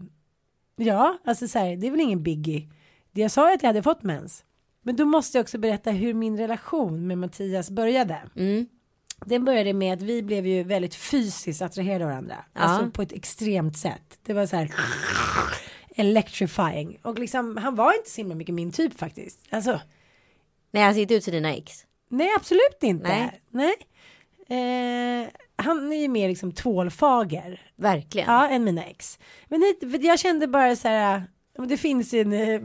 ja, 0.76 1.18
alltså 1.26 1.48
så 1.48 1.60
här, 1.60 1.76
det 1.76 1.88
är 1.88 1.92
väl 1.92 2.00
ingen 2.00 2.24
biggie. 2.24 2.70
Det 3.12 3.22
jag 3.22 3.32
sa 3.32 3.50
är 3.50 3.56
att 3.56 3.64
jag 3.64 3.70
hade 3.70 3.84
fått 3.84 4.04
mens. 4.04 4.44
Men 4.82 4.96
då 4.96 5.06
måste 5.06 5.38
jag 5.38 5.44
också 5.44 5.58
berätta 5.58 5.92
hur 5.92 6.14
min 6.14 6.38
relation 6.38 7.08
med 7.08 7.18
Mattias 7.18 7.70
började. 7.70 8.18
Mm. 8.36 8.68
Den 9.26 9.46
började 9.46 9.74
med 9.74 9.94
att 9.94 10.02
vi 10.02 10.24
blev 10.24 10.48
ju 10.48 10.64
väldigt 10.64 10.96
fysiskt 10.96 11.62
attraherade 11.62 12.04
av 12.04 12.10
varandra. 12.10 12.36
Ja. 12.54 12.62
Alltså 12.62 12.92
på 12.92 13.02
ett 13.02 13.12
extremt 13.12 13.78
sätt. 13.78 14.20
Det 14.24 14.34
var 14.34 14.46
så 14.46 14.56
här 14.56 14.74
electrifying. 16.00 17.00
Och 17.02 17.20
liksom, 17.20 17.58
han 17.58 17.76
var 17.76 17.94
inte 17.98 18.10
så 18.10 18.18
himla 18.22 18.36
mycket 18.36 18.56
min 18.56 18.72
typ 18.72 19.00
faktiskt. 19.00 19.40
Alltså, 19.50 19.80
Nej, 20.72 20.84
han 20.84 20.94
ser 20.94 21.02
inte 21.02 21.14
ut 21.14 21.24
som 21.24 21.34
dina 21.34 21.54
ex. 21.56 21.86
nej 22.10 22.30
absolut 22.36 22.78
inte. 22.84 23.08
Nej. 23.08 23.42
Nej. 23.50 23.76
Eh, 24.50 25.28
han 25.56 25.92
är 25.92 25.98
ju 25.98 26.08
mer 26.08 26.28
liksom 26.30 26.52
tvålfager. 26.52 27.62
Verkligen. 27.76 28.28
Ja, 28.34 28.48
än 28.50 28.64
mina 28.64 28.86
ex. 28.86 29.20
Men 29.48 29.60
det, 29.82 29.98
jag 29.98 30.20
kände 30.20 30.48
bara 30.48 30.76
så 30.76 30.88
här. 30.88 31.24
Det 31.68 31.78
finns 31.78 32.14
en 32.14 32.34
eh, 32.34 32.62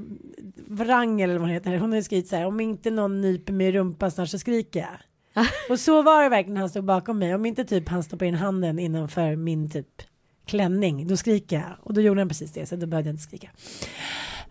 Wrangel 0.67 1.31
eller 1.31 1.39
vad 1.39 1.49
hon 1.49 1.55
heter. 1.55 1.77
Hon 1.79 1.93
har 1.93 2.01
skrivit 2.01 2.29
så 2.29 2.37
här. 2.37 2.47
Om 2.47 2.61
inte 2.61 2.91
någon 2.91 3.21
nyper 3.21 3.53
mig 3.53 3.67
i 3.67 3.73
rumpan 3.73 4.11
snart 4.11 4.29
så 4.29 4.39
skriker 4.39 4.81
jag. 4.81 5.45
och 5.71 5.81
så 5.81 6.03
var 6.03 6.23
det 6.23 6.29
verkligen 6.29 6.55
när 6.55 6.61
han 6.61 6.71
stod 6.71 6.85
bakom 6.85 7.19
mig. 7.19 7.35
Om 7.35 7.47
inte 7.47 7.65
typ 7.65 7.89
han 7.89 8.03
stoppar 8.03 8.27
in 8.27 8.35
handen 8.35 8.79
innanför 8.79 9.37
min 9.37 9.71
typ 9.71 10.03
klänning. 10.47 11.07
Då 11.09 11.17
skriker 11.17 11.57
jag. 11.57 11.77
Och 11.81 11.95
då 11.95 12.01
gjorde 12.01 12.21
han 12.21 12.29
precis 12.29 12.53
det. 12.53 12.67
Så 12.67 12.77
då 12.77 12.87
behövde 12.87 13.09
jag 13.09 13.15
inte 13.15 13.23
skrika. 13.23 13.51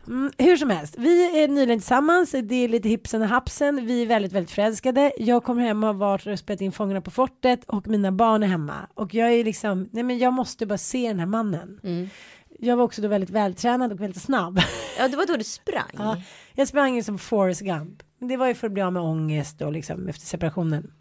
Mm, 0.07 0.31
hur 0.37 0.57
som 0.57 0.69
helst, 0.69 0.95
vi 0.97 1.43
är 1.43 1.47
nyligen 1.47 1.79
tillsammans, 1.79 2.31
det 2.31 2.55
är 2.55 2.67
lite 2.67 2.89
hipsen 2.89 3.21
och 3.21 3.27
hapsen, 3.27 3.85
vi 3.85 4.01
är 4.01 4.07
väldigt, 4.07 4.31
väldigt 4.31 4.51
förälskade. 4.51 5.11
Jag 5.17 5.43
kommer 5.43 5.61
hem 5.61 5.83
och 5.83 5.87
har 5.87 5.93
varit 5.93 6.27
och 6.27 6.39
spelat 6.39 6.61
in 6.61 6.71
Fångarna 6.71 7.01
på 7.01 7.11
fortet 7.11 7.63
och 7.63 7.87
mina 7.87 8.11
barn 8.11 8.43
är 8.43 8.47
hemma. 8.47 8.87
Och 8.93 9.13
jag 9.13 9.33
är 9.33 9.43
liksom, 9.43 9.89
nej 9.91 10.03
men 10.03 10.17
jag 10.17 10.33
måste 10.33 10.65
bara 10.65 10.77
se 10.77 11.07
den 11.07 11.19
här 11.19 11.25
mannen. 11.25 11.79
Mm. 11.83 12.09
Jag 12.59 12.77
var 12.77 12.83
också 12.83 13.01
då 13.01 13.07
väldigt 13.07 13.29
vältränad 13.29 13.91
och 13.91 14.01
väldigt 14.01 14.21
snabb. 14.21 14.59
Ja, 14.99 15.07
det 15.07 15.17
var 15.17 15.25
då 15.25 15.37
du 15.37 15.43
sprang. 15.43 15.91
Ja, 15.93 16.21
jag 16.53 16.67
sprang 16.67 16.95
ju 16.95 17.03
som 17.03 17.17
Forrest 17.17 17.61
Gump. 17.61 18.03
Det 18.19 18.37
var 18.37 18.47
ju 18.47 18.53
för 18.53 18.67
att 18.67 18.73
bli 18.73 18.83
av 18.83 18.93
med 18.93 19.01
ångest 19.01 19.61
och 19.61 19.71
liksom 19.71 20.07
efter 20.07 20.25
separationen. 20.25 20.91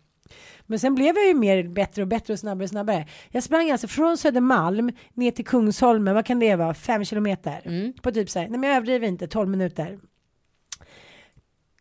Men 0.67 0.79
sen 0.79 0.95
blev 0.95 1.17
jag 1.17 1.27
ju 1.27 1.35
mer 1.35 1.69
bättre 1.69 2.03
och 2.03 2.09
bättre 2.09 2.33
och 2.33 2.39
snabbare 2.39 2.65
och 2.65 2.71
snabbare. 2.71 3.07
Jag 3.31 3.43
sprang 3.43 3.71
alltså 3.71 3.89
från 3.89 4.19
Södermalm 4.19 4.93
ner 5.15 5.31
till 5.31 5.45
Kungsholmen, 5.45 6.15
vad 6.15 6.27
kan 6.27 6.39
det 6.39 6.57
vara, 6.57 6.75
fem 6.75 7.05
kilometer. 7.05 7.63
Mm. 7.65 7.93
På 7.93 8.13
typ 8.13 8.31
så 8.31 8.39
här, 8.39 8.49
nej 8.49 8.59
men 8.59 8.71
jag 8.71 8.77
överdriver 8.77 9.09
inte, 9.09 9.27
12 9.27 9.49
minuter. 9.49 9.99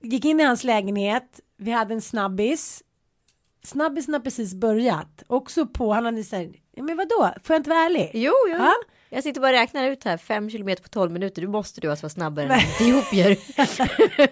Gick 0.01 0.25
in 0.25 0.39
i 0.39 0.43
hans 0.43 0.63
lägenhet, 0.63 1.39
vi 1.57 1.71
hade 1.71 1.93
en 1.93 2.01
snabbis. 2.01 2.83
Snabbisen 3.63 4.13
har 4.13 4.21
precis 4.21 4.53
börjat. 4.53 5.23
Också 5.27 5.67
på, 5.67 5.93
han 5.93 6.05
hade 6.05 6.23
så 6.23 6.35
här, 6.35 6.53
men 6.77 6.97
vadå, 6.97 7.33
får 7.43 7.53
jag 7.53 7.59
inte 7.59 7.69
vara 7.69 7.79
ärlig? 7.79 8.11
Jo, 8.13 8.33
jo. 8.47 8.55
Ja. 8.57 8.73
Jag 9.13 9.23
sitter 9.23 9.41
bara 9.41 9.51
och 9.51 9.57
räknar 9.57 9.87
ut 9.87 10.03
här, 10.03 10.17
fem 10.17 10.49
kilometer 10.49 10.83
på 10.83 10.89
12 10.89 11.11
minuter. 11.11 11.41
Du 11.41 11.47
måste 11.47 11.81
du 11.81 11.89
alltså 11.89 12.03
vara 12.03 12.09
snabbare 12.09 12.45
än 12.45 12.51
Etiop 12.59 13.13
gör. 13.13 13.37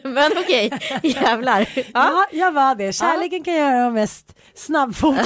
Men 0.14 0.32
okej, 0.38 0.72
jävlar. 1.04 1.70
Ja. 1.76 1.84
Ja, 1.94 2.28
jag 2.32 2.52
var 2.52 2.76
det. 2.76 2.94
Kärleken 2.94 3.44
kan 3.44 3.56
göra 3.56 3.84
dem 3.84 3.94
mest 3.94 4.36
snabbfot. 4.54 5.16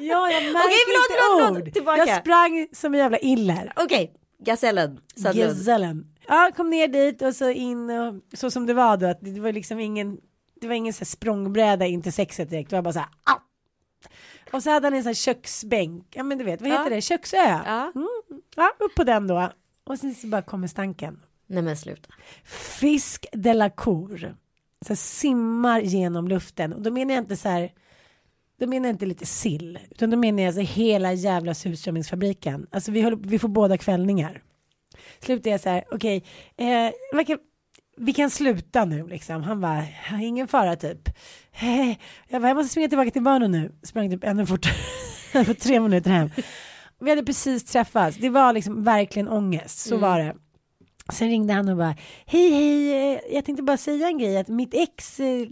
ja, 0.00 0.30
jag 0.30 0.42
märker 0.42 0.58
Okej, 0.58 0.78
förlåt, 0.86 1.10
inte 1.10 1.18
förlåt, 1.18 1.48
förlåt. 1.48 1.66
ord. 1.66 1.72
Tillbaka. 1.74 2.06
Jag 2.06 2.20
sprang 2.20 2.68
som 2.72 2.94
en 2.94 3.00
jävla 3.00 3.18
iller. 3.18 3.72
Okej, 3.76 4.12
Gasellen. 4.44 5.00
Sandlund. 5.22 5.50
Gesellen. 5.56 6.04
Ja, 6.28 6.50
kom 6.56 6.70
ner 6.70 6.88
dit 6.88 7.22
och 7.22 7.34
så 7.34 7.50
in 7.50 7.90
och 7.90 8.14
så 8.38 8.50
som 8.50 8.66
det 8.66 8.74
var 8.74 8.96
då. 8.96 9.06
Att 9.06 9.18
det 9.20 9.40
var 9.40 9.52
liksom 9.52 9.78
ingen, 9.80 10.18
det 10.60 10.68
var 10.68 10.74
ingen 10.74 10.92
så 10.92 10.98
här 11.00 11.06
språngbräda 11.06 11.86
in 11.86 12.02
till 12.02 12.12
sexet 12.12 12.50
direkt. 12.50 12.70
Det 12.70 12.76
var 12.76 12.82
bara 12.82 12.92
så 12.92 12.98
här, 12.98 13.08
ah! 13.24 13.36
Och 14.52 14.62
så 14.62 14.70
hade 14.70 14.86
han 14.86 14.94
en 14.94 15.02
sån 15.02 15.08
här 15.08 15.14
köksbänk. 15.14 16.06
Ja, 16.16 16.22
men 16.22 16.38
du 16.38 16.44
vet, 16.44 16.60
vad 16.60 16.70
Ja. 16.70 16.78
heter 16.78 16.90
det? 16.90 17.00
Köksö. 17.02 17.36
Ja. 17.36 17.92
Mm. 17.94 18.08
ja, 18.56 18.72
upp 18.78 18.94
på 18.94 19.04
den 19.04 19.26
då. 19.26 19.52
Och 19.84 19.98
sen 19.98 20.14
så 20.14 20.26
bara 20.26 20.42
kommer 20.42 20.66
stanken. 20.68 21.20
Nej 21.46 21.62
men 21.62 21.76
sluta. 21.76 22.14
Fisk 22.80 23.26
de 23.32 23.54
la 23.54 23.70
cour. 23.70 24.36
Så 24.86 24.96
simmar 24.96 25.80
genom 25.80 26.28
luften. 26.28 26.72
Och 26.72 26.82
då 26.82 26.90
menar 26.90 27.14
jag 27.14 27.22
inte 27.22 27.36
så 27.36 27.48
här. 27.48 27.72
Då 28.60 28.66
menar 28.66 28.88
jag 28.88 28.94
inte 28.94 29.06
lite 29.06 29.26
sill. 29.26 29.78
Utan 29.90 30.10
då 30.10 30.16
menar 30.16 30.42
jag 30.42 30.54
så 30.54 30.60
hela 30.60 31.12
jävla 31.12 31.54
surströmmingsfabriken. 31.54 32.66
Alltså 32.70 32.90
vi, 32.92 33.00
håller, 33.02 33.16
vi 33.16 33.38
får 33.38 33.48
båda 33.48 33.78
kvällningar. 33.78 34.42
Slutar 35.20 35.50
jag 35.50 35.60
så 35.60 35.68
här. 35.68 35.84
Okej. 35.90 36.24
eh, 36.56 36.90
vad 37.12 37.26
kan- 37.26 37.38
vi 38.00 38.12
kan 38.12 38.30
sluta 38.30 38.84
nu 38.84 39.06
liksom. 39.06 39.42
Han 39.42 39.60
bara. 39.60 39.84
Ingen 40.22 40.48
fara 40.48 40.76
typ. 40.76 41.08
Jag 42.28 42.42
bara. 42.42 42.48
Jag 42.48 42.56
måste 42.56 42.72
springa 42.72 42.88
tillbaka 42.88 43.10
till 43.10 43.22
barnen 43.22 43.52
nu. 43.52 43.72
Sprang 43.82 44.10
typ 44.10 44.24
ännu 44.24 44.46
fortare. 44.46 44.74
på 45.44 45.54
tre 45.54 45.80
minuter 45.80 46.10
hem. 46.10 46.30
Vi 47.00 47.10
hade 47.10 47.24
precis 47.24 47.64
träffats. 47.64 48.16
Det 48.16 48.28
var 48.28 48.52
liksom 48.52 48.84
verkligen 48.84 49.28
ångest. 49.28 49.78
Så 49.78 49.96
var 49.96 50.18
det. 50.18 50.34
Sen 51.12 51.28
ringde 51.28 51.52
han 51.52 51.68
och 51.68 51.76
bara 51.76 51.94
hej 52.26 52.50
hej 52.50 53.12
eh, 53.14 53.20
jag 53.30 53.44
tänkte 53.44 53.62
bara 53.62 53.76
säga 53.76 54.08
en 54.08 54.18
grej 54.18 54.38
att 54.38 54.48
mitt 54.48 54.74
ex 54.74 55.20
eh, 55.20 55.46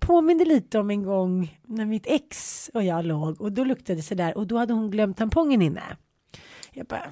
påminde 0.00 0.44
lite 0.44 0.78
om 0.78 0.90
en 0.90 1.02
gång 1.02 1.58
när 1.66 1.84
mitt 1.84 2.06
ex 2.06 2.70
och 2.74 2.82
jag 2.82 3.04
låg 3.04 3.40
och 3.40 3.52
då 3.52 3.64
luktade 3.64 3.98
det 3.98 4.02
sådär 4.02 4.38
och 4.38 4.46
då 4.46 4.58
hade 4.58 4.72
hon 4.72 4.90
glömt 4.90 5.16
tampongen 5.16 5.62
inne. 5.62 5.82
Jag 6.72 6.86
bara 6.86 7.10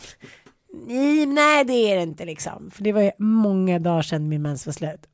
nej, 0.73 1.27
nej 1.27 1.65
det 1.65 1.73
är 1.73 1.97
det 1.97 2.03
inte 2.03 2.25
liksom 2.25 2.71
för 2.71 2.83
det 2.83 2.93
var 2.93 3.03
ju 3.03 3.11
många 3.19 3.79
dagar 3.79 4.03
sedan 4.03 4.29
min 4.29 4.43
mens 4.43 4.67
var 4.67 4.73
slut. 4.73 5.07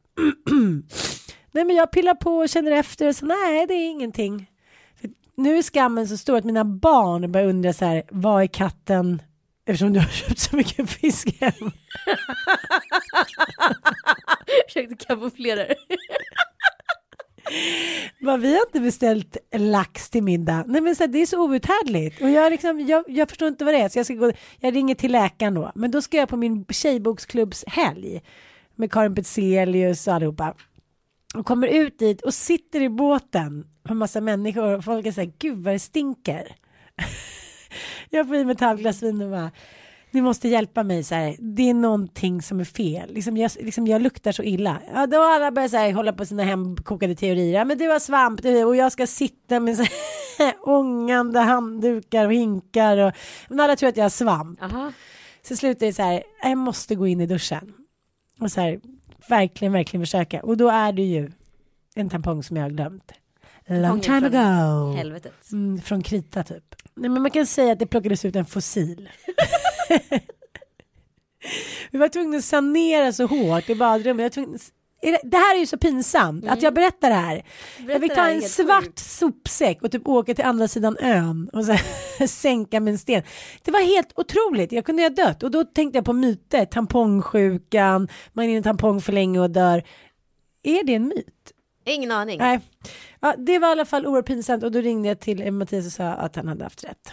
nej 1.52 1.64
men 1.64 1.76
jag 1.76 1.90
pillar 1.92 2.14
på 2.14 2.36
och 2.36 2.48
känner 2.48 2.70
efter 2.70 3.08
och 3.08 3.16
så 3.16 3.26
nej 3.26 3.66
det 3.66 3.74
är 3.74 3.90
ingenting. 3.90 4.50
För 5.00 5.10
nu 5.36 5.58
är 5.58 5.62
skammen 5.62 6.08
så 6.08 6.16
stor 6.16 6.36
att 6.36 6.44
mina 6.44 6.64
barn 6.64 7.32
börjar 7.32 7.46
undra 7.46 7.72
så 7.72 7.84
här 7.84 8.02
vad 8.10 8.42
är 8.42 8.46
katten 8.46 9.22
eftersom 9.66 9.92
du 9.92 10.00
har 10.00 10.08
köpt 10.08 10.38
så 10.38 10.56
mycket 10.56 10.90
fisk 10.90 11.40
hem. 11.40 11.52
Försökte 14.66 15.06
kamouflera 15.06 15.60
det. 15.60 15.76
Bara, 18.20 18.36
vi 18.36 18.54
har 18.54 18.66
inte 18.66 18.80
beställt 18.80 19.36
lax 19.56 20.10
till 20.10 20.22
middag. 20.22 20.64
Nej 20.66 20.80
men 20.80 20.96
så 20.96 21.02
här, 21.02 21.08
det 21.08 21.22
är 21.22 21.26
så 21.26 21.42
outhärdligt. 21.42 22.22
Och 22.22 22.30
jag, 22.30 22.50
liksom, 22.50 22.80
jag, 22.80 23.04
jag 23.08 23.28
förstår 23.28 23.48
inte 23.48 23.64
vad 23.64 23.74
det 23.74 23.80
är. 23.80 23.88
Så 23.88 23.98
jag, 23.98 24.06
ska 24.06 24.14
gå, 24.14 24.32
jag 24.60 24.76
ringer 24.76 24.94
till 24.94 25.12
läkaren 25.12 25.54
då. 25.54 25.72
Men 25.74 25.90
då 25.90 26.02
ska 26.02 26.16
jag 26.16 26.28
på 26.28 26.36
min 26.36 26.64
tjejboksklubbs 26.68 27.64
helg. 27.66 28.22
Med 28.74 28.92
Karin 28.92 29.14
Petzelius 29.14 30.06
och 30.06 30.14
allihopa. 30.14 30.54
Och 31.34 31.46
kommer 31.46 31.66
ut 31.66 31.98
dit 31.98 32.22
och 32.22 32.34
sitter 32.34 32.82
i 32.82 32.88
båten. 32.88 33.66
Med 33.82 33.96
massa 33.96 34.20
människor. 34.20 34.76
Och 34.76 34.84
folk 34.84 35.06
är 35.06 35.12
så 35.12 35.20
här, 35.20 35.32
gud 35.38 35.58
vad 35.58 35.74
det 35.74 35.78
stinker. 35.78 36.56
jag 38.10 38.26
får 38.26 38.36
i 38.36 38.44
mig 38.44 38.52
ett 38.52 38.60
halvglas 38.60 39.02
vin 39.02 39.22
och 39.22 39.30
bara. 39.30 39.50
Ni 40.16 40.22
måste 40.22 40.48
hjälpa 40.48 40.82
mig 40.82 41.04
så 41.04 41.14
här. 41.14 41.36
Det 41.38 41.70
är 41.70 41.74
någonting 41.74 42.42
som 42.42 42.60
är 42.60 42.64
fel. 42.64 43.14
Liksom 43.14 43.36
jag, 43.36 43.50
liksom 43.60 43.86
jag 43.86 44.02
luktar 44.02 44.32
så 44.32 44.42
illa. 44.42 44.80
Ja, 44.94 45.06
då 45.06 45.16
har 45.16 45.34
alla 45.34 45.50
börjat 45.50 45.70
så 45.70 45.76
här, 45.76 45.92
hålla 45.92 46.12
på 46.12 46.24
sina 46.24 46.42
hemkokade 46.42 47.14
teorier. 47.14 47.58
Ja, 47.58 47.64
men 47.64 47.78
du 47.78 47.88
har 47.88 47.98
svamp 47.98 48.42
du, 48.42 48.64
och 48.64 48.76
jag 48.76 48.92
ska 48.92 49.06
sitta 49.06 49.60
med 49.60 49.76
så 49.76 49.82
här, 50.38 50.54
ångande 50.68 51.40
handdukar 51.40 52.26
och 52.26 52.32
hinkar. 52.32 52.98
Och, 52.98 53.12
men 53.48 53.60
alla 53.60 53.76
tror 53.76 53.88
att 53.88 53.96
jag 53.96 54.04
har 54.04 54.10
svamp. 54.10 54.58
Jaha. 54.62 54.92
Så 55.42 55.56
slutar 55.56 55.86
det 55.86 55.92
så 55.92 56.02
här. 56.02 56.22
Jag 56.42 56.58
måste 56.58 56.94
gå 56.94 57.06
in 57.06 57.20
i 57.20 57.26
duschen. 57.26 57.72
Och 58.40 58.52
så 58.52 58.60
här. 58.60 58.80
Verkligen, 59.28 59.72
verkligen 59.72 60.06
försöka. 60.06 60.42
Och 60.42 60.56
då 60.56 60.68
är 60.68 60.92
det 60.92 61.02
ju 61.02 61.32
en 61.94 62.10
tampong 62.10 62.42
som 62.42 62.56
jag 62.56 62.64
har 62.64 62.70
glömt. 62.70 63.12
Long 63.68 64.00
time 64.00 64.20
från 64.20 64.34
ago. 64.34 64.92
Helvetet. 64.96 65.52
Mm, 65.52 65.80
från 65.80 66.02
krita 66.02 66.42
typ. 66.42 66.74
Nej, 66.94 67.10
men 67.10 67.22
man 67.22 67.30
kan 67.30 67.46
säga 67.46 67.72
att 67.72 67.78
det 67.78 67.86
plockades 67.86 68.24
ut 68.24 68.36
en 68.36 68.46
fossil. 68.46 69.08
Vi 71.90 71.98
var 71.98 72.08
tvungna 72.08 72.36
att 72.36 72.44
sanera 72.44 73.12
så 73.12 73.26
hårt 73.26 73.70
i 73.70 73.74
badrummet. 73.74 74.34
Det- 74.34 75.20
Det 75.24 75.36
här 75.36 75.54
är 75.54 75.58
ju 75.60 75.66
så 75.66 75.78
pinsamt 75.78 76.48
att 76.48 76.62
jag 76.62 76.74
berättar 76.74 77.08
det 77.08 77.14
här. 77.16 77.44
jag 77.88 78.00
fick 78.00 78.14
ta 78.14 78.28
en 78.28 78.42
svart 78.42 78.84
sjukt. 78.84 78.98
sopsäck 78.98 79.82
och 79.82 79.90
typ 79.92 80.08
åka 80.08 80.34
till 80.34 80.44
andra 80.44 80.68
sidan 80.68 80.96
ön 81.00 81.50
och 81.52 81.64
så 81.64 81.76
sänka 82.28 82.80
med 82.80 82.92
en 82.92 82.98
sten. 82.98 83.22
Det 83.62 83.70
var 83.70 83.80
helt 83.80 84.12
otroligt. 84.18 84.72
Jag 84.72 84.84
kunde 84.84 85.02
ha 85.02 85.08
dött 85.10 85.42
och 85.42 85.50
då 85.50 85.64
tänkte 85.64 85.98
jag 85.98 86.04
på 86.04 86.12
myter. 86.12 86.64
Tampongsjukan, 86.64 88.08
man 88.32 88.44
är 88.44 88.48
i 88.48 88.54
en 88.56 88.62
tampong 88.62 89.00
för 89.00 89.12
länge 89.12 89.40
och 89.40 89.50
dör. 89.50 89.82
Är 90.62 90.84
det 90.84 90.94
en 90.94 91.08
myt? 91.08 91.52
Ingen 91.84 92.10
aning. 92.12 92.38
Nej. 92.38 92.60
Ja, 93.20 93.34
det 93.38 93.58
var 93.58 93.68
i 93.68 93.72
alla 93.72 93.84
fall 93.84 94.06
oerhört 94.06 94.26
pinsamt 94.26 94.64
och 94.64 94.72
då 94.72 94.80
ringde 94.80 95.08
jag 95.08 95.20
till 95.20 95.52
Mattias 95.52 95.86
och 95.86 95.92
sa 95.92 96.04
att 96.04 96.36
han 96.36 96.48
hade 96.48 96.64
haft 96.64 96.84
rätt. 96.84 97.12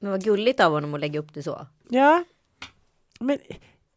Men 0.00 0.10
vad 0.10 0.24
gulligt 0.24 0.60
av 0.60 0.72
honom 0.72 0.94
att 0.94 1.00
lägga 1.00 1.20
upp 1.20 1.34
det 1.34 1.42
så. 1.42 1.66
Ja, 1.88 2.24
men 3.20 3.38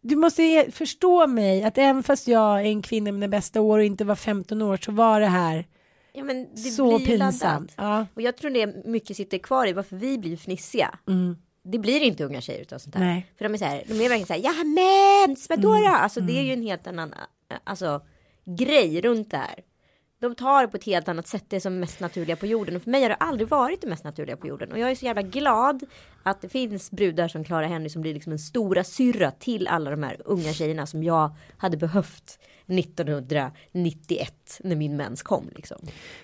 du 0.01 0.15
måste 0.15 0.71
förstå 0.71 1.27
mig 1.27 1.63
att 1.63 1.77
även 1.77 2.03
fast 2.03 2.27
jag 2.27 2.61
är 2.61 2.65
en 2.65 2.81
kvinna 2.81 3.05
med 3.05 3.13
mina 3.13 3.27
bästa 3.27 3.61
år 3.61 3.79
och 3.79 3.85
inte 3.85 4.05
var 4.05 4.15
15 4.15 4.61
år 4.61 4.77
så 4.77 4.91
var 4.91 5.19
det 5.19 5.27
här 5.27 5.65
Ja, 6.13 6.23
men 6.23 6.47
det 6.55 6.57
så 6.57 6.97
blir 6.97 7.07
pinsamt. 7.07 7.73
Ja. 7.77 8.07
Och 8.13 8.21
jag 8.21 8.37
tror 8.37 8.51
det 8.51 8.85
mycket 8.85 9.17
sitter 9.17 9.37
kvar 9.37 9.67
i 9.67 9.73
varför 9.73 9.95
vi 9.95 10.17
blir 10.17 10.37
fnissiga. 10.37 10.99
Det 11.63 11.77
blir 11.77 12.01
inte 12.01 12.23
unga 12.23 12.41
tjejer 12.41 12.61
utav 12.61 12.77
sånt 12.77 12.95
här. 12.95 13.01
Mm. 13.01 13.13
Nej. 13.13 13.17
Mm. 13.17 13.37
För 13.37 13.45
de 13.45 13.53
är 13.53 13.57
så 13.57 13.65
här, 13.65 13.83
de 13.87 13.93
är 13.93 14.09
verkligen 14.09 14.27
så 14.27 14.33
här, 14.33 14.39
jag 14.39 14.53
har 14.53 15.27
mens, 15.27 15.49
vadå 15.49 15.73
då? 15.73 15.85
Alltså 15.85 16.19
det 16.21 16.39
är 16.39 16.43
ju 16.43 16.53
en 16.53 16.61
helt 16.61 16.87
annan, 16.87 17.13
alltså 17.63 18.01
grej 18.45 19.01
runt 19.01 19.31
det 19.31 19.37
här. 19.37 19.63
De 20.23 20.35
tar 20.35 20.61
det 20.61 20.67
på 20.67 20.77
ett 20.77 20.83
helt 20.83 21.07
annat 21.07 21.27
sätt, 21.27 21.43
det 21.47 21.55
är 21.55 21.59
som 21.59 21.79
mest 21.79 21.99
naturliga 21.99 22.35
på 22.35 22.45
jorden. 22.45 22.75
Och 22.75 22.81
för 22.81 22.91
mig 22.91 23.01
har 23.01 23.09
det 23.09 23.15
aldrig 23.15 23.47
varit 23.47 23.81
det 23.81 23.87
mest 23.87 24.03
naturliga 24.03 24.37
på 24.37 24.47
jorden. 24.47 24.71
Och 24.71 24.79
jag 24.79 24.91
är 24.91 24.95
så 24.95 25.05
jävla 25.05 25.21
glad 25.21 25.83
att 26.23 26.41
det 26.41 26.49
finns 26.49 26.91
brudar 26.91 27.27
som 27.27 27.43
Clara 27.43 27.67
Henry 27.67 27.89
som 27.89 28.01
blir 28.01 28.13
liksom 28.13 28.31
en 28.31 28.39
stora 28.39 28.83
syrra 28.83 29.31
till 29.31 29.67
alla 29.67 29.91
de 29.91 30.03
här 30.03 30.21
unga 30.25 30.53
tjejerna 30.53 30.85
som 30.85 31.03
jag 31.03 31.35
hade 31.57 31.77
behövt 31.77 32.39
1991 32.67 34.59
när 34.63 34.75
min 34.75 34.97
mens 34.97 35.21
kom 35.21 35.49
liksom. 35.55 35.77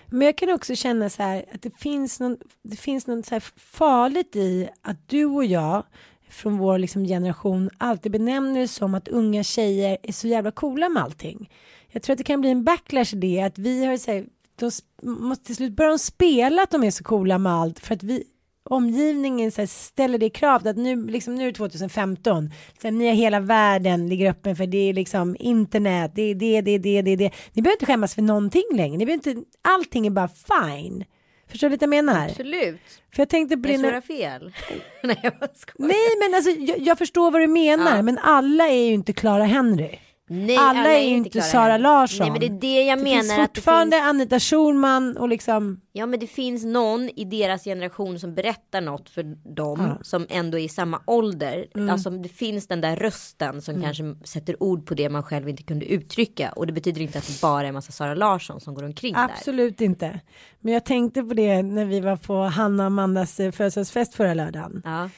Men 0.06 0.26
jag 0.26 0.38
kan 0.38 0.50
också 0.50 0.74
känna 0.74 1.10
så 1.10 1.22
här 1.22 1.44
att 1.54 1.62
det 1.62 1.78
finns 1.78 2.20
någon, 2.20 2.36
det 2.62 2.76
finns 2.76 3.06
något 3.06 3.26
så 3.26 3.34
här 3.34 3.44
farligt 3.56 4.36
i 4.36 4.68
att 4.82 5.08
du 5.08 5.24
och 5.24 5.44
jag 5.44 5.84
från 6.28 6.58
vår 6.58 6.78
liksom 6.78 7.04
generation 7.04 7.70
alltid 7.78 8.12
benämner 8.12 8.60
det 8.60 8.68
som 8.68 8.94
att 8.94 9.08
unga 9.08 9.42
tjejer 9.42 9.98
är 10.02 10.12
så 10.12 10.28
jävla 10.28 10.50
coola 10.50 10.88
med 10.88 11.02
allting. 11.02 11.50
Jag 11.92 12.02
tror 12.02 12.12
att 12.14 12.18
det 12.18 12.24
kan 12.24 12.40
bli 12.40 12.50
en 12.50 12.64
backlash 12.64 13.14
i 13.14 13.16
det 13.16 13.40
att 13.40 13.58
vi 13.58 13.84
har 13.84 13.96
så 13.96 14.12
här, 14.12 14.26
sp- 14.60 14.82
måste 15.02 15.44
till 15.44 15.56
slut 15.56 15.72
börja 15.72 15.98
spela 15.98 16.62
att 16.62 16.70
de 16.70 16.84
är 16.84 16.90
så 16.90 17.04
coola 17.04 17.38
med 17.38 17.52
allt 17.52 17.80
för 17.80 17.94
att 17.94 18.02
vi 18.02 18.24
omgivningen 18.62 19.52
så 19.52 19.60
här, 19.62 19.66
ställer 19.66 20.18
det 20.18 20.30
kravet 20.30 20.66
att 20.66 20.76
nu, 20.76 21.06
liksom, 21.06 21.34
nu 21.34 21.42
är 21.42 21.46
det 21.46 21.52
2015, 21.52 22.50
så 22.80 22.86
här, 22.86 22.92
ni 22.92 23.06
har 23.06 23.14
hela 23.14 23.40
världen 23.40 24.08
ligger 24.08 24.30
öppen 24.30 24.56
för 24.56 24.66
det 24.66 24.78
är 24.88 24.92
liksom 24.92 25.36
internet, 25.40 26.12
det 26.14 26.22
är 26.22 26.34
det, 26.34 26.60
det, 26.60 26.78
det, 26.78 27.02
det, 27.02 27.16
det. 27.16 27.30
Ni 27.52 27.62
behöver 27.62 27.76
inte 27.76 27.86
skämmas 27.86 28.14
för 28.14 28.22
någonting 28.22 28.62
längre, 28.74 28.96
ni 28.98 29.06
behöver 29.06 29.28
inte, 29.28 29.44
allting 29.62 30.06
är 30.06 30.10
bara 30.10 30.28
fine. 30.28 31.04
Förstår 31.48 31.68
du 31.68 31.72
lite 31.72 31.82
jag 31.82 31.90
menar? 31.90 32.28
Absolut. 32.28 32.80
För 33.14 33.20
jag 33.22 33.28
tänkte 33.28 33.56
på 33.56 33.68
Jag 33.68 34.04
fel. 34.04 34.52
Nej 35.02 35.18
jag 35.22 35.32
skojar. 35.54 35.88
Nej 35.88 36.28
men 36.28 36.34
alltså 36.34 36.50
jag, 36.50 36.78
jag 36.86 36.98
förstår 36.98 37.30
vad 37.30 37.40
du 37.40 37.46
menar 37.46 37.96
Ja. 37.96 38.02
men 38.02 38.18
alla 38.18 38.68
är 38.68 38.84
ju 38.86 38.92
inte 38.94 39.12
Clara 39.12 39.44
Henry. 39.44 39.98
Nej, 40.32 40.56
alla 40.56 40.92
är 40.92 41.08
ju 41.08 41.16
inte 41.16 41.40
Sara. 41.42 41.76
Larsson. 41.78 42.18
Nej 42.18 42.30
men 42.30 42.40
det 42.40 42.46
är 42.46 42.60
det 42.60 42.84
jag 42.84 42.98
Det 42.98 43.04
menar. 43.04 43.16
finns 43.22 43.30
att 43.32 43.54
det 43.54 43.60
fortfarande 43.60 43.96
finns, 43.96 44.06
Anita 44.08 44.40
Schulman 44.40 45.16
och 45.16 45.28
liksom 45.28 45.80
ja 45.92 46.06
men 46.06 46.20
det 46.20 46.26
finns 46.26 46.64
någon 46.64 47.08
i 47.16 47.24
deras 47.24 47.64
generation 47.64 48.18
som 48.18 48.34
berättar 48.34 48.80
något 48.80 49.10
för 49.10 49.22
dem 49.54 49.98
som 50.02 50.26
ändå 50.30 50.58
är 50.58 50.62
i 50.62 50.68
samma 50.68 51.02
ålder. 51.06 51.66
Mm. 51.74 51.90
Alltså 51.90 52.10
det 52.10 52.28
finns 52.28 52.66
den 52.66 52.80
där 52.80 52.96
rösten 52.96 53.62
som 53.62 53.82
kanske 53.82 54.14
sätter 54.24 54.62
ord 54.62 54.86
på 54.86 54.94
det 54.94 55.08
man 55.08 55.22
själv 55.22 55.48
inte 55.48 55.62
kunde 55.62 55.86
uttrycka. 55.86 56.52
Och 56.52 56.66
det 56.66 56.72
betyder 56.72 57.00
inte 57.00 57.18
att 57.18 57.26
det 57.26 57.40
bara 57.40 57.60
är 57.62 57.64
en 57.68 57.74
massa 57.74 57.92
Sara 57.92 58.14
Larsson 58.14 58.60
som 58.60 58.74
går 58.74 58.84
omkring 58.84 59.14
där. 59.14 59.24
absolut 59.24 59.80
inte. 59.80 60.20
Men 60.60 60.74
jag 60.74 60.84
tänkte 60.84 61.22
på 61.22 61.34
det 61.34 61.62
när 61.62 61.84
vi 61.84 62.00
var 62.00 62.16
på 62.16 62.34
Hanna 62.42 62.82
och 62.82 62.86
Amandas 62.86 63.40
eh, 63.40 63.50
födelsedagsfest 63.52 64.14
förra 64.14 64.34
lördagen. 64.34 64.82
Ja, 64.84 65.10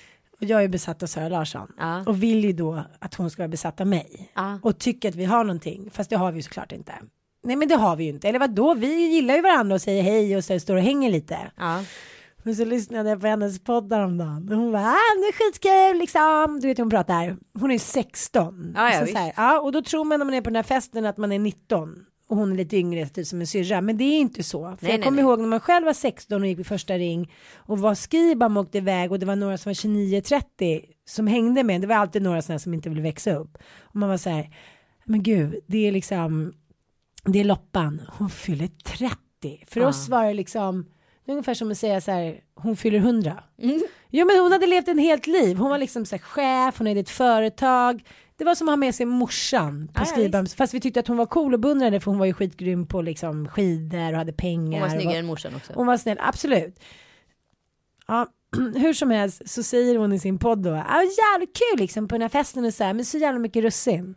Och 0.42 0.48
jag 0.48 0.64
är 0.64 0.68
besatt 0.68 1.02
av 1.02 1.06
Sara 1.06 1.28
Larsson. 1.28 1.72
Ja. 1.78 2.02
Och 2.06 2.22
vill 2.22 2.44
ju 2.44 2.52
då 2.52 2.84
att 2.98 3.14
hon 3.14 3.30
ska 3.30 3.42
vara 3.42 3.48
besatt 3.48 3.80
av 3.80 3.86
mig. 3.86 4.32
Ja. 4.34 4.58
Och 4.62 4.78
tycker 4.78 5.08
att 5.08 5.14
vi 5.14 5.24
har 5.24 5.44
någonting. 5.44 5.90
Fast 5.90 6.10
det 6.10 6.16
har 6.16 6.32
vi 6.32 6.38
ju 6.38 6.42
såklart 6.42 6.72
inte. 6.72 6.92
Nej 7.44 7.56
men 7.56 7.68
det 7.68 7.74
har 7.76 7.96
vi 7.96 8.04
ju 8.04 8.10
inte. 8.10 8.28
Eller 8.28 8.38
vad 8.38 8.50
då? 8.50 8.74
Vi 8.74 9.06
gillar 9.14 9.34
ju 9.34 9.40
varandra 9.40 9.74
och 9.74 9.80
säger 9.82 10.02
hej 10.02 10.36
och 10.36 10.44
så 10.44 10.60
står 10.60 10.76
och 10.76 10.82
hänger 10.82 11.10
lite. 11.10 11.38
ja. 11.56 11.84
Men 12.44 12.56
så 12.56 12.64
lyssnade 12.64 13.10
jag 13.10 13.20
på 13.20 13.26
hennes 13.26 13.64
podd 13.64 13.92
häromdagen. 13.92 14.48
Och 14.50 14.56
hon 14.56 14.72
bara, 14.72 14.82
ah, 14.82 15.14
det 15.16 15.26
är 15.26 15.32
skitkul 15.32 15.98
liksom. 16.00 16.58
Du 16.60 16.68
vet 16.68 16.78
hur 16.78 16.82
hon 16.84 16.90
pratar. 16.90 17.36
Hon 17.60 17.70
är 17.70 17.78
16. 17.78 18.72
Ja, 18.76 18.92
ja, 18.92 19.00
så 19.00 19.12
så 19.12 19.18
här, 19.18 19.32
ja, 19.36 19.60
och 19.60 19.72
då 19.72 19.82
tror 19.82 20.04
man 20.04 20.18
när 20.18 20.24
man 20.24 20.34
är 20.34 20.40
på 20.40 20.50
den 20.50 20.56
här 20.56 20.62
festen 20.62 21.06
att 21.06 21.16
man 21.16 21.32
är 21.32 21.38
19. 21.38 22.04
Och 22.32 22.38
hon 22.38 22.52
är 22.52 22.56
lite 22.56 22.76
yngre, 22.76 23.06
typ 23.08 23.26
som 23.26 23.40
en 23.40 23.46
syrra. 23.46 23.80
Men 23.80 23.96
det 23.96 24.04
är 24.04 24.18
inte 24.20 24.42
så. 24.42 24.58
För 24.62 24.84
Nej, 24.84 24.92
jag 24.92 24.98
nej, 24.98 25.04
kommer 25.04 25.22
nej. 25.22 25.24
ihåg 25.30 25.40
när 25.40 25.46
man 25.48 25.60
själv 25.60 25.86
var 25.86 25.92
16 25.92 26.42
och 26.42 26.48
gick 26.48 26.58
vid 26.58 26.66
första 26.66 26.98
ring. 26.98 27.32
Och 27.56 27.78
var 27.78 27.94
Skibam 27.94 28.56
åkte 28.56 28.78
iväg 28.78 29.12
och 29.12 29.18
det 29.18 29.26
var 29.26 29.36
några 29.36 29.58
som 29.58 29.70
var 29.70 29.74
29-30 29.74 30.84
som 31.04 31.26
hängde 31.26 31.62
med. 31.62 31.80
Det 31.80 31.86
var 31.86 31.96
alltid 31.96 32.22
några 32.22 32.42
sådana 32.42 32.58
som 32.58 32.74
inte 32.74 32.88
ville 32.88 33.02
växa 33.02 33.34
upp. 33.34 33.58
Och 33.80 33.96
man 33.96 34.08
var 34.08 34.16
så 34.16 34.30
här, 34.30 34.50
men 35.04 35.22
gud, 35.22 35.54
det 35.66 35.88
är 35.88 35.92
liksom, 35.92 36.52
det 37.24 37.40
är 37.40 37.44
Loppan. 37.44 38.02
Hon 38.18 38.30
fyller 38.30 38.68
30. 38.68 39.64
För 39.66 39.80
Ja. 39.80 39.88
oss 39.88 40.08
var 40.08 40.24
det 40.24 40.34
liksom, 40.34 40.86
det 41.24 41.30
är 41.30 41.34
ungefär 41.34 41.54
som 41.54 41.70
att 41.70 41.78
säga 41.78 42.00
så 42.00 42.10
här, 42.10 42.40
hon 42.54 42.76
fyller 42.76 42.98
100. 42.98 43.44
Jo 44.10 44.26
men 44.26 44.38
hon 44.40 44.52
hade 44.52 44.66
levt 44.66 44.88
en 44.88 44.98
helt 44.98 45.26
liv. 45.26 45.56
Hon 45.56 45.70
var 45.70 45.78
liksom 45.78 46.06
så 46.06 46.16
här 46.16 46.22
chef, 46.22 46.78
hon 46.78 46.86
hade 46.86 47.00
ett 47.00 47.08
företag. 47.10 48.02
Det 48.36 48.44
var 48.44 48.54
som 48.54 48.68
att 48.68 48.72
ha 48.72 48.76
med 48.76 48.94
sig 48.94 49.06
morsan 49.06 49.88
på 49.94 50.04
Skibams. 50.04 50.54
Fast 50.54 50.74
vi 50.74 50.80
tyckte 50.80 51.00
att 51.00 51.08
hon 51.08 51.16
var 51.16 51.26
cool 51.26 51.54
och 51.54 51.60
beundrade 51.60 52.00
för 52.00 52.10
hon 52.10 52.18
var 52.18 52.26
ju 52.26 52.32
skitgrym 52.32 52.86
på 52.86 53.02
liksom 53.02 53.48
skidor 53.48 54.12
och 54.12 54.18
hade 54.18 54.32
pengar. 54.32 54.72
Hon 54.72 54.80
var 54.80 54.86
och 54.86 54.92
snyggare 54.92 55.18
än 55.18 55.26
morsan 55.26 55.54
också. 55.54 55.72
hon 55.74 55.86
var 55.86 55.96
snäll, 55.96 56.18
absolut. 56.20 56.80
Ja, 58.06 58.26
hur 58.76 58.92
som 58.92 59.10
helst 59.10 59.50
så 59.50 59.62
säger 59.62 59.98
hon 59.98 60.12
i 60.12 60.18
sin 60.18 60.38
podd 60.38 60.62
då, 60.62 60.70
ja 60.70 61.02
jävligt 61.02 61.56
kul 61.56 61.78
liksom 61.78 62.08
på 62.08 62.14
den 62.14 62.22
här 62.22 62.28
festen 62.28 62.64
och 62.64 62.74
så 62.74 62.84
här, 62.84 62.94
men 62.94 63.04
så 63.04 63.18
jävla 63.18 63.38
mycket 63.38 63.62
russin. 63.62 64.14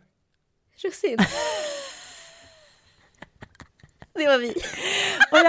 Russin. 0.82 1.16
det 4.14 4.26
var 4.26 4.38
vi. 4.38 4.50
Och 5.30 5.38
jag, 5.38 5.44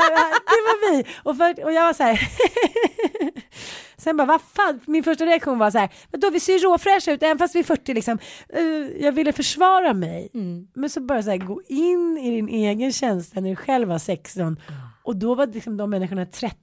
det 0.45 0.63
var 0.67 0.91
vi. 0.91 1.05
Och, 1.23 1.37
för, 1.37 1.63
och 1.63 1.73
jag 1.73 1.85
var 1.85 1.93
så 1.93 2.03
här. 2.03 2.19
Sen 4.01 4.17
bara, 4.17 4.27
vad 4.27 4.41
fan, 4.41 4.79
min 4.87 5.03
första 5.03 5.25
reaktion 5.25 5.59
var 5.59 5.71
så 5.71 5.77
här, 5.77 5.89
då 6.11 6.29
vi 6.29 6.39
ser 6.39 6.59
råfräscha 6.59 7.11
ut 7.11 7.23
även 7.23 7.37
fast 7.37 7.55
vi 7.55 7.59
är 7.59 7.63
40 7.63 7.93
liksom. 7.93 8.17
Eh, 8.49 8.61
jag 9.03 9.11
ville 9.11 9.33
försvara 9.33 9.93
mig. 9.93 10.29
Men 10.73 10.89
så 10.89 10.99
bara 11.01 11.23
så 11.23 11.29
här, 11.29 11.37
gå 11.37 11.61
in 11.67 12.17
i 12.17 12.29
din 12.35 12.49
egen 12.49 12.91
känsla 12.93 13.41
när 13.41 13.49
du 13.49 13.55
själv 13.55 13.87
var 13.87 13.99
16. 13.99 14.59
Och 15.03 15.15
då 15.15 15.35
var 15.35 15.47
liksom 15.47 15.77
de 15.77 15.89
människorna 15.89 16.25
30. 16.25 16.55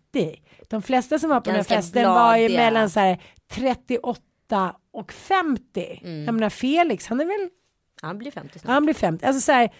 De 0.68 0.82
flesta 0.82 1.18
som 1.18 1.30
var 1.30 1.40
på 1.40 1.50
Ganska 1.50 1.74
den 1.74 1.76
här 1.76 1.82
festen 1.82 2.08
var 2.10 2.36
ju 2.36 2.48
bladiga. 2.48 2.64
mellan 2.70 2.90
så 2.90 3.00
här 3.00 3.22
38 3.52 4.76
och 4.92 5.12
50. 5.12 6.00
Jag 6.26 6.34
menar 6.34 6.50
Felix, 6.50 7.06
han 7.06 7.20
är 7.20 7.24
väl, 7.24 7.48
Han 8.02 8.18
blir 8.18 8.30
50 8.30 8.50
ja, 8.54 8.60
snart. 8.60 8.72
han 8.72 8.84
blir 8.84 8.94
50. 8.94 9.26
Alltså 9.26 9.40
så 9.40 9.52
här, 9.52 9.74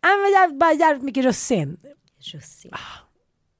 han 0.00 0.20
var 0.20 0.28
jävligt, 0.40 0.58
bara 0.60 0.72
jävligt 0.72 1.04
mycket 1.04 1.24
russin. 1.24 1.76
Russin. 2.32 2.72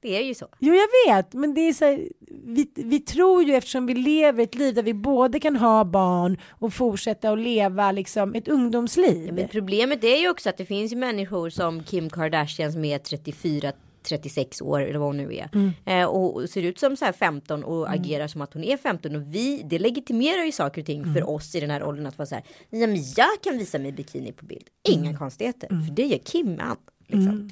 Det 0.07 0.17
är 0.17 0.23
ju 0.23 0.35
så. 0.35 0.47
Jo 0.59 0.75
jag 0.75 1.15
vet 1.15 1.33
men 1.33 1.55
det 1.55 1.61
är 1.61 1.73
så 1.73 1.85
här, 1.85 2.09
vi, 2.45 2.71
vi 2.75 3.01
tror 3.01 3.43
ju 3.45 3.55
eftersom 3.55 3.87
vi 3.87 3.95
lever 3.95 4.43
ett 4.43 4.55
liv 4.55 4.75
där 4.75 4.83
vi 4.83 4.95
både 4.95 5.41
kan 5.41 5.57
ha 5.57 5.85
barn 5.85 6.39
och 6.51 6.75
fortsätta 6.75 7.31
att 7.31 7.39
leva 7.39 7.93
liksom 7.93 8.35
ett 8.35 8.49
ungdomsliv. 8.49 9.27
Ja, 9.27 9.33
men 9.33 9.49
problemet 9.49 10.05
är 10.05 10.17
ju 10.17 10.31
också 10.31 10.49
att 10.49 10.57
det 10.57 10.65
finns 10.67 10.93
ju 10.93 10.97
människor 10.97 11.51
som 11.51 11.83
Kim 11.83 12.11
Kardashian 12.11 12.73
som 12.73 12.85
är 12.85 12.99
34 12.99 13.73
36 14.03 14.63
år 14.63 14.81
eller 14.81 14.99
vad 14.99 15.09
hon 15.09 15.17
nu 15.17 15.35
är. 15.35 15.49
Mm. 15.55 15.71
Eh, 15.85 16.05
och, 16.09 16.49
ser 16.51 16.63
ut 16.63 16.79
som 16.79 16.97
så 16.97 17.05
här 17.05 17.13
15 17.13 17.65
och 17.65 17.91
agerar 17.91 18.29
som 18.29 18.41
att 18.41 18.55
hon 18.55 18.65
är 18.65 18.77
15. 18.77 19.17
Och 19.17 19.23
vi, 19.35 19.63
det 19.65 19.79
legitimerar 19.79 20.45
ju 20.45 20.53
saker 20.53 20.81
och 20.83 20.87
ting 20.87 21.03
Mm. 21.03 21.15
för 21.15 21.31
oss 21.31 21.55
i 21.55 21.61
den 21.61 21.71
här 21.71 21.83
åldern 21.83 22.07
att 22.07 22.19
vara 22.19 22.27
så 22.27 22.35
här. 22.35 22.45
Ja 22.71 22.87
men 22.87 22.97
jag 23.17 23.43
kan 23.43 23.59
visa 23.59 23.79
mig 23.79 23.93
bikini 23.93 24.33
på 24.33 24.45
bild. 24.47 24.67
Inga 24.89 25.07
Mm. 25.07 25.17
konstigheter. 25.19 25.69
För 25.69 25.95
det 25.95 26.07
gör 26.07 26.19
Kim 26.19 26.47
med 26.47 26.71
allt. 26.71 26.81
Liksom. 27.07 27.51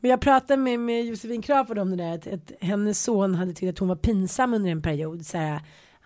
Men 0.00 0.10
jag 0.10 0.20
pratade 0.20 0.62
med, 0.62 0.80
med 0.80 1.04
Josefin 1.04 1.42
Crafoord 1.42 1.78
om 1.78 1.90
det 1.90 1.96
där 1.96 2.14
att, 2.14 2.26
att 2.26 2.52
hennes 2.60 3.02
son 3.02 3.34
hade 3.34 3.52
tyckt 3.52 3.70
att 3.70 3.78
hon 3.78 3.88
var 3.88 3.96
pinsam 3.96 4.54
under 4.54 4.70
en 4.70 4.82
period. 4.82 5.26
Så 5.26 5.38
här, 5.38 5.60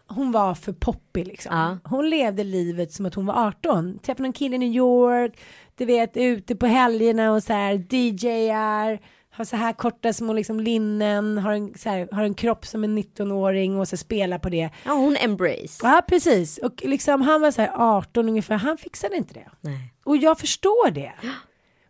hon 0.09 0.33
var 0.33 0.55
för 0.55 0.73
poppig 0.73 1.27
liksom. 1.27 1.57
Ja. 1.57 1.79
Hon 1.91 2.11
levde 2.11 2.45
livet 2.45 2.93
som 2.93 3.07
att 3.07 3.15
hon 3.15 3.27
var 3.27 3.47
18. 3.47 3.99
Träffade 3.99 4.23
någon 4.23 4.33
kille 4.33 4.57
i 4.57 4.59
New 4.59 4.73
York, 4.73 5.41
du 5.75 5.85
vet 5.85 6.17
ute 6.17 6.57
på 6.57 6.67
helgerna 6.67 7.33
och 7.33 7.43
så 7.43 7.53
här 7.53 7.95
DJar. 7.95 9.01
Har 9.31 9.45
så 9.45 9.57
här 9.57 9.73
korta 9.73 10.13
små 10.13 10.33
liksom 10.33 10.61
linnen, 10.61 11.39
har 11.39 11.53
en, 11.53 11.75
så 11.79 11.89
här, 11.89 12.09
har 12.13 12.23
en 12.23 12.35
kropp 12.35 12.67
som 12.67 12.85
en 12.85 12.99
19-åring 12.99 13.79
och 13.79 13.89
så 13.89 13.97
spelar 13.97 14.39
på 14.39 14.49
det. 14.49 14.71
Ja 14.85 14.93
hon 14.93 15.17
embrace. 15.17 15.81
Ja 15.83 16.03
precis 16.09 16.59
och 16.59 16.83
liksom 16.85 17.23
han 17.23 17.41
var 17.41 17.51
så 17.51 17.61
här 17.61 17.71
18 17.75 18.29
ungefär, 18.29 18.57
han 18.57 18.79
fixade 18.79 19.17
inte 19.17 19.35
det. 19.35 19.49
Nej. 19.61 19.95
Och 20.05 20.17
jag 20.17 20.39
förstår 20.39 20.91
det. 20.91 21.13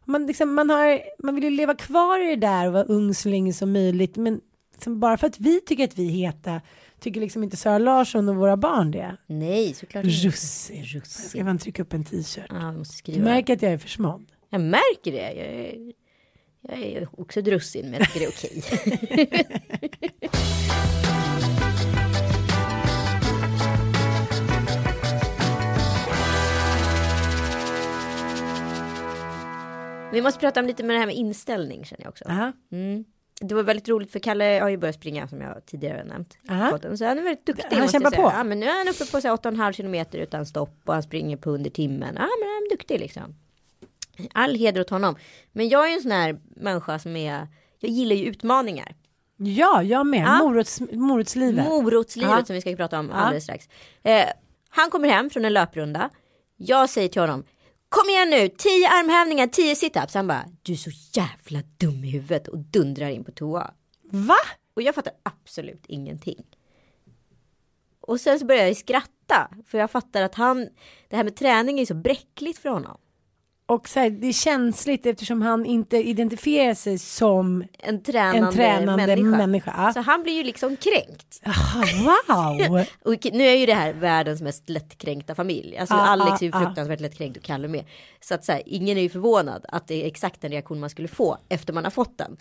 Man, 0.07 0.27
liksom, 0.27 0.55
man, 0.55 0.71
har, 0.71 1.01
man 1.19 1.35
vill 1.35 1.45
ju 1.45 1.51
leva 1.51 1.75
kvar 1.75 2.27
i 2.27 2.37
det 2.37 2.47
där 2.47 2.67
och 2.67 2.73
vara 2.73 2.85
ung 2.85 3.15
så 3.15 3.29
länge 3.29 3.53
som 3.53 3.73
möjligt. 3.73 4.17
Men 4.17 4.41
liksom 4.73 5.01
bara 5.01 5.17
för 5.17 5.27
att 5.27 5.41
vi 5.41 5.61
tycker 5.61 5.85
att 5.85 5.99
vi 5.99 6.07
är 6.07 6.11
heta 6.11 6.61
tycker 7.01 7.21
liksom 7.21 7.43
inte 7.43 7.57
Sara 7.57 7.79
Larsson 7.79 8.29
och 8.29 8.37
våra 8.37 8.57
barn 8.57 8.91
det. 8.91 9.17
Nej 9.27 9.75
såklart 9.75 10.05
inte. 10.05 10.17
Russin. 10.17 11.03
Ska 11.05 11.45
man 11.45 11.59
trycka 11.59 11.83
upp 11.83 11.93
en 11.93 12.05
t-shirt? 12.05 12.47
Ja, 12.49 12.75
Du 13.05 13.21
märker 13.21 13.53
att 13.53 13.63
jag 13.63 13.73
är 13.73 13.79
försmådd. 13.79 14.33
Jag 14.51 14.61
märker 14.61 15.13
det. 15.13 15.33
Jag 15.33 15.47
är, 15.47 15.93
jag 16.61 16.79
är 16.79 17.09
också 17.21 17.41
ett 17.41 17.49
russin 17.49 17.91
men 17.91 18.01
jag 18.01 18.13
tycker 18.13 18.21
det 18.21 18.27
är 18.27 18.31
okej. 18.31 18.63
Vi 30.17 30.23
måste 30.23 30.41
prata 30.41 30.61
om 30.61 30.67
lite 30.67 30.83
med 30.85 30.97
det 30.97 31.01
här 31.01 31.07
med 31.07 31.15
inställning 31.15 31.85
känner 31.85 32.03
jag 32.05 32.11
också. 32.11 32.25
Aha. 32.29 32.53
Mm. 32.73 33.05
Det 33.41 33.55
var 33.55 33.63
väldigt 33.63 33.89
roligt 33.89 34.13
för 34.13 34.19
Kalle 34.19 34.59
har 34.63 34.69
ju 34.69 34.77
börjat 34.77 34.95
springa 34.97 35.29
som 35.29 35.41
jag 35.41 35.67
tidigare 35.67 35.99
har 35.99 36.05
nämnt. 36.05 36.39
podden. 36.71 36.99
Så 36.99 37.05
han 37.05 37.19
är 37.19 37.23
väldigt 37.23 37.47
duktig. 37.47 37.77
Han 37.77 37.89
kämpar 37.89 38.11
på. 38.11 38.23
Ja, 38.23 38.45
men 38.45 38.61
nu 38.61 38.67
är 38.67 38.79
han 38.79 38.89
uppe 38.89 39.07
på 39.13 39.21
så 39.21 39.29
här 39.29 39.37
8,5 39.37 39.73
kilometer 39.73 40.19
utan 40.19 40.47
stopp 40.47 40.81
och 40.85 40.95
han 40.95 41.03
springer 41.03 41.37
på 41.37 41.51
under 41.51 41.71
timmen. 41.71 42.15
Ja, 42.15 42.29
men 42.41 42.49
han 42.49 42.63
är 42.67 42.71
duktig 42.71 43.01
liksom. 43.01 43.35
All 44.33 44.55
heder 44.55 44.81
åt 44.81 44.91
honom. 44.91 45.17
Men 45.53 45.69
jag 45.69 45.85
är 45.85 45.89
ju 45.89 45.95
en 45.95 46.03
sån 46.03 46.11
här 46.11 46.41
människa 46.57 46.99
som 46.99 47.17
är, 47.17 47.49
jag 47.81 47.91
gillar 47.91 48.17
ju 48.17 48.25
utmaningar. 48.25 48.95
Ja, 49.37 49.83
jag 49.83 50.07
med. 50.07 50.23
Ja. 50.27 50.39
Morots, 50.39 50.81
morotslivet. 50.93 51.65
Morotslivet 51.69 52.31
Ja. 52.39 52.45
som 52.45 52.55
vi 52.55 52.61
ska 52.61 52.77
prata 52.77 52.99
om 52.99 53.09
Ja. 53.09 53.15
alldeles 53.15 53.45
strax. 53.45 53.69
Eh, 54.03 54.25
han 54.69 54.91
kommer 54.91 55.09
hem 55.09 55.31
från 55.31 55.45
en 55.45 55.53
löprunda. 55.53 56.11
Jag 56.57 56.91
säger 56.91 57.09
till 57.09 57.21
honom. 57.21 57.45
Kom 57.97 58.11
igen 58.11 58.31
nu, 58.31 58.49
10 58.49 58.89
armhävningar, 58.89 59.47
10 59.47 59.77
situps. 59.77 60.15
Han 60.15 60.27
bara, 60.27 60.45
du 60.63 60.73
är 60.73 60.77
så 60.77 60.91
jävla 61.13 61.63
dum 61.77 62.05
i 62.05 62.11
huvudet 62.11 62.49
och 62.49 62.59
dundrar 62.59 63.09
in 63.09 63.25
på 63.25 63.33
toa. 63.33 63.71
Va? 64.03 64.39
Och 64.75 64.83
jag 64.83 64.95
fattar 64.95 65.13
absolut 65.23 65.85
ingenting. 65.87 66.45
Och 68.01 68.21
sen 68.21 68.39
så 68.39 68.47
börjar 68.47 68.67
jag 68.67 68.77
skratta. 68.77 69.51
För 69.67 69.79
jag 69.79 69.91
fattar 69.91 70.23
att 70.23 70.35
han, 70.35 70.69
det 71.09 71.17
här 71.17 71.25
med 71.25 71.37
träning 71.37 71.81
är 71.81 71.87
så 71.87 71.95
bräckligt 71.95 72.59
för 72.59 72.69
honom. 72.69 72.99
Och 73.69 73.89
så 73.89 74.01
här, 74.01 74.11
det 74.11 74.27
är 74.27 74.33
känsligt 74.33 75.07
eftersom 75.07 75.43
han 75.43 75.67
inte 75.67 75.97
identifierar 75.97 76.75
sig 76.75 76.99
som 76.99 77.65
En 77.79 78.03
tränande, 78.03 78.47
en 78.47 78.53
tränande 78.53 79.07
människa. 79.07 79.37
människa. 79.37 79.93
Så 79.93 80.01
han 80.01 80.23
blir 80.23 80.33
ju 80.33 80.43
liksom 80.43 80.77
kränkt. 80.77 81.41
Aha, 81.47 81.85
wow! 82.29 82.85
Och 83.15 83.27
nu 83.33 83.45
är 83.45 83.55
ju 83.55 83.67
det 83.67 83.75
här 83.75 83.93
världens 83.93 84.43
mest 84.43 84.69
lättkränkta 84.69 85.35
familj. 85.35 85.77
Alltså 85.79 85.95
Ja, 85.95 86.01
Alex 86.01 86.43
är 86.43 86.47
ju 86.47 86.53
ja. 86.55 86.61
fruktansvärt 86.61 87.01
lättkränkt 87.01 87.37
och 87.37 87.43
Kalle 87.43 87.69
med. 87.69 87.85
Så 88.21 88.35
att 88.35 88.45
så 88.45 88.53
här, 88.53 88.63
ingen 88.67 88.99
är 88.99 89.03
ju 89.03 89.09
förvånad 89.09 89.67
att 89.69 89.89
det 89.89 90.03
är 90.03 90.07
exakt 90.07 90.41
den 90.41 90.51
reaktion 90.51 90.81
man 90.81 90.91
skulle 90.91 91.09
få 91.09 91.39
efter 91.49 91.73
man 91.73 91.85
har 91.85 91.91
fått 91.91 92.19
den. 92.19 92.37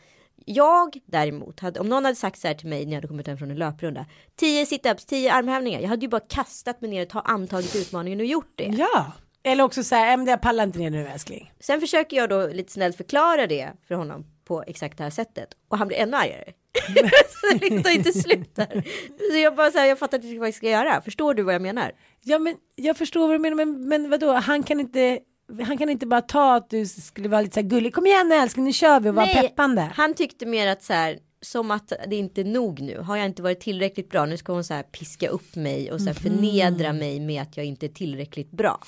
Jag 0.46 0.98
däremot, 1.06 1.60
hade, 1.60 1.80
om 1.80 1.90
någon 1.90 2.06
hade 2.06 2.16
sagt 2.16 2.40
så 2.40 2.48
här 2.48 2.56
till 2.56 2.68
mig 2.70 2.86
när 2.86 2.92
jag 2.92 2.98
hade 2.98 3.08
kommit 3.08 3.28
hem 3.28 3.38
från 3.38 3.52
en 3.52 3.58
löprunda. 3.58 4.06
10 4.36 4.66
situps, 4.66 5.06
10 5.06 5.34
armhävningar. 5.34 5.80
Jag 5.80 5.90
hade 5.90 6.02
ju 6.02 6.10
bara 6.10 6.22
kastat 6.30 6.82
mig 6.82 6.90
ner 6.90 7.02
och 7.02 7.10
ta, 7.10 7.20
antagit 7.20 7.76
utmaningen 7.76 8.20
och 8.20 8.26
gjort 8.26 8.54
det. 8.56 8.64
Ja. 8.78 9.12
Eller 9.46 9.64
också 9.64 9.84
så 9.84 9.96
här, 9.96 10.06
"Nej, 10.06 10.18
men 10.18 10.28
jag 10.28 10.42
pallar 10.42 10.64
inte 10.64 10.80
ner 10.80 10.90
nu 10.90 11.08
älskling. 11.08 11.52
Sen 11.60 11.82
försöker 11.82 12.18
jag 12.18 12.30
då 12.30 12.48
lite 12.48 12.72
snällt 12.72 12.98
förklara 12.98 13.48
det 13.48 13.72
för 13.88 13.96
honom 13.96 14.26
på 14.46 14.64
exakt 14.68 14.98
det 14.98 15.04
här 15.04 15.10
sättet. 15.12 15.50
Och 15.70 15.78
han 15.78 15.88
blir 15.88 15.98
ännu 15.98 16.18
argare. 16.18 16.54
så 17.30 17.58
det 17.58 17.84
tar 17.84 17.92
inte 17.92 18.14
slut 18.14 18.56
där. 18.56 18.84
Så 19.32 19.38
jag 19.38 19.56
bara 19.56 19.72
så 19.72 19.78
här, 19.78 19.86
jag 19.86 20.00
fattar 20.00 20.18
inte 20.18 20.40
vad 20.40 20.48
jag 20.48 20.54
ska 20.56 20.70
göra. 20.70 21.02
Förstår 21.02 21.34
du 21.34 21.44
vad 21.44 21.54
jag 21.56 21.62
menar? 21.62 21.92
Ja 22.24 22.40
men 22.40 22.56
jag 22.76 22.98
förstår 22.98 23.28
vad 23.28 23.36
du 23.36 23.40
menar 23.40 23.56
men, 23.56 23.88
men 23.88 24.10
vadå, 24.10 24.34
han 24.34 24.64
kan 24.64 24.80
inte 24.80 25.20
han 25.66 25.78
kan 25.78 25.90
inte 25.90 26.06
bara 26.06 26.22
ta 26.22 26.56
att 26.56 26.70
du 26.70 26.86
skulle 26.86 27.30
vara 27.30 27.42
lite 27.42 27.54
så 27.54 27.60
här 27.60 27.68
gullig. 27.68 27.94
Kom 27.94 28.06
igen 28.06 28.32
älskling, 28.32 28.66
nu 28.66 28.74
kör 28.74 29.00
vi 29.00 29.10
och 29.10 29.16
vara 29.16 29.26
peppande. 29.28 29.82
Han 29.96 30.14
tyckte 30.14 30.46
mer 30.46 30.68
att 30.68 30.84
så 30.84 30.94
här, 30.94 31.20
som 31.46 31.72
att 31.72 31.94
det 32.08 32.16
inte 32.16 32.42
är 32.42 32.46
nog 32.46 32.82
nu. 32.82 32.98
Har 33.00 33.18
jag 33.18 33.26
inte 33.26 33.42
varit 33.42 33.60
tillräckligt 33.60 34.10
bra, 34.10 34.26
nu 34.26 34.38
ska 34.38 34.54
hon 34.54 34.64
så 34.64 34.74
här 34.74 34.84
piska 34.84 35.28
upp 35.28 35.56
mig 35.56 35.92
och 35.92 36.02
så 36.02 36.08
här 36.08 36.14
förnedra 36.14 36.94
mig 36.94 37.20
med 37.20 37.42
att 37.42 37.58
jag 37.58 37.66
inte 37.66 37.86
är 37.86 37.90
tillräckligt 37.90 38.52
bra. 38.52 38.80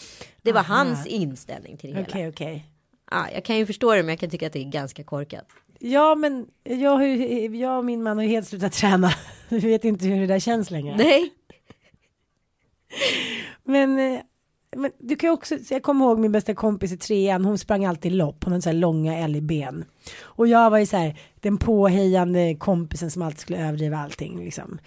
Det 0.41 0.51
var 0.51 0.63
hans 0.63 1.07
inställning 1.07 1.77
till 1.77 1.93
det 1.93 2.01
Okej 2.01 2.21
hela. 2.21 2.29
okej. 2.29 2.65
Ja, 3.11 3.27
jag 3.33 3.45
kan 3.45 3.57
ju 3.57 3.65
förstå 3.65 3.93
det, 3.93 4.03
men 4.03 4.09
jag 4.09 4.19
kan 4.19 4.29
tycka 4.29 4.47
att 4.47 4.53
det 4.53 4.59
är 4.59 4.71
ganska 4.71 5.03
korkat. 5.03 5.45
Ja 5.79 6.15
men 6.15 6.47
jag, 6.63 7.07
ju, 7.07 7.57
jag 7.57 7.77
och 7.77 7.85
min 7.85 8.03
man 8.03 8.17
har 8.17 8.23
ju 8.23 8.29
helt 8.29 8.47
slutat 8.47 8.73
träna. 8.73 9.11
Vi 9.49 9.59
vet 9.59 9.85
inte 9.85 10.05
hur 10.05 10.19
det 10.19 10.27
där 10.27 10.39
känns 10.39 10.71
längre. 10.71 10.97
Nej, 10.97 11.29
Men, 13.63 13.99
eh, 13.99 14.19
men 14.75 14.91
du 14.99 15.15
kan 15.15 15.27
ju 15.27 15.33
också, 15.33 15.57
så 15.57 15.73
jag 15.73 15.83
kommer 15.83 16.05
ihåg 16.05 16.19
min 16.19 16.31
bästa 16.31 16.53
kompis 16.55 16.91
i 16.91 16.97
trean, 16.97 17.45
hon 17.45 17.57
sprang 17.57 17.85
alltid 17.85 18.11
lopp, 18.11 18.43
hon 18.43 18.53
hade 18.53 18.61
så 18.61 18.69
här 18.69 18.77
långa 18.77 19.17
älgben. 19.17 19.85
Och 20.21 20.47
jag 20.47 20.69
var 20.69 20.77
ju 20.77 20.85
så 20.85 20.97
här 20.97 21.15
den 21.41 21.57
påhejande 21.57 22.55
kompisen 22.59 23.11
som 23.11 23.21
alltid 23.21 23.39
skulle 23.39 23.67
överdriva 23.67 23.97
allting 23.97 24.39
liksom. 24.45 24.79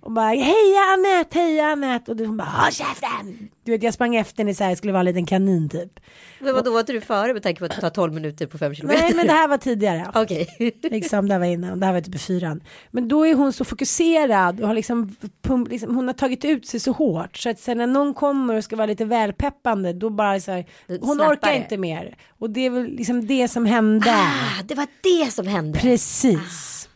Och 0.00 0.12
bara 0.12 0.28
heja 0.28 0.80
Anette, 0.98 1.38
heja 1.38 1.64
Anette. 1.66 2.10
Och 2.10 2.16
du- 2.16 2.26
hon 2.26 2.36
bara 2.36 2.44
håll 2.48 2.72
käften. 2.72 3.48
Du 3.64 3.72
vet 3.72 3.82
jag 3.82 3.94
sprang 3.94 4.16
efter 4.16 4.38
henne 4.38 4.54
så 4.54 4.64
här, 4.64 4.74
skulle 4.74 4.92
vara 4.92 5.00
en 5.00 5.06
liten 5.06 5.26
kanin 5.26 5.68
typ. 5.68 6.00
men 6.40 6.54
vadå 6.54 6.70
var 6.72 6.80
inte 6.80 6.92
du 6.92 7.00
före 7.00 7.32
med 7.32 7.42
tanke 7.42 7.58
på 7.58 7.64
att 7.64 7.70
det 7.74 7.80
tar 7.80 7.90
12 7.90 8.12
minuter 8.14 8.46
på 8.46 8.58
5 8.58 8.74
kilometer? 8.74 9.02
Nej 9.02 9.14
men 9.14 9.26
det 9.26 9.32
här 9.32 9.48
var 9.48 9.56
tidigare. 9.58 10.06
Okej. 10.14 10.48
Liksom 10.82 11.28
det 11.28 11.34
här 11.34 11.38
var 11.38 11.46
innan, 11.46 11.80
det 11.80 11.86
här 11.86 11.92
var 11.92 12.00
typ 12.00 12.20
fyran. 12.20 12.60
Men 12.90 13.08
då 13.08 13.26
är 13.26 13.34
hon 13.34 13.52
så 13.52 13.64
fokuserad 13.64 14.60
och 14.60 14.66
har 14.66 14.74
liksom, 14.74 15.16
pump, 15.42 15.68
liksom 15.68 15.94
hon 15.96 16.06
har 16.06 16.14
tagit 16.14 16.44
ut 16.44 16.66
sig 16.66 16.80
så 16.80 16.92
hårt. 16.92 17.36
Så 17.36 17.50
att 17.50 17.58
sen 17.58 17.78
när 17.78 17.86
någon 17.86 18.14
kommer 18.14 18.54
och 18.54 18.64
ska 18.64 18.76
vara 18.76 18.86
lite 18.86 19.04
välpeppande 19.04 19.92
då 19.92 20.10
bara 20.10 20.40
så 20.40 20.52
här, 20.52 20.66
hon 20.88 21.14
snappar 21.16 21.32
orkar 21.34 21.52
inte 21.52 21.76
mer. 21.76 22.16
Och 22.38 22.50
det 22.50 22.60
är 22.66 22.70
väl 22.70 22.84
liksom 22.86 23.26
det 23.26 23.48
som 23.48 23.66
hände. 23.66 24.14
Ah, 24.18 24.47
det 24.64 24.74
var 24.74 24.86
det 25.02 25.30
som 25.30 25.46
hände. 25.46 25.78
Precis. 25.78 26.88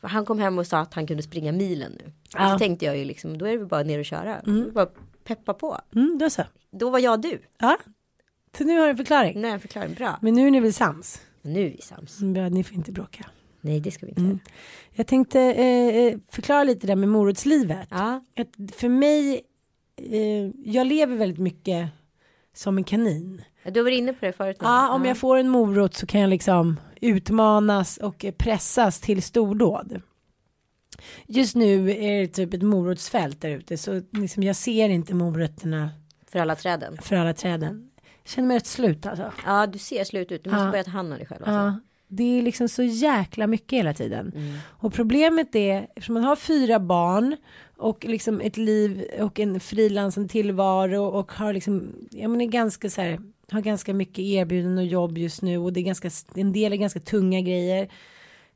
För 0.00 0.08
han 0.08 0.24
kom 0.24 0.38
hem 0.38 0.58
och 0.58 0.66
sa 0.66 0.78
att 0.78 0.94
han 0.94 1.06
kunde 1.06 1.22
springa 1.22 1.52
milen 1.52 1.92
nu. 1.92 2.12
Ja. 2.32 2.52
Så 2.52 2.58
tänkte 2.58 2.84
jag 2.84 2.98
ju 2.98 3.04
liksom, 3.04 3.38
då 3.38 3.46
är 3.46 3.50
det 3.50 3.58
väl 3.58 3.66
bara 3.66 3.82
ner 3.82 3.98
och 3.98 4.04
köra. 4.04 4.42
Bara 4.72 4.88
peppa 5.24 5.54
på. 5.54 5.80
Mm, 5.94 6.18
då 6.18 6.30
så. 6.30 6.42
Då 6.70 6.90
var 6.90 6.98
jag 6.98 7.22
du. 7.22 7.40
Ja. 7.58 7.78
Så 8.58 8.64
nu 8.64 8.78
har 8.78 8.84
du 8.84 8.90
en 8.90 8.96
förklaring. 8.96 9.40
Nu 9.40 9.48
är 9.48 9.52
jag 9.52 9.62
förklaring 9.62 9.94
bra. 9.94 10.18
Men 10.22 10.34
nu 10.34 10.46
är 10.46 10.50
ni 10.50 10.60
väl 10.60 10.72
sams? 10.72 11.20
Nu 11.42 11.66
är 11.66 11.70
vi 11.70 11.80
sams. 11.82 12.20
Mm, 12.20 12.32
bra, 12.32 12.48
Ni 12.48 12.64
får 12.64 12.76
inte 12.76 12.92
bråka. 12.92 13.26
Nej, 13.60 13.80
det 13.80 13.90
ska 13.90 14.06
vi 14.06 14.10
inte. 14.10 14.22
Mm. 14.22 14.38
Jag 14.92 15.06
tänkte 15.06 15.40
eh, 15.40 15.96
eh, 15.96 16.18
förklara 16.30 16.64
lite 16.64 16.86
där 16.86 16.96
med 16.96 17.08
morotslivet. 17.08 17.88
Ja, 17.90 18.24
Att 18.36 18.74
för 18.76 18.88
mig, 18.88 19.40
eh, 19.96 20.50
jag 20.64 20.86
lever 20.86 21.16
väldigt 21.16 21.38
mycket 21.38 21.88
som 22.54 22.78
en 22.78 22.84
kanin. 22.84 23.42
Du 23.70 23.82
var 23.82 23.90
inne 23.90 24.12
på 24.12 24.26
det 24.26 24.32
förut. 24.32 24.56
nu. 24.60 24.66
Ja, 24.66 24.90
om 24.94 25.04
jag 25.04 25.18
får 25.18 25.36
en 25.36 25.48
morot 25.48 25.94
så 25.94 26.06
kan 26.06 26.20
jag 26.20 26.30
liksom 26.30 26.80
utmanas 27.00 27.96
och 27.96 28.24
pressas 28.38 29.00
till 29.00 29.22
stordåd. 29.22 30.00
Just 31.26 31.54
nu 31.56 31.90
är 31.90 32.20
det 32.20 32.26
typ 32.26 32.54
ett 32.54 32.62
morotsfält 32.62 33.40
där 33.40 33.50
ute 33.50 33.76
så 33.76 34.02
liksom 34.12 34.42
jag 34.42 34.56
ser 34.56 34.88
inte 34.88 35.14
morötterna 35.14 35.90
För 36.32 36.38
alla 36.38 36.54
träden. 36.54 36.98
för 37.02 37.16
alla 37.16 37.34
träden. 37.34 37.90
Jag 38.22 38.30
känner 38.30 38.48
mig 38.48 38.56
rätt 38.56 38.66
slut 38.66 39.06
alltså. 39.06 39.32
Ja, 39.46 39.66
du 39.66 39.78
ser 39.78 40.04
slut 40.04 40.32
ut. 40.32 40.44
Du 40.44 40.50
måste 40.50 40.64
Ja. 40.64 40.70
börja 40.70 40.84
ta 40.84 40.90
hand 40.90 41.12
om 41.12 41.18
dig 41.18 41.26
själv. 41.26 41.42
Alltså. 41.44 41.52
Ja, 41.52 41.80
det 42.08 42.38
är 42.38 42.42
liksom 42.42 42.68
så 42.68 42.82
jäkla 42.82 43.46
mycket 43.46 43.78
hela 43.78 43.94
tiden. 43.94 44.32
Mm. 44.36 44.54
Och 44.66 44.92
problemet 44.92 45.54
är, 45.54 45.86
eftersom 45.96 46.14
man 46.14 46.24
har 46.24 46.36
fyra 46.36 46.80
barn 46.80 47.36
och 47.76 48.04
liksom 48.04 48.40
ett 48.40 48.56
liv 48.56 49.04
och 49.20 49.40
en 49.40 49.60
frilansande 49.60 50.28
tillvaro 50.28 51.02
och 51.04 51.32
har 51.32 51.52
liksom, 51.52 51.92
ja 52.10 52.28
men 52.28 52.40
är 52.40 52.46
ganska 52.46 52.90
så 52.90 53.00
här, 53.00 53.20
har 53.52 53.60
ganska 53.60 53.94
mycket 53.94 54.18
erbjudanden 54.18 54.78
och 54.78 54.84
jobb 54.84 55.18
just 55.18 55.42
nu 55.42 55.58
och 55.58 55.72
det 55.72 55.80
är 55.80 55.84
ganska, 55.84 56.10
en 56.34 56.52
del 56.52 56.72
är 56.72 56.76
ganska 56.76 57.00
tunga 57.00 57.40
grejer. 57.40 57.88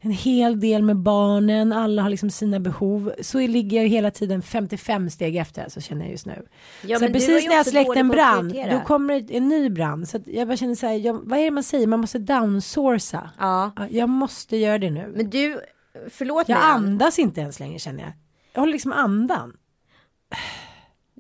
En 0.03 0.11
hel 0.11 0.61
del 0.61 0.83
med 0.83 0.97
barnen, 0.97 1.73
alla 1.73 2.03
har 2.03 2.11
liksom 2.11 2.31
sina 2.31 2.61
behov. 2.61 3.13
Så 3.21 3.39
ligger 3.39 3.83
jag 3.83 3.89
hela 3.89 4.11
tiden 4.11 4.43
55 4.43 5.11
steg 5.11 5.37
efter, 5.37 5.63
alltså 5.65 5.81
känner 5.81 6.03
jag 6.03 6.11
just 6.11 6.27
nu. 6.27 6.47
Ja, 6.83 6.99
så 6.99 7.07
precis 7.07 7.47
när 7.47 7.53
jag 7.53 7.61
också 7.61 7.71
släckt 7.71 7.87
dålig 7.87 8.01
en 8.01 8.09
brand, 8.09 8.55
då 8.71 8.81
kommer 8.81 9.33
en 9.33 9.49
ny 9.49 9.71
brand. 9.71 10.09
Så 10.09 10.21
jag 10.27 10.49
bara 10.49 10.57
känner 10.57 10.75
så 10.75 10.87
här, 10.87 10.95
jag, 10.95 11.21
vad 11.25 11.39
är 11.39 11.45
det 11.45 11.51
man 11.51 11.63
säger, 11.63 11.87
man 11.87 12.01
måste 12.01 12.19
downsourca. 12.19 13.31
Ja, 13.39 13.73
Ja, 13.77 13.87
jag 13.91 14.09
måste 14.09 14.57
göra 14.57 14.79
det 14.79 14.91
nu. 14.91 15.13
men 15.17 15.31
du, 15.31 15.61
förlåt 16.11 16.49
jag 16.49 16.59
mig. 16.59 16.65
Ann. 16.65 16.85
andas 16.85 17.19
inte 17.19 17.41
ens 17.41 17.61
längre 17.61 17.79
känner 17.79 18.03
jag. 18.03 18.13
Jag 18.53 18.61
håller 18.61 18.73
liksom 18.73 18.93
andan. 18.93 19.57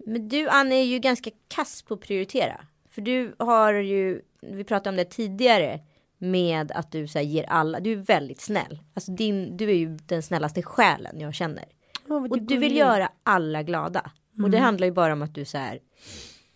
Men 0.07 0.29
du 0.29 0.49
Ann 0.49 0.73
är 0.73 0.83
ju 0.83 0.99
ganska 0.99 1.31
kass 1.49 1.83
på 1.83 1.95
att 1.95 2.01
prioritera. 2.01 2.61
För 2.91 3.03
du 3.03 3.35
har 3.39 3.73
ju, 3.73 4.23
vi 4.43 4.65
pratade 4.65 4.91
om 4.91 4.97
det 4.97 5.05
tidigare. 5.05 5.81
Med 6.23 6.73
att 6.73 6.93
du 6.93 7.09
så 7.09 7.19
här, 7.19 7.27
ger 7.27 7.45
alla, 7.45 7.81
du 7.81 7.93
är 7.93 7.97
väldigt 7.97 8.41
snäll. 8.41 8.79
Alltså 8.95 9.13
din, 9.13 9.57
du 9.57 9.71
är 9.71 9.75
ju 9.75 9.99
den 10.07 10.23
snällaste 10.23 10.63
själen 10.63 11.21
jag 11.21 11.35
känner. 11.35 11.65
Vad 12.07 12.31
Och 12.31 12.43
du 12.43 12.57
vill 12.57 12.77
göra 12.77 13.09
alla 13.23 13.63
glada. 13.63 14.11
Och 14.43 14.51
det 14.51 14.59
handlar 14.59 14.87
ju 14.87 14.93
bara 14.93 15.13
om 15.13 15.23
att 15.23 15.35
du 15.35 15.45
så 15.45 15.59
här. 15.59 15.79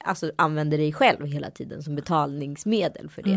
Alltså 0.07 0.33
använder 0.37 0.79
dig 0.79 0.93
själv 0.93 1.27
hela 1.27 1.51
tiden 1.51 1.83
som 1.83 1.95
betalningsmedel 1.95 3.09
för 3.09 3.23
det. 3.23 3.31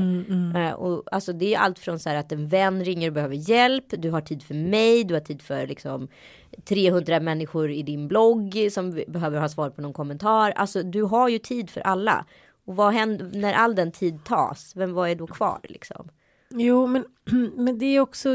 Eh, 0.59 0.73
och 0.73 1.03
alltså 1.11 1.33
det 1.33 1.55
är 1.55 1.59
allt 1.59 1.79
från 1.79 1.99
så 1.99 2.09
här 2.09 2.15
att 2.15 2.31
en 2.31 2.47
vän 2.47 2.83
ringer 2.85 3.07
och 3.07 3.13
behöver 3.13 3.35
hjälp. 3.49 3.85
Du 3.89 4.11
har 4.11 4.21
tid 4.21 4.43
för 4.43 4.53
mig. 4.53 5.03
Du 5.03 5.13
har 5.13 5.21
tid 5.21 5.41
för 5.41 5.67
liksom 5.67 6.07
300 6.65 7.19
människor 7.19 7.71
i 7.71 7.83
din 7.83 8.07
blogg 8.07 8.67
som 8.71 9.01
behöver 9.07 9.39
ha 9.39 9.49
svar 9.49 9.69
på 9.69 9.81
någon 9.81 9.93
kommentar. 9.93 10.51
Alltså 10.51 10.83
du 10.83 11.01
har 11.03 11.29
ju 11.29 11.39
tid 11.39 11.69
för 11.69 11.81
alla. 11.81 12.25
Och 12.67 12.75
vad 12.75 12.93
händer 12.93 13.31
när 13.33 13.53
all 13.53 13.75
den 13.75 13.91
tid 13.91 14.23
tas? 14.25 14.71
Vem 14.75 14.93
vad 14.93 15.09
är 15.09 15.15
då 15.15 15.27
kvar 15.27 15.59
liksom? 15.63 16.09
Jo, 16.49 16.87
men, 16.87 17.05
men 17.55 17.79
det 17.79 17.85
är 17.85 17.99
också, 17.99 18.29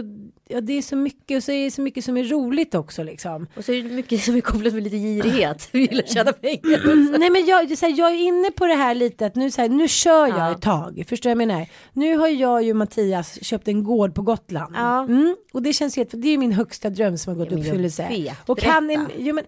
ja 0.48 0.60
det 0.60 0.72
är 0.72 0.82
så 0.82 0.96
mycket 0.96 1.36
och 1.36 1.42
så 1.44 1.52
är 1.52 1.64
det 1.64 1.70
så 1.70 1.82
mycket 1.82 2.04
som 2.04 2.16
är 2.16 2.24
roligt 2.24 2.74
också 2.74 3.02
liksom. 3.02 3.46
Och 3.56 3.64
så 3.64 3.72
är 3.72 3.82
det 3.82 3.88
mycket 3.88 4.20
som 4.22 4.36
är 4.36 4.40
kopplat 4.40 4.74
med 4.74 4.82
lite 4.82 4.96
girighet. 4.96 5.68
Vi 5.72 5.86
vill 5.86 6.02
tjäna 6.06 6.32
pengar. 6.32 6.76
också. 6.76 7.18
Nej 7.18 7.30
men 7.30 7.46
jag, 7.46 7.70
är 7.72 7.76
så 7.76 7.86
här, 7.86 7.98
jag 7.98 8.10
är 8.12 8.16
inne 8.18 8.50
på 8.50 8.66
det 8.66 8.74
här 8.74 8.94
lite 8.94 9.26
att 9.26 9.34
nu, 9.34 9.50
så 9.50 9.60
här, 9.60 9.68
nu 9.68 9.88
kör 9.88 10.26
jag 10.26 10.38
Ja. 10.38 10.52
ett 10.52 10.62
tag. 10.62 11.04
Förstår 11.08 11.30
jag 11.30 11.38
menar? 11.38 11.66
Nu 11.92 12.16
har 12.16 12.28
jag 12.28 12.62
ju 12.62 12.74
Mattias 12.74 13.44
köpt 13.44 13.68
en 13.68 13.84
gård 13.84 14.14
på 14.14 14.22
Gotland. 14.22 14.74
Ja. 14.78 15.02
Mm, 15.04 15.36
och 15.52 15.62
det 15.62 15.72
känns 15.72 15.96
helt, 15.96 16.10
det 16.12 16.28
är 16.28 16.38
min 16.38 16.52
högsta 16.52 16.90
dröm 16.90 17.18
som 17.18 17.36
har 17.36 17.44
gått 17.44 17.52
i 17.52 17.56
uppfyllelse. 17.56 18.34
Och 18.46 18.64
en, 18.64 18.86
Berätta. 18.86 19.10
jo, 19.18 19.34
men, 19.34 19.44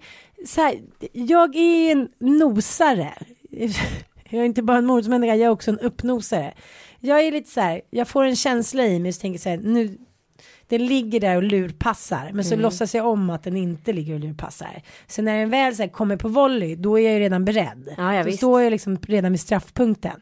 så 0.47 0.61
här, 0.61 0.75
jag 1.13 1.57
är 1.57 1.93
en 1.93 2.09
nosare. 2.19 3.13
Jag 4.31 4.41
är 4.41 4.45
inte 4.45 4.63
bara 4.63 4.79
en 4.79 4.87
morotsmänniska, 4.87 5.35
jag 5.35 5.47
är 5.47 5.51
också 5.51 5.71
en 5.71 5.79
uppnosare. 5.79 6.55
Jag 7.01 7.21
är 7.21 7.33
lite 7.33 7.51
så 7.51 7.61
här, 7.61 7.81
jag 7.91 8.09
får 8.09 8.25
en 8.25 8.37
känsla 8.37 8.87
i 8.87 9.01
mig 9.01 9.13
så 9.13 9.21
tänker 9.21 9.39
så 9.39 9.49
här, 9.49 9.57
nu 9.57 9.99
den 10.69 10.87
ligger 10.87 11.21
där 11.21 11.37
och 11.37 11.43
lurpassar 11.43 12.31
men 12.33 12.45
så 12.45 12.57
låtsas 12.57 12.95
jag 12.95 13.07
om 13.07 13.31
att 13.31 13.43
den 13.43 13.57
inte 13.57 13.93
ligger 13.93 14.15
och 14.15 14.21
lurpassar. 14.21 14.83
Så 15.07 15.23
när 15.23 15.39
den 15.39 15.51
väl 15.51 15.77
så 15.77 15.83
här, 15.83 15.89
kommer 15.89 16.17
på 16.17 16.29
volley 16.29 16.77
då 16.77 16.99
är 16.99 17.03
jag 17.03 17.13
ju 17.13 17.19
redan 17.19 17.45
beredd. 17.45 17.95
Ja, 17.97 18.15
ja, 18.15 18.21
då 18.21 18.27
visst. 18.27 18.39
står 18.39 18.63
jag 18.63 18.71
liksom 18.71 18.97
redan 18.97 19.33
vid 19.33 19.41
straffpunkten. 19.41 20.21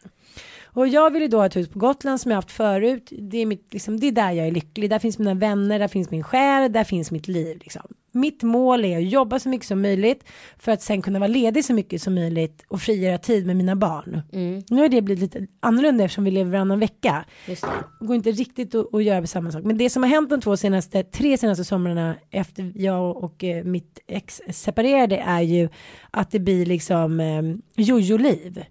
Och 0.75 0.89
jag 0.89 1.11
vill 1.11 1.23
ju 1.23 1.29
då 1.29 1.37
ha 1.37 1.47
ett 1.47 1.57
hus 1.57 1.69
på 1.69 1.79
Gotland 1.79 2.21
som 2.21 2.31
jag 2.31 2.37
haft 2.37 2.51
förut. 2.51 3.13
Det 3.19 3.39
är, 3.39 3.47
mitt, 3.47 3.73
liksom, 3.73 4.01
det 4.01 4.07
är 4.07 4.13
där 4.13 4.31
jag 4.33 4.47
är 4.47 4.53
lycklig. 4.53 4.91
Där 4.91 4.99
finns 4.99 5.19
mina 5.19 5.35
vänner, 5.35 5.79
där 5.79 5.89
finns 5.89 6.11
min 6.11 6.23
själ, 6.23 6.73
där 6.73 6.85
finns 6.85 7.11
mitt 7.11 7.29
liv. 7.29 7.59
Liksom. 7.59 7.83
Mitt 8.15 8.43
mål 8.43 8.85
är 8.85 8.97
att 8.97 9.09
jobba 9.09 9.39
så 9.39 9.49
mycket 9.49 9.67
som 9.67 9.83
möjligt 9.83 10.25
för 10.59 10.73
att 10.73 10.83
sen 10.83 11.03
kunna 11.03 11.19
vara 11.19 11.29
ledig 11.29 11.65
så 11.65 11.75
mycket 11.75 12.03
som 12.03 12.15
möjligt 12.15 12.65
och 12.69 12.81
frigöra 12.81 13.19
tid 13.19 13.47
med 13.47 13.57
mina 13.57 13.77
barn. 13.77 14.23
Nu 14.69 14.83
har 14.83 14.89
det 14.89 15.03
blivit 15.03 15.23
lite 15.23 15.47
annorlunda 15.61 16.05
eftersom 16.05 16.25
vi 16.25 16.31
lever 16.31 16.51
varannan 16.51 16.81
vecka. 16.81 17.25
Just 17.49 17.63
det. 17.63 18.07
Går 18.07 18.17
inte 18.17 18.31
riktigt 18.31 18.75
att, 18.75 18.95
att 18.95 19.05
göra 19.05 19.27
samma 19.27 19.53
sak. 19.53 19.65
Men 19.65 19.79
det 19.79 19.91
som 19.91 20.03
har 20.03 20.11
hänt 20.11 20.31
de 20.31 20.41
två 20.41 20.57
senaste, 20.57 21.03
tre 21.03 21.39
senaste 21.39 21.65
somrarna 21.65 22.15
efter 22.31 22.73
jag 22.75 23.17
och 23.17 23.45
eh, 23.45 23.65
mitt 23.65 23.99
ex 24.07 24.41
separerade 24.51 25.17
är 25.17 25.41
ju 25.41 25.69
att 26.11 26.31
det 26.31 26.39
blir 26.39 26.67
liksom 26.67 27.21
eh, 27.21 27.43
jojo-liv. 27.85 28.65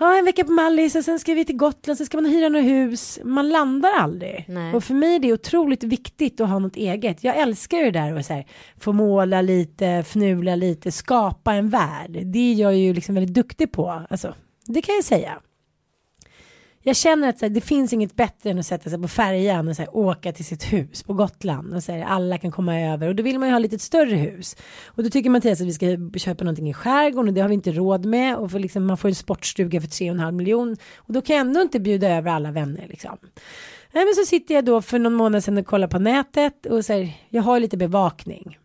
Ja, 0.00 0.18
en 0.18 0.24
vecka 0.24 0.44
på 0.44 0.52
Mallis 0.52 0.94
och 0.94 1.04
sen 1.04 1.18
ska 1.18 1.34
vi 1.34 1.44
till 1.44 1.56
Gotland, 1.56 1.96
sen 1.96 2.06
ska 2.06 2.16
man 2.16 2.26
hyra 2.26 2.48
något 2.48 2.64
hus. 2.64 3.18
Man 3.24 3.48
landar 3.48 3.92
aldrig. 3.92 4.44
Nej. 4.48 4.74
Och 4.74 4.84
för 4.84 4.94
mig 4.94 5.14
är 5.14 5.18
det 5.18 5.32
otroligt 5.32 5.84
viktigt 5.84 6.40
att 6.40 6.48
ha 6.48 6.58
något 6.58 6.76
eget. 6.76 7.24
Jag 7.24 7.36
älskar 7.36 7.78
det 7.78 7.90
där 7.90 8.16
att 8.16 8.26
så 8.26 8.32
här, 8.32 8.46
få 8.80 8.92
måla 8.92 9.42
lite, 9.42 9.86
fnula 9.86 10.54
lite, 10.54 10.92
skapa 10.92 11.52
en 11.52 11.68
värld. 11.68 12.18
Det 12.24 12.38
är 12.38 12.54
jag 12.54 12.76
ju 12.76 12.94
liksom 12.94 13.14
väldigt 13.14 13.34
duktig 13.34 13.72
på. 13.72 14.02
Alltså, 14.10 14.34
det 14.66 14.82
kan 14.82 14.94
jag 14.94 15.04
säga. 15.04 15.38
Jag 16.88 16.96
känner 16.96 17.28
att 17.28 17.38
så 17.38 17.44
här, 17.44 17.50
det 17.50 17.60
finns 17.60 17.92
inget 17.92 18.16
bättre 18.16 18.50
än 18.50 18.58
att 18.58 18.66
sätta 18.66 18.90
sig 18.90 19.02
på 19.02 19.08
färjan 19.08 19.68
och 19.68 19.76
så 19.76 19.82
här, 19.82 19.96
åka 19.96 20.32
till 20.32 20.44
sitt 20.44 20.72
hus 20.72 21.02
på 21.02 21.12
Gotland 21.12 21.74
och 21.74 21.82
säga 21.82 22.06
alla 22.06 22.38
kan 22.38 22.50
komma 22.50 22.80
över 22.80 23.08
och 23.08 23.14
då 23.14 23.22
vill 23.22 23.38
man 23.38 23.48
ju 23.48 23.52
ha 23.52 23.58
lite 23.58 23.76
ett 23.76 23.82
större 23.82 24.16
hus 24.16 24.56
och 24.86 25.02
då 25.02 25.10
tycker 25.10 25.30
Mattias 25.30 25.60
att 25.60 25.66
vi 25.66 25.72
ska 25.72 25.86
köpa 26.18 26.44
någonting 26.44 26.70
i 26.70 26.74
skärgården 26.74 27.28
och 27.28 27.34
det 27.34 27.40
har 27.40 27.48
vi 27.48 27.54
inte 27.54 27.72
råd 27.72 28.04
med 28.04 28.36
och 28.36 28.50
för 28.50 28.58
liksom, 28.58 28.86
man 28.86 28.96
får 28.96 29.08
en 29.08 29.14
sportstuga 29.14 29.80
för 29.80 29.88
3,5 29.88 30.32
miljon 30.32 30.76
och 30.96 31.12
då 31.12 31.20
kan 31.20 31.36
jag 31.36 31.46
ändå 31.46 31.60
inte 31.60 31.80
bjuda 31.80 32.08
över 32.08 32.30
alla 32.30 32.50
vänner 32.50 32.86
liksom. 32.88 33.18
Nej, 33.92 34.04
men 34.04 34.14
så 34.14 34.24
sitter 34.24 34.54
jag 34.54 34.64
då 34.64 34.82
för 34.82 34.98
någon 34.98 35.14
månad 35.14 35.44
sedan 35.44 35.58
och 35.58 35.66
kollar 35.66 35.88
på 35.88 35.98
nätet 35.98 36.66
och 36.66 36.84
så 36.84 36.92
här, 36.92 37.12
jag 37.28 37.42
har 37.42 37.60
lite 37.60 37.76
bevakning 37.76 38.58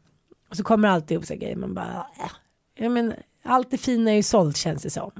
och 0.49 0.57
så 0.57 0.63
kommer 0.63 0.89
alltid 0.89 1.17
upp 1.17 1.25
så 1.25 1.33
här 1.33 1.39
grejer 1.39 1.55
man 1.55 1.73
bara 1.73 2.07
äh. 2.19 2.31
ja, 2.75 2.89
men 2.89 3.13
allt 3.43 3.71
det 3.71 3.77
fina 3.77 4.11
är 4.11 4.15
ju 4.15 4.23
sålt 4.23 4.57
känns 4.57 4.83
det 4.83 4.89
som. 4.89 5.11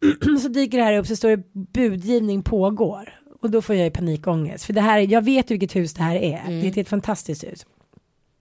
så 0.42 0.48
dyker 0.48 0.78
det 0.78 0.84
här 0.84 0.98
upp 0.98 1.06
så 1.06 1.16
står 1.16 1.28
det 1.28 1.42
budgivning 1.72 2.42
pågår. 2.42 3.16
Och 3.42 3.50
då 3.50 3.62
får 3.62 3.76
jag 3.76 3.84
ju 3.84 3.90
panikångest. 3.90 4.64
För 4.64 4.72
det 4.72 4.80
här, 4.80 4.98
jag 4.98 5.24
vet 5.24 5.50
vilket 5.50 5.76
hus 5.76 5.94
det 5.94 6.02
här 6.02 6.16
är. 6.16 6.42
Det 6.46 6.76
är 6.76 6.78
ett 6.78 6.88
fantastiskt 6.88 7.44
hus. 7.44 7.66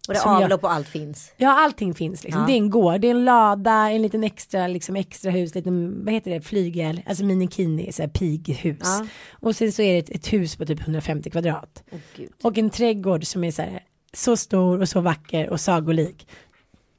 Och 0.07 0.13
det 0.13 0.21
jag- 0.25 0.43
avlopp 0.43 0.63
och 0.63 0.71
allt 0.71 0.87
finns. 0.87 1.31
Ja, 1.37 1.63
allting 1.63 1.93
finns 1.93 2.23
liksom. 2.23 2.41
Ja. 2.41 2.47
Det 2.47 2.53
är 2.53 2.57
en 2.57 2.69
gård, 2.69 3.01
det 3.01 3.07
är 3.07 3.11
en 3.11 3.25
lada, 3.25 3.89
en 3.89 4.01
liten 4.01 4.23
extra, 4.23 4.67
liksom 4.67 4.95
extra 4.95 5.31
hus, 5.31 5.55
liten, 5.55 6.05
vad 6.05 6.13
heter 6.13 6.31
det, 6.31 6.41
flygel, 6.41 7.01
alltså 7.05 7.23
minikini, 7.25 7.91
så 7.91 8.01
här 8.01 8.09
pighus. 8.09 8.77
Ja. 8.81 9.07
Och 9.31 9.55
sen 9.55 9.71
så 9.71 9.81
är 9.81 9.93
det 9.93 9.99
ett, 9.99 10.09
ett 10.09 10.33
hus 10.33 10.55
på 10.55 10.65
typ 10.65 10.79
150 10.81 11.29
kvadrat. 11.29 11.83
Gud. 12.15 12.29
Och 12.43 12.57
en 12.57 12.69
trädgård 12.69 13.25
som 13.25 13.43
är 13.43 13.51
så 13.51 13.61
här, 13.61 13.79
så 14.13 14.37
stor 14.37 14.81
och 14.81 14.89
så 14.89 15.01
vacker 15.01 15.49
och 15.49 15.59
sagolik. 15.59 16.27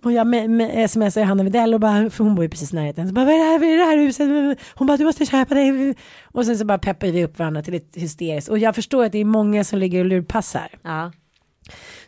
Och 0.03 0.13
jag 0.13 0.27
med, 0.27 0.51
med, 0.51 0.91
smsar 0.91 1.23
Hanna 1.23 1.43
Widell 1.43 1.75
och 1.75 1.81
bara, 1.81 2.11
för 2.11 2.25
hon 2.25 2.35
bor 2.35 2.45
ju 2.45 2.49
precis 2.49 2.73
i 2.73 2.77
närheten. 2.77 3.09
Så 3.09 3.15
bara, 3.15 3.25
vad 3.25 3.35
är 3.35 3.39
det 3.39 3.45
här, 3.45 3.59
vad 3.59 3.69
är 3.69 3.77
det 3.77 3.85
här 3.85 3.97
huset? 3.97 4.59
Hon 4.75 4.87
bara, 4.87 4.97
du 4.97 5.05
måste 5.05 5.27
köpa 5.27 5.55
det. 5.55 5.95
Och 6.25 6.47
sen 6.47 6.59
så 6.59 6.65
bara 6.65 6.79
peppar 6.79 7.07
vi 7.07 7.25
upp 7.25 7.39
varandra 7.39 7.63
till 7.63 7.75
ett 7.75 7.97
hysteriskt. 7.97 8.49
Och 8.49 8.59
jag 8.59 8.75
förstår 8.75 9.05
att 9.05 9.13
det 9.13 9.19
är 9.19 9.25
många 9.25 9.65
som 9.65 9.79
ligger 9.79 10.01
och 10.01 10.07
lurpassar. 10.07 10.69
Ja. 10.83 11.13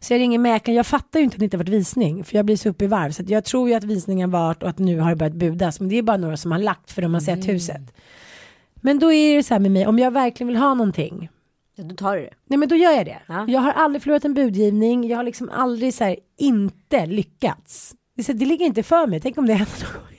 Så 0.00 0.14
jag 0.14 0.18
ringer 0.18 0.38
mäklaren, 0.38 0.76
jag 0.76 0.86
fattar 0.86 1.20
ju 1.20 1.24
inte 1.24 1.34
att 1.34 1.38
det 1.38 1.44
inte 1.44 1.56
varit 1.56 1.68
visning. 1.68 2.24
För 2.24 2.36
jag 2.36 2.46
blir 2.46 2.56
så 2.56 2.68
uppe 2.68 2.84
i 2.84 2.88
varv. 2.88 3.10
Så 3.10 3.22
jag 3.26 3.44
tror 3.44 3.68
ju 3.68 3.74
att 3.74 3.84
visningen 3.84 4.30
varit 4.30 4.62
och 4.62 4.68
att 4.68 4.78
nu 4.78 4.98
har 4.98 5.10
det 5.10 5.16
börjat 5.16 5.34
budas. 5.34 5.80
Men 5.80 5.88
det 5.88 5.98
är 5.98 6.02
bara 6.02 6.16
några 6.16 6.36
som 6.36 6.52
har 6.52 6.58
lagt 6.58 6.92
för 6.92 7.02
de 7.02 7.14
har 7.14 7.20
sett 7.20 7.48
huset. 7.48 7.82
Men 8.74 8.98
då 8.98 9.12
är 9.12 9.36
det 9.36 9.42
så 9.42 9.54
här 9.54 9.58
med 9.58 9.70
mig, 9.70 9.86
om 9.86 9.98
jag 9.98 10.10
verkligen 10.10 10.48
vill 10.48 10.56
ha 10.56 10.74
någonting. 10.74 11.28
Ja, 11.74 11.84
då 11.84 11.94
tar 11.94 12.16
du 12.16 12.22
det. 12.22 12.34
Nej 12.46 12.58
men 12.58 12.68
då 12.68 12.76
gör 12.76 12.92
jag 12.92 13.06
det. 13.06 13.18
Ja. 13.26 13.44
Jag 13.48 13.60
har 13.60 13.72
aldrig 13.72 14.02
förlorat 14.02 14.24
en 14.24 14.34
budgivning. 14.34 15.08
Jag 15.08 15.16
har 15.16 15.24
liksom 15.24 15.50
aldrig 15.50 15.94
så 15.94 16.04
här 16.04 16.16
inte 16.38 17.06
lyckats. 17.06 17.94
Det, 18.16 18.24
så, 18.24 18.32
det 18.32 18.44
ligger 18.44 18.66
inte 18.66 18.82
för 18.82 19.06
mig. 19.06 19.20
Tänk 19.20 19.38
om 19.38 19.46
det 19.46 19.54
händer 19.54 19.84
någon 19.84 19.92
gång. 19.92 20.12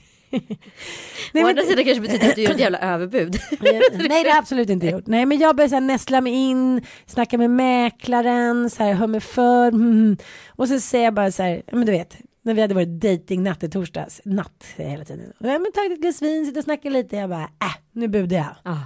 Nej, 1.32 1.44
Å 1.44 1.48
andra 1.48 1.62
sidan 1.62 1.84
kanske 1.84 2.00
betyder 2.00 2.28
att 2.28 2.34
du 2.34 2.42
gör 2.42 2.50
ett 2.50 2.60
jävla 2.60 2.78
överbud. 2.78 3.36
Nej 4.08 4.24
det 4.24 4.30
har 4.30 4.38
absolut 4.38 4.70
inte 4.70 4.86
gjort. 4.86 5.06
Nej 5.06 5.26
men 5.26 5.38
jag 5.38 5.60
här 5.60 5.80
nästla 5.80 6.20
mig 6.20 6.32
in, 6.32 6.82
snacka 7.06 7.38
med 7.38 7.50
mäklaren, 7.50 8.70
så 8.70 8.82
här, 8.82 8.92
hör 8.92 9.06
mig 9.06 9.20
för. 9.20 9.68
Mm. 9.68 10.16
Och 10.48 10.68
så 10.68 10.80
säger 10.80 11.04
jag 11.04 11.14
bara 11.14 11.32
så 11.32 11.42
här, 11.42 11.62
men 11.72 11.86
du 11.86 11.92
vet, 11.92 12.16
när 12.42 12.54
vi 12.54 12.60
hade 12.60 12.74
varit 12.74 13.00
datingnatt 13.00 13.62
i 13.62 13.70
torsdags, 13.70 14.20
natt 14.24 14.64
hela 14.76 15.04
tiden. 15.04 15.32
Och 15.40 15.46
jag 15.46 15.62
men 15.62 15.72
tagit 15.72 15.92
ett 15.92 16.00
glas 16.00 16.22
vin, 16.22 16.46
sitter 16.46 16.60
och 16.60 16.64
snackar 16.64 16.90
lite, 16.90 17.16
jag 17.16 17.30
bara, 17.30 17.42
äh, 17.42 17.74
nu 17.92 18.08
budar 18.08 18.36
jag. 18.36 18.56
Ja. 18.64 18.78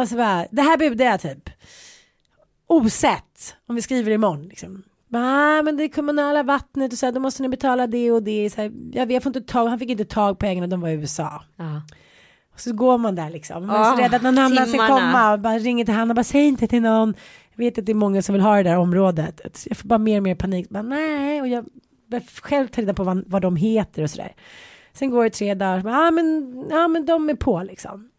Och 0.00 0.08
så 0.08 0.16
bara, 0.16 0.46
det 0.50 0.62
här 0.62 0.76
budar 0.76 1.06
jag 1.06 1.20
typ. 1.20 1.50
Osett, 2.66 3.56
om 3.68 3.74
vi 3.74 3.82
skriver 3.82 4.12
imorgon 4.12 4.42
liksom. 4.42 4.82
Nej 5.08 5.62
men 5.62 5.76
det 5.76 5.88
kommunala 5.88 6.42
vattnet 6.42 6.92
och 6.92 6.98
så 6.98 7.06
här, 7.06 7.12
då 7.12 7.20
måste 7.20 7.42
ni 7.42 7.48
betala 7.48 7.86
det 7.86 8.12
och 8.12 8.22
det. 8.22 8.50
Så 8.50 8.60
här, 8.60 8.72
jag, 8.92 9.12
jag 9.12 9.22
får 9.22 9.36
inte 9.36 9.52
tag, 9.52 9.66
han 9.66 9.78
fick 9.78 9.90
inte 9.90 10.04
tag 10.04 10.38
på 10.38 10.46
pengarna, 10.46 10.66
de 10.66 10.80
var 10.80 10.88
i 10.88 10.92
USA. 10.92 11.42
Ja. 11.56 11.82
Och 12.54 12.60
så 12.60 12.72
går 12.72 12.98
man 12.98 13.14
där 13.14 13.30
liksom. 13.30 13.66
Man 13.66 13.76
är 13.76 13.80
Ah, 13.80 13.96
så 13.96 14.02
rädd 14.02 14.14
att 14.14 14.22
någon 14.22 14.38
annan 14.38 14.66
ska 14.66 14.86
komma. 14.88 15.32
Och 15.32 15.40
bara 15.40 15.58
ringer 15.58 15.84
till 15.84 15.94
han 15.94 16.10
och 16.10 16.16
bara 16.16 16.24
säg 16.24 16.46
inte 16.46 16.66
till 16.66 16.82
någon. 16.82 17.14
Jag 17.54 17.64
vet 17.64 17.78
att 17.78 17.86
det 17.86 17.92
är 17.92 17.94
många 17.94 18.22
som 18.22 18.32
vill 18.32 18.42
ha 18.42 18.56
det 18.56 18.62
där 18.62 18.76
området. 18.78 19.66
Jag 19.66 19.76
får 19.76 19.88
bara 19.88 19.98
mer 19.98 20.16
och 20.16 20.22
mer 20.22 20.34
panik. 20.34 20.68
Bara, 20.68 20.82
nej, 20.82 21.40
och 21.40 21.48
jag 21.48 21.64
själv 22.42 22.68
ta 22.68 22.80
reda 22.80 22.94
på 22.94 23.04
vad, 23.04 23.24
vad 23.26 23.42
de 23.42 23.56
heter 23.56 24.02
och 24.02 24.10
sådär. 24.10 24.34
Sen 24.92 25.10
går 25.10 25.24
det 25.24 25.30
tre 25.30 25.54
dagar. 25.54 25.82
Ja 25.84 26.08
ah, 26.08 26.10
men, 26.10 26.64
ah, 26.72 26.88
men 26.88 27.06
de 27.06 27.30
är 27.30 27.34
på 27.34 27.62
liksom. 27.62 28.10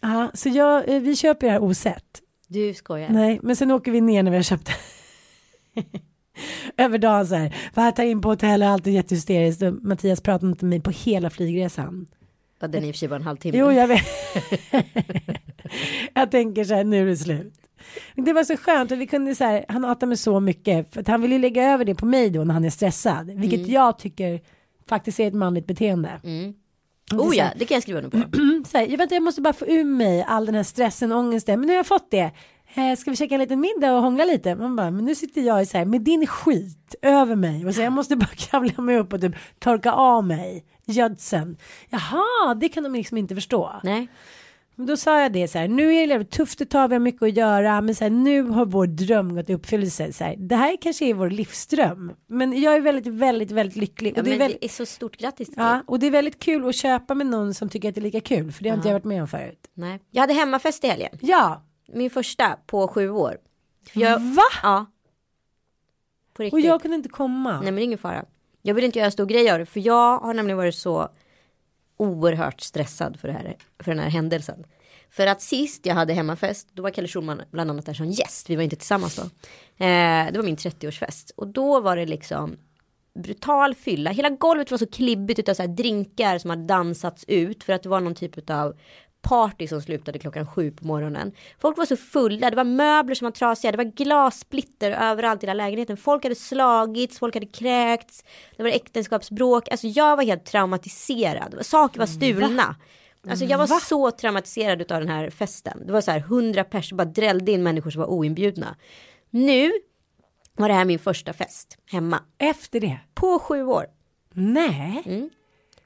Ja, 0.00 0.30
så 0.34 0.48
jag, 0.48 0.88
eh, 0.88 1.00
vi 1.00 1.16
köper 1.16 1.46
det 1.46 1.52
här 1.52 1.62
osett. 1.62 2.22
Du 2.48 2.74
skojar. 2.74 3.08
Nej, 3.08 3.40
men 3.42 3.56
sen 3.56 3.70
åker 3.70 3.92
vi 3.92 4.00
ner 4.00 4.22
när 4.22 4.30
vi 4.30 4.36
har 4.36 4.42
köpt. 4.42 4.70
Över 6.76 6.98
dagen 6.98 7.26
så 7.26 7.34
här. 7.34 7.56
Bara 7.74 7.92
ta 7.92 8.02
in 8.02 8.20
på 8.20 8.28
hotell 8.28 8.62
och 8.62 8.68
allt 8.68 8.86
är 8.86 8.90
jättehysteriskt. 8.90 9.62
Och 9.62 9.74
Mattias 9.74 10.20
pratade 10.20 10.50
inte 10.50 10.64
med 10.64 10.70
mig 10.70 10.80
på 10.80 10.90
hela 10.90 11.30
flygresan. 11.30 12.06
Ja, 12.60 12.68
den 12.68 12.84
är 12.84 12.88
i 12.88 12.90
och 12.90 12.94
för 12.94 12.98
sig 12.98 13.08
bara 13.08 13.16
en 13.16 13.22
halvtimme. 13.22 13.58
Jo, 13.58 13.72
jag 13.72 13.88
vet. 13.88 14.06
jag 16.14 16.30
tänker 16.30 16.64
så 16.64 16.74
här, 16.74 16.84
nu 16.84 17.02
är 17.02 17.06
det 17.06 17.16
slut. 17.16 17.54
Det 18.14 18.32
var 18.32 18.44
så 18.44 18.56
skönt 18.56 18.92
och 18.92 19.00
vi 19.00 19.06
kunde 19.06 19.34
så 19.34 19.44
här, 19.44 19.64
han 19.68 19.84
hatar 19.84 20.06
mig 20.06 20.16
så 20.16 20.40
mycket 20.40 20.94
för 20.94 21.00
att 21.00 21.08
han 21.08 21.22
vill 21.22 21.32
ju 21.32 21.38
lägga 21.38 21.72
över 21.72 21.84
det 21.84 21.94
på 21.94 22.06
mig 22.06 22.30
då 22.30 22.44
när 22.44 22.54
han 22.54 22.64
är 22.64 22.70
stressad, 22.70 23.30
vilket 23.30 23.68
jag 23.68 23.98
tycker 23.98 24.40
faktiskt 24.88 25.20
är 25.20 25.28
ett 25.28 25.34
manligt 25.34 25.66
beteende. 25.66 26.20
Mm. 26.24 26.54
Oh 27.12 27.36
ja, 27.36 27.50
det 27.56 27.64
kan 27.64 27.74
jag 27.74 27.82
skriva 27.82 28.00
under 28.00 28.10
på. 28.10 28.38
så 28.68 28.78
här, 28.78 28.86
jag, 28.86 28.98
vet, 28.98 29.10
jag 29.10 29.22
måste 29.22 29.40
bara 29.40 29.52
få 29.52 29.66
ur 29.66 29.84
mig 29.84 30.24
all 30.28 30.46
den 30.46 30.54
här 30.54 30.62
stressen 30.62 31.12
och 31.12 31.18
ångesten, 31.18 31.60
men 31.60 31.66
nu 31.66 31.72
har 31.72 31.76
jag 31.76 31.86
fått 31.86 32.10
det. 32.10 32.30
Eh, 32.74 32.96
ska 32.96 33.10
vi 33.10 33.16
käka 33.16 33.34
en 33.34 33.40
liten 33.40 33.60
middag 33.60 33.94
och 33.94 34.02
hångla 34.02 34.24
lite? 34.24 34.54
Man 34.54 34.76
bara, 34.76 34.90
men 34.90 35.04
nu 35.04 35.14
sitter 35.14 35.40
jag 35.40 35.62
i 35.62 35.66
så 35.66 35.78
här, 35.78 35.84
med 35.84 36.00
din 36.00 36.26
skit 36.26 36.94
över 37.02 37.36
mig 37.36 37.66
och 37.66 37.74
så 37.74 37.80
jag 37.80 37.92
måste 37.92 38.16
bara 38.16 38.26
kravla 38.36 38.82
mig 38.82 38.98
upp 38.98 39.12
och 39.12 39.20
typ 39.20 39.34
torka 39.58 39.92
av 39.92 40.24
mig 40.24 40.64
gödseln. 40.86 41.56
Jaha, 41.88 42.54
det 42.54 42.68
kan 42.68 42.82
de 42.82 42.92
liksom 42.92 43.18
inte 43.18 43.34
förstå. 43.34 43.72
Nej. 43.82 44.08
Men 44.78 44.86
då 44.86 44.96
sa 44.96 45.20
jag 45.20 45.32
det 45.32 45.48
så 45.48 45.58
här, 45.58 45.68
nu 45.68 45.94
är 45.94 46.18
det 46.18 46.24
tufft 46.24 46.60
ett 46.60 46.70
tag, 46.70 46.88
vi 46.88 46.94
har 46.94 47.00
mycket 47.00 47.22
att 47.22 47.36
göra, 47.36 47.80
men 47.80 47.94
så 47.94 48.04
här, 48.04 48.10
nu 48.10 48.42
har 48.42 48.66
vår 48.66 48.86
dröm 48.86 49.34
gått 49.34 49.50
i 49.50 49.54
uppfyllelse. 49.54 50.12
Så 50.12 50.24
här, 50.24 50.36
det 50.38 50.56
här 50.56 50.76
kanske 50.80 51.04
är 51.04 51.14
vår 51.14 51.30
livsdröm, 51.30 52.12
men 52.26 52.62
jag 52.62 52.76
är 52.76 52.80
väldigt, 52.80 53.06
väldigt, 53.06 53.50
väldigt 53.50 53.76
lycklig. 53.76 54.12
Ja, 54.16 54.20
och, 54.20 54.24
det 54.24 54.34
är 54.34 54.38
väldigt, 54.38 54.60
det 54.60 54.66
är 54.66 54.68
så 54.68 54.86
stort 54.86 55.16
grattis 55.16 55.48
till 55.48 55.56
ja, 55.58 55.72
dig. 55.72 55.82
och 55.86 55.98
det 55.98 56.06
är 56.06 56.10
väldigt 56.10 56.38
kul 56.38 56.68
att 56.68 56.74
köpa 56.74 57.14
med 57.14 57.26
någon 57.26 57.54
som 57.54 57.68
tycker 57.68 57.88
att 57.88 57.94
det 57.94 58.00
är 58.00 58.02
lika 58.02 58.20
kul, 58.20 58.52
för 58.52 58.64
det 58.64 58.70
har 58.70 58.76
inte 58.76 58.88
jag 58.88 58.94
varit 58.94 59.04
med 59.04 59.22
om 59.22 59.28
förut. 59.28 59.70
Nej. 59.74 60.00
Jag 60.10 60.20
hade 60.20 60.34
hemmafest 60.34 60.84
i 60.84 60.88
helgen. 60.88 61.18
Ja, 61.20 61.62
Min 61.92 62.10
första 62.10 62.58
på 62.66 62.88
sju 62.88 63.10
år. 63.10 63.36
Jag, 63.92 64.20
va? 64.20 64.42
ja. 64.62 64.86
På 66.34 66.42
riktigt. 66.42 66.54
Och 66.54 66.60
jag 66.60 66.82
kunde 66.82 66.94
inte 66.94 67.08
komma. 67.08 67.52
Nej 67.52 67.64
men 67.64 67.74
det 67.74 67.82
är 67.82 67.84
ingen 67.84 67.98
fara. 67.98 68.24
Jag 68.62 68.74
vill 68.74 68.84
inte 68.84 68.98
göra 68.98 69.10
stor 69.10 69.26
grej 69.26 69.50
av 69.50 69.58
det. 69.58 69.66
För 69.66 69.80
jag 69.80 70.18
har 70.18 70.34
nämligen 70.34 70.56
varit 70.56 70.74
så 70.74 71.08
oerhört 71.98 72.60
stressad 72.60 73.20
för, 73.20 73.28
det 73.28 73.34
här, 73.34 73.56
för 73.78 73.90
den 73.90 74.00
här 74.00 74.10
händelsen. 74.10 74.64
För 75.10 75.26
att 75.26 75.42
sist 75.42 75.86
jag 75.86 75.94
hade 75.94 76.12
hemmafest, 76.12 76.68
då 76.72 76.82
var 76.82 76.90
Kalle 76.90 77.08
Schulman 77.08 77.42
bland 77.50 77.70
annat 77.70 77.86
där 77.86 77.94
som 77.94 78.06
gäst. 78.06 78.50
Vi 78.50 78.56
var 78.56 78.62
inte 78.62 78.76
tillsammans 78.76 79.16
då. 79.16 79.22
Eh, 79.84 80.32
det 80.32 80.34
var 80.34 80.42
min 80.42 80.56
30-årsfest. 80.56 81.30
Och 81.36 81.48
då 81.48 81.80
var 81.80 81.96
det 81.96 82.06
liksom 82.06 82.56
brutal 83.14 83.74
fylla. 83.74 84.10
Hela 84.10 84.30
golvet 84.30 84.70
var 84.70 84.78
så 84.78 84.86
klibbigt 84.86 85.38
utav 85.38 85.54
så 85.54 85.62
här 85.62 85.68
drinkar 85.68 86.38
som 86.38 86.50
hade 86.50 86.66
dansats 86.66 87.24
ut. 87.28 87.64
För 87.64 87.72
att 87.72 87.82
det 87.82 87.88
var 87.88 88.00
någon 88.00 88.14
typ 88.14 88.50
av 88.50 88.76
party 89.22 89.68
som 89.68 89.82
slutade 89.82 90.18
klockan 90.18 90.46
sju 90.46 90.70
på 90.70 90.86
morgonen. 90.86 91.32
Folk 91.58 91.78
var 91.78 91.86
så 91.86 91.96
fulla, 91.96 92.50
det 92.50 92.56
var 92.56 92.64
möbler 92.64 93.14
som 93.14 93.24
var 93.24 93.32
trasiga, 93.32 93.72
det 93.72 93.78
var 93.78 93.84
glassplitter 93.84 94.90
överallt 94.90 95.42
i 95.42 95.46
hela 95.46 95.54
lägenheten. 95.64 95.96
Folk 95.96 96.22
hade 96.22 96.34
slagits, 96.34 97.18
folk 97.18 97.34
hade 97.34 97.46
kräkts, 97.46 98.24
det 98.56 98.62
var 98.62 98.70
äktenskapsbråk. 98.70 99.68
Alltså 99.68 99.86
jag 99.86 100.16
var 100.16 100.24
helt 100.24 100.44
traumatiserad. 100.44 101.58
Saker 101.60 101.98
var 101.98 102.06
stulna. 102.06 102.76
Alltså 103.28 103.44
jag 103.44 103.58
var 103.58 103.66
Va? 103.66 103.80
så 103.80 104.10
traumatiserad 104.10 104.92
av 104.92 105.00
den 105.00 105.08
här 105.08 105.30
festen. 105.30 105.86
Det 105.86 105.92
var 105.92 106.00
så 106.00 106.10
här 106.10 106.20
hundra 106.20 106.64
personer 106.64 106.96
bara 107.04 107.12
drällde 107.12 107.52
in 107.52 107.62
människor 107.62 107.90
som 107.90 108.00
var 108.00 108.08
oinbjudna. 108.08 108.76
Nu 109.30 109.72
var 110.56 110.68
det 110.68 110.74
här 110.74 110.84
min 110.84 110.98
första 110.98 111.32
fest 111.32 111.78
hemma. 111.86 112.22
Efter 112.38 112.80
det? 112.80 113.00
På 113.14 113.38
sju 113.38 113.64
år. 113.64 113.86
Nej. 114.32 115.02
Mm. 115.06 115.30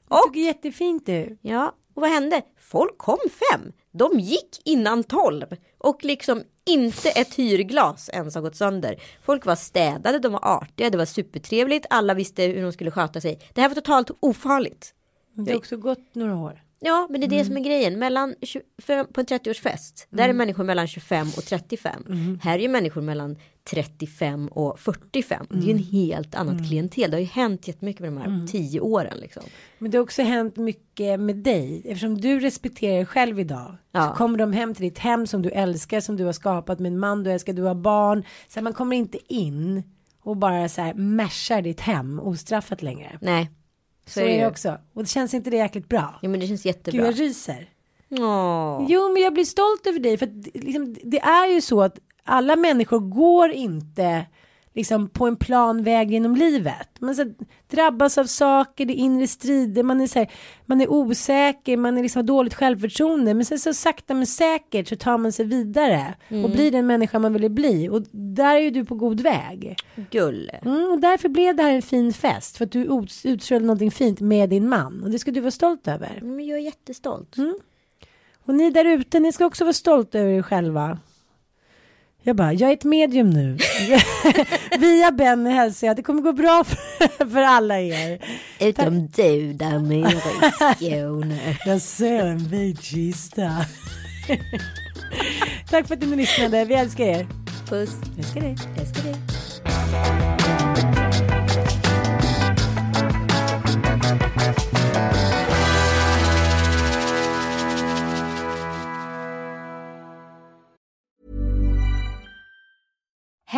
Det 0.09 0.15
såg 0.25 0.35
jättefint 0.35 1.09
ut. 1.09 1.39
Ja, 1.41 1.75
och 1.93 2.01
vad 2.01 2.09
hände? 2.09 2.41
Folk 2.59 2.97
kom 2.97 3.17
fem. 3.51 3.71
De 3.91 4.19
gick 4.19 4.61
innan 4.65 5.03
tolv. 5.03 5.45
Och 5.77 6.03
liksom 6.03 6.43
inte 6.65 7.09
ett 7.09 7.35
hyrglas 7.35 8.09
ens 8.13 8.35
har 8.35 8.41
gått 8.41 8.55
sönder. 8.55 9.01
Folk 9.23 9.45
var 9.45 9.55
städade, 9.55 10.19
de 10.19 10.31
var 10.31 10.47
artiga, 10.47 10.89
det 10.89 10.97
var 10.97 11.05
supertrevligt. 11.05 11.85
Alla 11.89 12.13
visste 12.13 12.43
hur 12.43 12.61
de 12.61 12.73
skulle 12.73 12.91
sköta 12.91 13.21
sig. 13.21 13.39
Det 13.53 13.61
här 13.61 13.69
var 13.69 13.75
totalt 13.75 14.11
ofarligt. 14.19 14.93
Det 15.33 15.51
har 15.51 15.57
också 15.57 15.77
gått 15.77 16.15
några 16.15 16.35
år. 16.35 16.61
Ja, 16.85 17.07
men 17.09 17.21
det 17.21 17.27
är 17.27 17.29
det 17.29 17.45
som 17.45 17.57
är 17.57 17.61
grejen. 17.61 17.99
Mellan 17.99 18.35
25, 18.41 19.07
på 19.13 19.21
en 19.21 19.25
30-årsfest, 19.25 20.07
där 20.09 20.29
är 20.29 20.33
människor 20.33 20.63
mellan 20.63 20.87
25 20.87 21.27
och 21.37 21.43
35. 21.45 22.39
Här 22.41 22.55
är 22.55 22.59
ju 22.59 22.67
människor 22.67 23.01
mellan 23.01 23.37
35 23.69 24.47
och 24.47 24.79
45. 24.79 25.45
Det 25.49 25.57
är 25.57 25.61
ju 25.61 25.71
en 25.71 25.77
helt 25.77 26.35
annat 26.35 26.67
klientel. 26.67 27.11
Det 27.11 27.17
har 27.17 27.21
ju 27.21 27.27
hänt 27.27 27.67
jättemycket 27.67 28.01
med 28.01 28.11
de 28.11 28.17
här 28.17 28.47
tio 28.47 28.79
åren 28.79 29.17
liksom. 29.17 29.43
Men 29.79 29.91
det 29.91 29.97
har 29.97 30.03
också 30.03 30.21
hänt 30.21 30.57
mycket 30.57 31.19
med 31.19 31.35
dig. 31.35 31.81
Eftersom 31.85 32.21
du 32.21 32.39
respekterar 32.39 32.95
dig 32.95 33.05
själv 33.05 33.39
idag. 33.39 33.75
Ja. 33.91 34.09
Så 34.09 34.15
kommer 34.15 34.37
de 34.37 34.53
hem 34.53 34.73
till 34.73 34.83
ditt 34.83 34.99
hem 34.99 35.27
som 35.27 35.41
du 35.41 35.49
älskar. 35.49 35.99
Som 35.99 36.17
du 36.17 36.25
har 36.25 36.33
skapat 36.33 36.79
med 36.79 36.91
en 36.91 36.99
man 36.99 37.23
du 37.23 37.31
älskar. 37.31 37.53
Du 37.53 37.61
har 37.61 37.75
barn. 37.75 38.23
Så 38.47 38.61
man 38.61 38.73
kommer 38.73 38.95
inte 38.95 39.33
in. 39.33 39.83
Och 40.21 40.37
bara 40.37 40.69
så 40.69 40.81
här 40.81 40.93
mashar 40.93 41.61
ditt 41.61 41.79
hem 41.79 42.19
ostraffat 42.19 42.81
längre. 42.81 43.17
Nej, 43.21 43.49
så, 44.05 44.19
är 44.19 44.25
det 44.25 44.35
ju. 44.35 44.47
också. 44.47 44.77
Och 44.93 45.03
det 45.03 45.09
känns 45.09 45.33
inte 45.33 45.49
det 45.49 45.57
jäkligt 45.57 45.89
bra. 45.89 46.19
Ja, 46.21 46.29
men 46.29 46.39
det 46.39 46.47
känns 46.47 46.63
Gud 46.63 46.75
jättebra. 46.75 47.05
jag 47.05 47.19
ryser. 47.19 47.69
Åh. 48.09 48.85
Jo 48.89 49.13
men 49.13 49.21
jag 49.21 49.33
blir 49.33 49.45
stolt 49.45 49.87
över 49.87 49.99
dig. 49.99 50.17
För 50.17 50.25
att, 50.25 50.47
liksom, 50.53 50.95
det 51.03 51.19
är 51.19 51.47
ju 51.53 51.61
så 51.61 51.81
att 51.81 51.99
alla 52.23 52.55
människor 52.55 52.99
går 52.99 53.51
inte 53.51 54.25
liksom 54.73 55.09
på 55.09 55.27
en 55.27 55.35
plan 55.35 55.83
väg 55.83 56.11
genom 56.11 56.35
livet. 56.35 56.89
Man 56.99 57.15
så, 57.15 57.33
drabbas 57.67 58.17
av 58.17 58.25
saker, 58.25 58.85
det 58.85 58.93
är 58.93 58.95
inre 58.95 59.27
strider, 59.27 59.83
man 59.83 60.01
är, 60.01 60.07
så 60.07 60.19
här, 60.19 60.31
man 60.65 60.81
är 60.81 60.91
osäker, 60.91 61.77
man 61.77 61.97
är 61.97 62.01
liksom 62.01 62.19
har 62.19 62.23
dåligt 62.23 62.53
självförtroende. 62.53 63.33
Men 63.33 63.45
sen 63.45 63.59
så 63.59 63.73
sakta 63.73 64.13
men 64.13 64.27
säkert 64.27 64.87
så 64.87 64.95
tar 64.95 65.17
man 65.17 65.31
sig 65.31 65.45
vidare 65.45 66.13
och 66.43 66.49
blir 66.49 66.71
den 66.71 66.87
människa 66.87 67.19
man 67.19 67.33
ville 67.33 67.49
bli. 67.49 67.89
Och 67.89 68.01
där 68.11 68.55
är 68.55 68.59
ju 68.59 68.69
du 68.69 68.85
på 68.85 68.95
god 68.95 69.21
väg. 69.21 69.75
Gulle. 70.11 70.59
Mm, 70.65 70.91
och 70.91 70.99
därför 70.99 71.29
blev 71.29 71.55
det 71.55 71.63
här 71.63 71.71
en 71.71 71.81
fin 71.81 72.13
fest. 72.13 72.57
För 72.57 72.65
att 72.65 72.71
du 72.71 72.81
ut- 72.83 73.21
utstrålade 73.23 73.65
någonting 73.65 73.91
fint 73.91 74.19
med 74.19 74.49
din 74.49 74.69
man. 74.69 75.03
Och 75.03 75.09
det 75.09 75.19
ska 75.19 75.31
du 75.31 75.39
vara 75.39 75.51
stolt 75.51 75.87
över. 75.87 76.19
Men 76.21 76.45
jag 76.45 76.59
är 76.59 76.63
jättestolt. 76.63 77.35
Och 78.45 78.53
ni 78.55 78.71
där 78.71 78.85
ute, 78.85 79.19
ni 79.19 79.31
ska 79.31 79.45
också 79.45 79.63
vara 79.63 79.73
stolta 79.73 80.19
över 80.19 80.31
er 80.31 80.41
själva. 80.41 80.99
Jag 82.25 82.35
bara, 82.35 82.53
jag 82.53 82.69
är 82.69 82.73
ett 82.73 82.83
medium 82.83 83.29
nu. 83.29 83.57
Via 84.79 85.11
Benny 85.11 85.49
hälsar 85.49 85.87
jag, 85.87 85.95
det 85.95 86.03
kommer 86.03 86.21
gå 86.21 86.33
bra 86.33 86.63
för, 86.63 87.25
för 87.29 87.41
alla 87.41 87.79
er. 87.79 88.19
Utom 88.59 89.07
du 89.07 89.53
där 89.53 89.79
nere 89.79 90.11
i 90.11 90.85
Skåne. 90.89 91.57
Jag 91.65 91.81
ser 91.81 92.25
en 92.25 92.37
vit 92.37 92.83
kista. 92.83 93.65
Tack 95.69 95.87
för 95.87 95.95
att 95.95 96.01
ni 96.01 96.15
lyssnade, 96.15 96.65
vi 96.65 96.73
älskar 96.73 97.03
er. 97.03 97.27
Puss. 97.69 97.95
Jag 98.15 98.19
älskar 98.19 98.41
dig. 98.41 98.55
Älskar 98.79 99.03
dig. 99.03 99.15